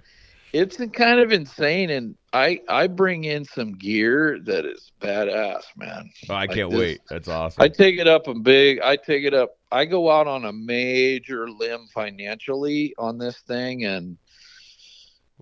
it's 0.52 0.76
kind 0.92 1.20
of 1.20 1.32
insane 1.32 1.90
and 1.90 2.14
i 2.32 2.61
i 2.68 2.86
bring 2.86 3.24
in 3.24 3.44
some 3.44 3.72
gear 3.72 4.38
that 4.44 4.64
is 4.64 4.92
badass 5.00 5.62
man 5.76 6.11
Oh, 6.30 6.34
I 6.34 6.40
like 6.46 6.50
can't 6.52 6.70
this. 6.70 6.78
wait. 6.78 7.00
That's 7.11 7.28
awesome. 7.28 7.62
i 7.62 7.68
take 7.68 7.98
it 7.98 8.07
up 8.09 8.26
a 8.28 8.34
big 8.34 8.80
i 8.80 8.96
take 8.96 9.24
it 9.24 9.34
up 9.34 9.57
i 9.72 9.84
go 9.84 10.11
out 10.11 10.26
on 10.26 10.44
a 10.44 10.52
major 10.52 11.50
limb 11.50 11.86
financially 11.92 12.94
on 12.98 13.18
this 13.18 13.38
thing 13.40 13.84
and 13.84 14.16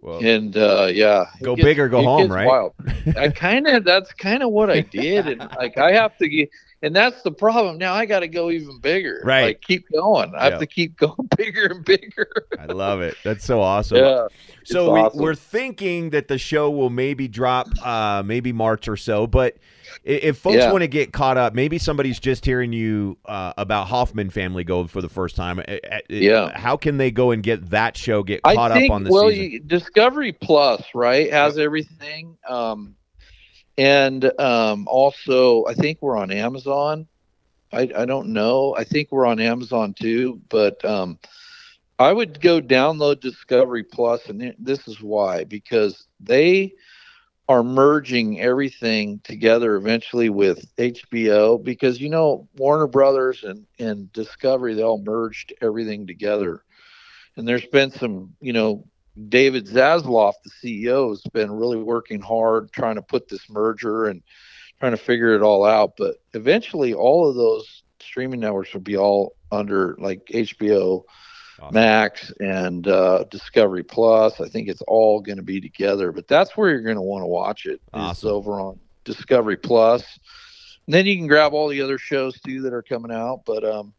well, 0.04 0.20
and 0.22 0.56
uh 0.56 0.88
yeah 0.92 1.24
Go 1.42 1.56
gets- 1.56 1.64
big 1.64 1.78
or 1.80 1.88
go 1.88 2.02
home, 2.02 2.30
right? 2.30 2.70
i 3.16 3.28
kind 3.30 3.66
of 3.66 3.84
that's 3.84 4.12
kind 4.12 4.42
of 4.42 4.50
what 4.50 4.70
i 4.70 4.80
did 4.82 5.26
and 5.26 5.40
like 5.56 5.78
i 5.78 5.92
have 5.92 6.16
to 6.18 6.28
get 6.28 6.50
and 6.84 6.94
that's 6.94 7.22
the 7.22 7.30
problem 7.32 7.78
now 7.78 7.94
i 7.94 8.04
got 8.06 8.20
to 8.20 8.28
go 8.28 8.50
even 8.50 8.78
bigger 8.80 9.20
Right. 9.24 9.44
like 9.44 9.60
keep 9.62 9.84
going 9.90 10.32
i 10.36 10.44
Yeah. 10.44 10.50
have 10.50 10.60
to 10.60 10.66
keep 10.66 10.96
going 10.98 11.28
bigger 11.36 11.66
and 11.66 11.84
bigger 11.84 12.28
I 12.58 12.66
love 12.66 13.00
it. 13.02 13.16
That's 13.24 13.44
so 13.44 13.60
awesome. 13.60 13.98
yeah 13.98 14.26
So 14.64 14.92
we, 14.94 15.00
awesome. 15.00 15.20
we're 15.20 15.34
thinking 15.34 16.10
that 16.10 16.28
the 16.28 16.38
show 16.38 16.70
will 16.70 16.88
maybe 16.90 17.28
drop 17.28 17.68
uh, 17.84 18.22
maybe 18.24 18.52
March 18.52 18.88
or 18.88 18.96
so, 18.96 19.26
but 19.26 19.56
if 20.04 20.38
folks 20.38 20.56
Yeah. 20.56 20.72
want 20.72 20.82
to 20.82 20.88
get 20.88 21.12
caught 21.12 21.36
up, 21.36 21.54
maybe 21.54 21.78
somebody's 21.78 22.18
just 22.18 22.44
hearing 22.44 22.72
you 22.72 23.18
uh, 23.26 23.52
about 23.58 23.86
Hoffman 23.88 24.30
Family 24.30 24.64
Gold 24.64 24.90
for 24.90 25.02
the 25.02 25.08
first 25.08 25.36
time. 25.36 25.62
Yeah. 26.08 26.56
How 26.58 26.76
can 26.76 26.96
they 26.96 27.10
go 27.10 27.30
and 27.32 27.42
get 27.42 27.70
that 27.70 27.96
show, 27.96 28.22
get 28.22 28.42
caught 28.42 28.72
think 28.72 28.90
up 28.90 28.94
on 28.94 29.04
the 29.04 29.10
well, 29.10 29.28
season? 29.28 29.50
you, 29.50 29.60
Discovery 29.60 30.32
Plus, 30.32 30.82
right, 30.94 31.30
has 31.30 31.58
everything, 31.58 32.36
um, 32.48 32.94
and 33.78 34.30
um, 34.40 34.86
also 34.88 35.64
I 35.66 35.74
think 35.74 35.98
we're 36.00 36.16
on 36.16 36.30
Amazon. 36.30 37.06
I 37.72 37.90
I 37.96 38.04
don't 38.04 38.28
know. 38.32 38.74
I 38.76 38.84
think 38.84 39.10
we're 39.10 39.26
on 39.26 39.40
Amazon 39.40 39.94
too, 39.94 40.40
but 40.48 40.82
um, 40.84 41.18
I 41.98 42.12
would 42.12 42.40
go 42.40 42.60
download 42.60 43.20
Discovery 43.20 43.84
Plus, 43.84 44.28
and 44.28 44.54
this 44.58 44.86
is 44.88 45.00
why 45.00 45.44
because 45.44 46.06
they 46.20 46.72
are 47.48 47.62
merging 47.62 48.40
everything 48.40 49.20
together 49.24 49.76
eventually 49.76 50.30
with 50.30 50.64
HBO 50.78 51.62
because 51.62 52.00
you 52.00 52.08
know 52.08 52.48
Warner 52.56 52.86
Brothers 52.86 53.44
and 53.44 53.66
and 53.78 54.12
Discovery 54.12 54.74
they 54.74 54.82
all 54.82 55.02
merged 55.02 55.52
everything 55.60 56.06
together 56.06 56.62
and 57.36 57.46
there's 57.46 57.66
been 57.66 57.90
some 57.90 58.34
you 58.40 58.52
know 58.52 58.84
David 59.28 59.66
Zaslav 59.66 60.34
the 60.42 60.50
CEO 60.50 61.10
has 61.10 61.22
been 61.32 61.52
really 61.52 61.78
working 61.78 62.20
hard 62.20 62.72
trying 62.72 62.96
to 62.96 63.02
put 63.02 63.28
this 63.28 63.48
merger 63.48 64.06
and 64.06 64.22
trying 64.80 64.92
to 64.92 64.98
figure 64.98 65.34
it 65.34 65.42
all 65.42 65.64
out 65.64 65.92
but 65.96 66.16
eventually 66.32 66.92
all 66.94 67.28
of 67.28 67.36
those 67.36 67.82
streaming 68.00 68.40
networks 68.40 68.72
will 68.72 68.80
be 68.80 68.96
all 68.96 69.36
under 69.52 69.96
like 69.98 70.24
HBO 70.26 71.04
Awesome. 71.60 71.74
Max 71.74 72.32
and 72.40 72.88
uh, 72.88 73.24
Discovery 73.30 73.84
Plus. 73.84 74.40
I 74.40 74.48
think 74.48 74.68
it's 74.68 74.82
all 74.88 75.20
going 75.20 75.36
to 75.36 75.42
be 75.42 75.60
together, 75.60 76.10
but 76.10 76.26
that's 76.26 76.56
where 76.56 76.70
you're 76.70 76.82
going 76.82 76.96
to 76.96 77.02
want 77.02 77.22
to 77.22 77.28
watch 77.28 77.66
it. 77.66 77.80
it. 77.92 78.10
Is 78.10 78.24
over 78.24 78.60
on 78.60 78.80
Discovery 79.04 79.56
Plus. 79.56 80.02
And 80.86 80.94
then 80.94 81.06
you 81.06 81.16
can 81.16 81.28
grab 81.28 81.52
all 81.52 81.68
the 81.68 81.80
other 81.80 81.96
shows 81.96 82.40
too 82.40 82.60
that 82.62 82.72
are 82.72 82.82
coming 82.82 83.12
out. 83.12 83.42
But 83.46 83.64
um, 83.64 83.94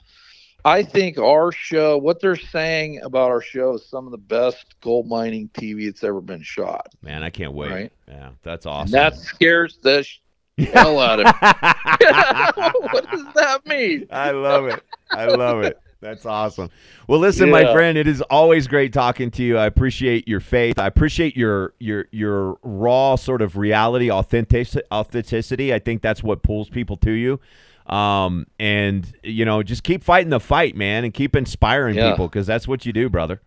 I 0.65 0.81
think 0.81 1.19
our 1.19 1.51
show, 1.51 1.95
what 1.99 2.19
they're 2.19 2.35
saying 2.35 2.99
about 3.03 3.29
our 3.29 3.41
show, 3.41 3.75
is 3.75 3.87
some 3.87 4.05
of 4.07 4.11
the 4.11 4.17
best 4.17 4.65
gold 4.81 5.07
mining 5.07 5.47
TV 5.53 5.85
that's 5.85 6.03
ever 6.03 6.21
been 6.21 6.41
shot. 6.41 6.87
Man, 7.03 7.21
I 7.21 7.29
can't 7.29 7.53
wait. 7.53 7.71
Right. 7.71 7.91
Yeah, 8.07 8.31
that's 8.41 8.65
And 8.65 8.73
awesome. 8.73 8.91
that 8.91 9.15
scares 9.15 9.77
the 9.83 10.01
sh- 10.03 10.21
hell 10.57 10.99
out 10.99 11.19
of 11.19 11.25
me. 11.27 11.31
what 12.91 13.11
does 13.11 13.25
that 13.35 13.61
mean? 13.67 14.07
I 14.09 14.31
love 14.31 14.65
it. 14.65 14.83
I 15.11 15.25
love 15.25 15.61
it. 15.63 15.79
That's 16.01 16.25
awesome. 16.25 16.69
Well, 17.07 17.19
listen, 17.19 17.49
my 17.49 17.71
friend, 17.71 17.97
it 17.97 18.07
is 18.07 18.21
always 18.23 18.67
great 18.67 18.91
talking 18.91 19.31
to 19.31 19.43
you. 19.43 19.57
I 19.57 19.65
appreciate 19.65 20.27
your 20.27 20.39
faith. 20.39 20.77
I 20.77 20.87
appreciate 20.87 21.35
your 21.37 21.73
your 21.79 22.05
your 22.11 22.57
raw 22.63 23.15
sort 23.15 23.41
of 23.41 23.57
reality, 23.57 24.11
authentic 24.11 24.67
authenticity. 24.91 25.73
I 25.73 25.79
think 25.79 26.01
that's 26.03 26.21
what 26.21 26.43
pulls 26.43 26.69
people 26.69 26.97
to 26.97 27.11
you. 27.11 27.39
Um, 27.87 28.47
and 28.59 29.11
you 29.23 29.45
know, 29.45 29.61
just 29.63 29.83
keep 29.83 30.03
fighting 30.03 30.29
the 30.29 30.39
fight, 30.39 30.75
man, 30.75 31.03
and 31.03 31.13
keep 31.13 31.35
inspiring 31.35 31.95
Yeah. 31.95 32.11
people 32.11 32.27
because 32.27 32.47
that's 32.47 32.67
what 32.67 32.85
you 32.85 32.93
do, 32.93 33.09
brother. 33.09 33.41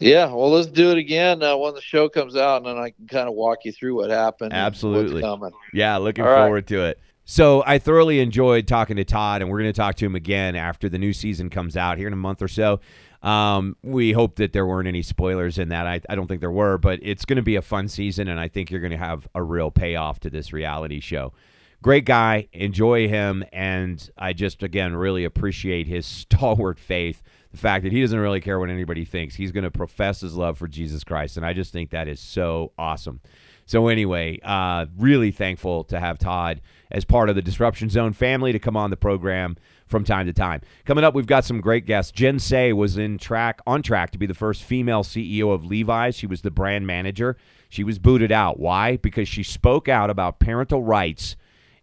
Yeah, 0.00 0.32
well, 0.32 0.50
let's 0.50 0.66
do 0.66 0.90
it 0.90 0.98
again 0.98 1.42
uh, 1.42 1.56
when 1.56 1.74
the 1.74 1.80
show 1.82 2.08
comes 2.08 2.34
out, 2.34 2.56
and 2.58 2.66
then 2.66 2.78
I 2.78 2.90
can 2.90 3.06
kind 3.06 3.28
of 3.28 3.34
walk 3.34 3.58
you 3.64 3.72
through 3.72 3.96
what 3.96 4.08
happened. 4.10 4.52
Absolutely. 4.54 5.20
what's 5.22 5.24
coming. 5.24 5.52
Yeah, 5.74 5.98
looking 5.98 6.24
All 6.24 6.30
right. 6.30 6.44
forward 6.44 6.66
to 6.68 6.84
it. 6.86 6.98
So 7.26 7.62
I 7.66 7.78
thoroughly 7.78 8.18
enjoyed 8.20 8.66
talking 8.66 8.96
to 8.96 9.04
Todd, 9.04 9.42
and 9.42 9.50
we're 9.50 9.60
going 9.60 9.72
to 9.72 9.76
talk 9.76 9.96
to 9.96 10.06
him 10.06 10.14
again 10.14 10.56
after 10.56 10.88
the 10.88 10.98
new 10.98 11.12
season 11.12 11.50
comes 11.50 11.76
out 11.76 11.98
here 11.98 12.06
in 12.06 12.12
a 12.14 12.16
month 12.16 12.40
or 12.40 12.48
so. 12.48 12.80
Um, 13.22 13.76
we 13.84 14.12
hope 14.12 14.36
that 14.36 14.54
there 14.54 14.66
weren't 14.66 14.88
any 14.88 15.02
spoilers 15.02 15.58
in 15.58 15.68
that. 15.68 15.86
I, 15.86 16.00
I 16.08 16.14
don't 16.14 16.26
think 16.26 16.40
there 16.40 16.50
were, 16.50 16.78
but 16.78 16.98
it's 17.02 17.26
going 17.26 17.36
to 17.36 17.42
be 17.42 17.56
a 17.56 17.62
fun 17.62 17.86
season, 17.86 18.26
and 18.28 18.40
I 18.40 18.48
think 18.48 18.70
you're 18.70 18.80
going 18.80 18.90
to 18.92 18.96
have 18.96 19.28
a 19.34 19.42
real 19.42 19.70
payoff 19.70 20.18
to 20.20 20.30
this 20.30 20.52
reality 20.52 20.98
show. 21.00 21.34
Great 21.82 22.04
guy, 22.04 22.46
enjoy 22.52 23.08
him, 23.08 23.42
and 23.54 24.10
I 24.18 24.34
just 24.34 24.62
again 24.62 24.94
really 24.94 25.24
appreciate 25.24 25.86
his 25.86 26.04
stalwart 26.06 26.78
faith. 26.78 27.22
The 27.52 27.58
fact 27.58 27.84
that 27.84 27.92
he 27.92 28.02
doesn't 28.02 28.18
really 28.18 28.40
care 28.40 28.60
what 28.60 28.68
anybody 28.68 29.04
thinks. 29.04 29.34
He's 29.34 29.50
going 29.50 29.64
to 29.64 29.70
profess 29.70 30.20
his 30.20 30.34
love 30.34 30.58
for 30.58 30.68
Jesus 30.68 31.02
Christ, 31.02 31.36
and 31.36 31.44
I 31.44 31.52
just 31.52 31.72
think 31.72 31.90
that 31.90 32.06
is 32.06 32.20
so 32.20 32.72
awesome. 32.78 33.20
So 33.64 33.88
anyway, 33.88 34.38
uh, 34.42 34.86
really 34.98 35.30
thankful 35.30 35.84
to 35.84 35.98
have 35.98 36.18
Todd 36.18 36.60
as 36.90 37.04
part 37.04 37.30
of 37.30 37.34
the 37.34 37.42
Disruption 37.42 37.88
Zone 37.88 38.12
family 38.12 38.52
to 38.52 38.58
come 38.58 38.76
on 38.76 38.90
the 38.90 38.96
program 38.96 39.56
from 39.86 40.04
time 40.04 40.26
to 40.26 40.32
time. 40.32 40.60
Coming 40.84 41.02
up, 41.02 41.14
we've 41.14 41.26
got 41.26 41.44
some 41.44 41.60
great 41.60 41.86
guests. 41.86 42.12
Jen 42.12 42.38
Sey 42.38 42.72
was 42.72 42.98
in 42.98 43.16
track 43.16 43.60
on 43.66 43.82
track 43.82 44.10
to 44.10 44.18
be 44.18 44.26
the 44.26 44.34
first 44.34 44.64
female 44.64 45.02
CEO 45.02 45.52
of 45.52 45.64
Levi's. 45.64 46.14
She 46.14 46.26
was 46.26 46.42
the 46.42 46.50
brand 46.50 46.86
manager. 46.86 47.36
She 47.68 47.84
was 47.84 47.98
booted 47.98 48.30
out. 48.32 48.60
Why? 48.60 48.96
Because 48.96 49.28
she 49.28 49.42
spoke 49.42 49.88
out 49.88 50.10
about 50.10 50.40
parental 50.40 50.82
rights 50.82 51.36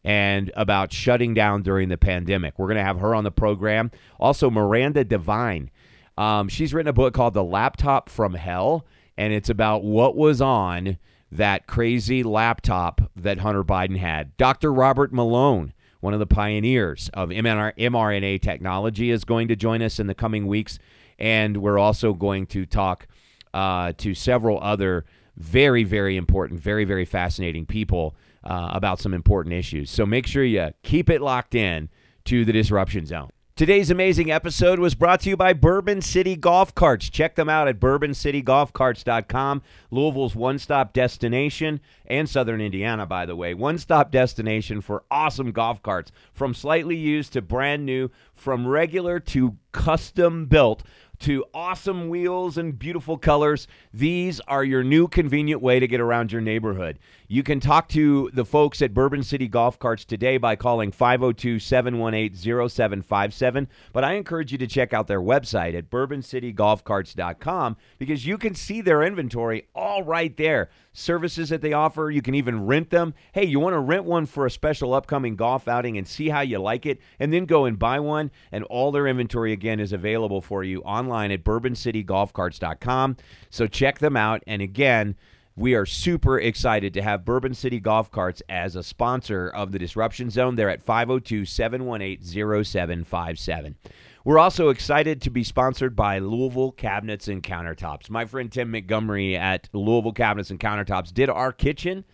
and 0.07 0.53
about 0.55 0.93
shutting 0.93 1.33
down 1.33 1.61
during 1.63 1.89
the 1.89 1.97
pandemic. 1.97 2.57
We're 2.57 2.67
going 2.67 2.77
to 2.77 2.83
have 2.83 3.01
her 3.01 3.13
on 3.13 3.25
the 3.25 3.31
program. 3.31 3.91
Also, 4.21 4.49
Miranda 4.49 5.03
Devine. 5.03 5.69
Um, 6.17 6.47
she's 6.47 6.73
written 6.73 6.87
a 6.87 6.93
book 6.93 7.13
called 7.13 7.33
The 7.33 7.43
Laptop 7.43 8.07
from 8.07 8.33
Hell, 8.33 8.85
and 9.17 9.33
it's 9.33 9.49
about 9.49 9.83
what 9.83 10.15
was 10.15 10.39
on 10.39 10.97
that 11.29 11.67
crazy 11.67 12.23
laptop 12.23 13.01
that 13.17 13.39
Hunter 13.39 13.65
Biden 13.65 13.97
had. 13.97 14.35
Dr. 14.37 14.71
Robert 14.71 15.11
Malone, 15.11 15.73
one 15.99 16.13
of 16.13 16.19
the 16.19 16.25
pioneers 16.25 17.09
of 17.13 17.27
mRNA 17.27 18.41
technology, 18.41 19.11
is 19.11 19.25
going 19.25 19.49
to 19.49 19.57
join 19.57 19.81
us 19.81 19.99
in 19.99 20.07
the 20.07 20.15
coming 20.15 20.47
weeks. 20.47 20.79
And 21.19 21.57
we're 21.57 21.77
also 21.77 22.13
going 22.13 22.45
to 22.47 22.65
talk 22.65 23.07
uh, 23.53 23.91
to 23.97 24.13
several 24.13 24.57
other 24.61 25.03
very, 25.35 25.83
very 25.83 26.15
important, 26.15 26.61
very, 26.61 26.85
very 26.85 27.03
fascinating 27.03 27.65
people 27.65 28.15
uh, 28.47 28.69
about 28.71 28.99
some 28.99 29.13
important 29.13 29.53
issues. 29.53 29.91
So 29.91 30.05
make 30.05 30.25
sure 30.25 30.43
you 30.43 30.71
keep 30.81 31.09
it 31.09 31.21
locked 31.21 31.53
in 31.53 31.89
to 32.25 32.45
the 32.45 32.53
Disruption 32.53 33.05
Zone. 33.05 33.29
Today's 33.57 33.89
amazing 33.89 34.29
episode 34.29 34.77
was 34.77 34.93
brought 34.93 35.21
to 35.21 35.29
you 35.29 35.35
by 35.35 35.51
Bourbon 35.51 36.03
City 36.03 36.35
Golf 36.35 36.75
Carts. 36.75 37.09
Check 37.09 37.33
them 37.33 37.49
out 37.49 37.67
at 37.67 37.79
bourboncitygolfcarts.com, 37.79 39.63
Louisville's 39.89 40.35
one 40.35 40.59
stop 40.59 40.93
destination, 40.93 41.79
and 42.05 42.29
Southern 42.29 42.61
Indiana, 42.61 43.07
by 43.07 43.25
the 43.25 43.35
way. 43.35 43.55
One 43.55 43.79
stop 43.79 44.11
destination 44.11 44.79
for 44.79 45.05
awesome 45.09 45.51
golf 45.51 45.81
carts, 45.81 46.11
from 46.33 46.53
slightly 46.53 46.95
used 46.95 47.33
to 47.33 47.41
brand 47.41 47.83
new, 47.83 48.11
from 48.35 48.67
regular 48.67 49.19
to 49.21 49.57
custom 49.71 50.45
built 50.45 50.83
to 51.19 51.43
awesome 51.53 52.09
wheels 52.09 52.57
and 52.57 52.77
beautiful 52.77 53.17
colors. 53.17 53.67
These 53.91 54.39
are 54.41 54.63
your 54.63 54.83
new 54.83 55.07
convenient 55.07 55.61
way 55.61 55.79
to 55.79 55.87
get 55.87 55.99
around 55.99 56.31
your 56.31 56.41
neighborhood. 56.41 56.99
You 57.29 57.43
can 57.43 57.59
talk 57.59 57.89
to 57.89 58.29
the 58.31 58.45
folks 58.45 58.81
at 58.81 58.93
Bourbon 58.93 59.21
City 59.21 59.49
Golf 59.49 59.77
Carts 59.79 60.05
today 60.05 60.37
by 60.37 60.55
calling 60.55 60.93
502 60.93 61.59
718 61.59 62.69
0757. 62.69 63.67
But 63.91 64.05
I 64.05 64.13
encourage 64.13 64.53
you 64.53 64.57
to 64.59 64.65
check 64.67 64.93
out 64.93 65.07
their 65.07 65.19
website 65.19 65.77
at 65.77 65.89
bourboncitygolfcarts.com 65.89 67.75
because 67.97 68.25
you 68.25 68.37
can 68.37 68.55
see 68.55 68.79
their 68.79 69.03
inventory 69.03 69.67
all 69.75 70.03
right 70.05 70.37
there. 70.37 70.69
Services 70.93 71.49
that 71.49 71.59
they 71.59 71.73
offer, 71.73 72.09
you 72.09 72.21
can 72.21 72.33
even 72.33 72.65
rent 72.65 72.91
them. 72.91 73.13
Hey, 73.33 73.43
you 73.43 73.59
want 73.59 73.73
to 73.73 73.79
rent 73.81 74.05
one 74.05 74.25
for 74.25 74.45
a 74.45 74.51
special 74.51 74.93
upcoming 74.93 75.35
golf 75.35 75.67
outing 75.67 75.97
and 75.97 76.07
see 76.07 76.29
how 76.29 76.39
you 76.39 76.59
like 76.59 76.85
it, 76.85 77.01
and 77.19 77.33
then 77.33 77.45
go 77.45 77.65
and 77.65 77.77
buy 77.77 77.99
one. 77.99 78.31
And 78.53 78.63
all 78.63 78.93
their 78.93 79.05
inventory, 79.05 79.51
again, 79.51 79.81
is 79.81 79.91
available 79.91 80.39
for 80.39 80.63
you 80.63 80.79
online 80.83 81.31
at 81.31 81.43
bourboncitygolfcarts.com. 81.43 83.17
So 83.49 83.67
check 83.67 83.99
them 83.99 84.15
out. 84.15 84.43
And 84.47 84.61
again, 84.61 85.17
we 85.57 85.73
are 85.73 85.87
super 85.87 86.39
excited 86.39 86.93
to 86.93 87.01
have 87.01 87.25
Bourbon 87.25 87.55
City 87.55 87.79
Golf 87.79 88.11
Carts 88.11 88.43
as 88.47 88.75
a 88.75 88.83
sponsor 88.83 89.49
of 89.49 89.71
the 89.71 89.79
Disruption 89.79 90.29
Zone. 90.29 90.55
They're 90.55 90.69
at 90.69 90.83
502 90.83 91.45
718 91.45 92.63
0757. 92.63 93.75
We're 94.23 94.37
also 94.37 94.69
excited 94.69 95.19
to 95.23 95.31
be 95.31 95.43
sponsored 95.43 95.95
by 95.95 96.19
Louisville 96.19 96.73
Cabinets 96.73 97.27
and 97.27 97.41
Countertops. 97.41 98.07
My 98.07 98.25
friend 98.25 98.51
Tim 98.51 98.69
Montgomery 98.69 99.35
at 99.35 99.67
Louisville 99.73 100.13
Cabinets 100.13 100.51
and 100.51 100.59
Countertops 100.59 101.11
did 101.11 101.27
our 101.27 101.51
kitchen 101.51 102.05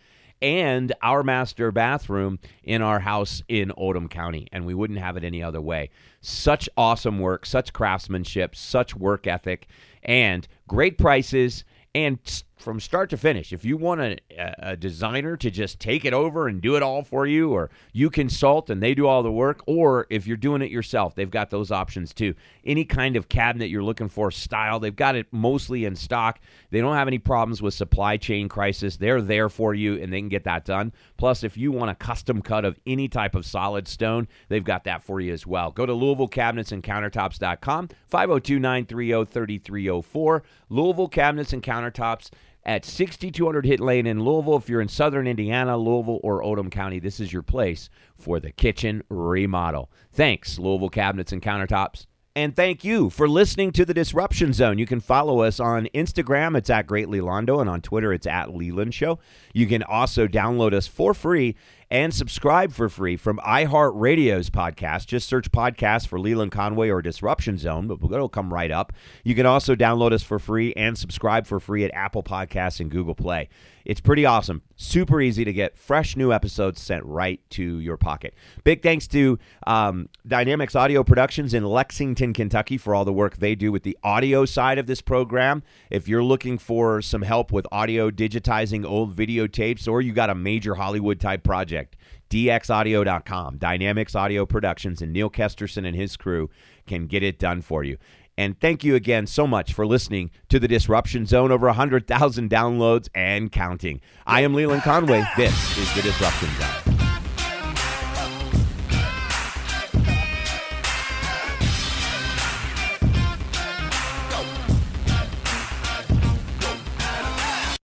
and 0.41 0.93
our 1.01 1.21
master 1.21 1.69
bathroom 1.73 2.39
in 2.63 2.81
our 2.81 2.99
house 2.99 3.41
in 3.49 3.73
Oldham 3.75 4.07
County, 4.07 4.47
and 4.53 4.65
we 4.65 4.73
wouldn't 4.73 4.99
have 4.99 5.17
it 5.17 5.23
any 5.25 5.43
other 5.43 5.61
way. 5.61 5.89
Such 6.21 6.69
awesome 6.77 7.19
work, 7.19 7.45
such 7.45 7.73
craftsmanship, 7.73 8.55
such 8.55 8.95
work 8.95 9.27
ethic, 9.27 9.67
and 10.01 10.47
great 10.65 10.97
prices 10.97 11.65
and 11.95 12.19
from 12.63 12.79
start 12.79 13.09
to 13.09 13.17
finish. 13.17 13.51
If 13.51 13.65
you 13.65 13.77
want 13.77 14.01
a, 14.01 14.17
a, 14.57 14.77
designer 14.77 15.37
to 15.37 15.51
just 15.51 15.79
take 15.79 16.05
it 16.05 16.13
over 16.13 16.47
and 16.47 16.61
do 16.61 16.75
it 16.75 16.81
all 16.81 17.03
for 17.03 17.27
you, 17.27 17.51
or 17.51 17.69
you 17.91 18.09
consult 18.09 18.69
and 18.69 18.81
they 18.81 18.95
do 18.95 19.05
all 19.05 19.21
the 19.21 19.31
work, 19.31 19.61
or 19.67 20.07
if 20.09 20.25
you're 20.25 20.37
doing 20.37 20.61
it 20.61 20.71
yourself, 20.71 21.13
they've 21.13 21.29
got 21.29 21.49
those 21.49 21.71
options 21.71 22.13
too. 22.13 22.33
Any 22.65 22.85
kind 22.85 23.15
of 23.15 23.29
cabinet 23.29 23.69
you're 23.69 23.83
looking 23.83 24.09
for, 24.09 24.31
style, 24.31 24.79
they've 24.79 24.95
got 24.95 25.15
it 25.15 25.27
mostly 25.31 25.85
in 25.85 25.95
stock. 25.95 26.39
They 26.71 26.79
don't 26.79 26.95
have 26.95 27.07
any 27.07 27.19
problems 27.19 27.61
with 27.61 27.73
supply 27.73 28.17
chain 28.17 28.49
crisis. 28.49 28.97
They're 28.97 29.21
there 29.21 29.49
for 29.49 29.73
you 29.73 30.01
and 30.01 30.11
they 30.11 30.19
can 30.19 30.29
get 30.29 30.45
that 30.45 30.65
done. 30.65 30.93
Plus, 31.17 31.43
if 31.43 31.57
you 31.57 31.71
want 31.71 31.91
a 31.91 31.95
custom 31.95 32.41
cut 32.41 32.65
of 32.65 32.79
any 32.87 33.07
type 33.07 33.35
of 33.35 33.45
solid 33.45 33.87
stone, 33.87 34.27
they've 34.47 34.63
got 34.63 34.85
that 34.85 35.03
for 35.03 35.19
you 35.19 35.33
as 35.33 35.45
well. 35.45 35.71
Go 35.71 35.85
to 35.85 35.93
Louisville 35.93 36.27
Cabinets 36.27 36.71
and 36.71 36.81
Countertops.com, 36.81 37.89
502 38.07 38.59
930 38.59 39.25
3304. 39.25 40.43
Louisville 40.69 41.07
Cabinets 41.07 41.53
and 41.53 41.61
Countertops 41.61 42.31
at 42.65 42.85
6200 42.85 43.65
Hit 43.65 43.79
Lane 43.79 44.07
in 44.07 44.23
Louisville. 44.23 44.57
If 44.57 44.69
you're 44.69 44.81
in 44.81 44.87
southern 44.87 45.27
Indiana, 45.27 45.77
Louisville, 45.77 46.19
or 46.23 46.41
Oldham 46.41 46.69
County, 46.69 46.99
this 46.99 47.19
is 47.19 47.33
your 47.33 47.43
place 47.43 47.89
for 48.17 48.39
the 48.39 48.51
kitchen 48.51 49.03
remodel. 49.09 49.91
Thanks, 50.11 50.59
Louisville 50.59 50.89
Cabinets 50.89 51.31
and 51.31 51.41
Countertops. 51.41 52.05
And 52.35 52.55
thank 52.55 52.83
you 52.83 53.11
for 53.11 53.29
listening 53.29 53.71
to 53.73 53.85
the 53.85 53.93
Disruption 53.93 54.53
Zone. 54.53 54.79
You 54.79 54.87
can 54.87 54.99
follow 54.99 55.41
us 55.41 55.59
on 55.59 55.87
Instagram, 55.93 56.57
it's 56.57 56.71
at 56.71 56.87
Great 56.87 57.07
Lelondo, 57.07 57.61
and 57.61 57.69
on 57.69 57.79
Twitter, 57.79 58.11
it's 58.11 58.25
at 58.25 58.55
Leland 58.55 58.95
Show. 58.95 59.19
You 59.53 59.67
can 59.67 59.83
also 59.83 60.27
download 60.27 60.73
us 60.73 60.87
for 60.87 61.13
free 61.13 61.55
and 61.93 62.11
subscribe 62.11 62.73
for 62.73 62.89
free 62.89 63.15
from 63.15 63.37
iHeartRadio's 63.45 64.49
podcast. 64.49 65.05
Just 65.05 65.29
search 65.29 65.51
podcast 65.51 66.07
for 66.07 66.19
Leland 66.19 66.51
Conway 66.51 66.89
or 66.89 67.03
Disruption 67.03 67.55
Zone, 67.59 67.85
but 67.85 67.99
it'll 68.11 68.27
come 68.27 68.51
right 68.51 68.71
up. 68.71 68.91
You 69.23 69.35
can 69.35 69.45
also 69.45 69.75
download 69.75 70.11
us 70.11 70.23
for 70.23 70.39
free 70.39 70.73
and 70.73 70.97
subscribe 70.97 71.45
for 71.45 71.59
free 71.59 71.85
at 71.85 71.93
Apple 71.93 72.23
Podcasts 72.23 72.79
and 72.79 72.89
Google 72.89 73.13
Play. 73.13 73.47
It's 73.85 73.99
pretty 73.99 74.25
awesome. 74.25 74.61
Super 74.75 75.21
easy 75.21 75.43
to 75.43 75.53
get 75.53 75.77
fresh 75.77 76.15
new 76.15 76.31
episodes 76.31 76.81
sent 76.81 77.05
right 77.05 77.41
to 77.51 77.79
your 77.79 77.97
pocket. 77.97 78.33
Big 78.63 78.81
thanks 78.81 79.07
to 79.07 79.37
um, 79.67 80.09
Dynamics 80.25 80.75
Audio 80.75 81.03
Productions 81.03 81.53
in 81.53 81.65
Lexington, 81.65 82.33
Kentucky 82.33 82.77
for 82.77 82.95
all 82.95 83.05
the 83.05 83.13
work 83.13 83.37
they 83.37 83.55
do 83.55 83.71
with 83.71 83.83
the 83.83 83.97
audio 84.03 84.45
side 84.45 84.77
of 84.77 84.87
this 84.87 85.01
program. 85.01 85.63
If 85.89 86.07
you're 86.07 86.23
looking 86.23 86.57
for 86.57 87.01
some 87.01 87.21
help 87.21 87.51
with 87.51 87.67
audio 87.71 88.09
digitizing 88.09 88.85
old 88.85 89.15
videotapes 89.15 89.87
or 89.87 90.01
you 90.01 90.13
got 90.13 90.29
a 90.29 90.35
major 90.35 90.75
Hollywood 90.75 91.19
type 91.19 91.43
project, 91.83 91.95
dxaudio.com, 92.29 93.57
Dynamics 93.57 94.15
Audio 94.15 94.45
Productions, 94.45 95.01
and 95.01 95.13
Neil 95.13 95.29
Kesterson 95.29 95.85
and 95.85 95.95
his 95.95 96.17
crew 96.17 96.49
can 96.87 97.07
get 97.07 97.23
it 97.23 97.39
done 97.39 97.61
for 97.61 97.83
you. 97.83 97.97
And 98.35 98.59
thank 98.59 98.83
you 98.83 98.95
again 98.95 99.27
so 99.27 99.45
much 99.45 99.73
for 99.73 99.85
listening 99.85 100.31
to 100.49 100.59
the 100.59 100.67
Disruption 100.67 101.27
Zone. 101.27 101.51
Over 101.51 101.67
100,000 101.67 102.49
downloads 102.49 103.07
and 103.13 103.51
counting. 103.51 104.01
I 104.25 104.41
am 104.41 104.55
Leland 104.55 104.81
Conway. 104.81 105.23
This 105.37 105.77
is 105.77 105.93
the 105.93 106.01
Disruption 106.01 106.49
Zone. 106.59 106.92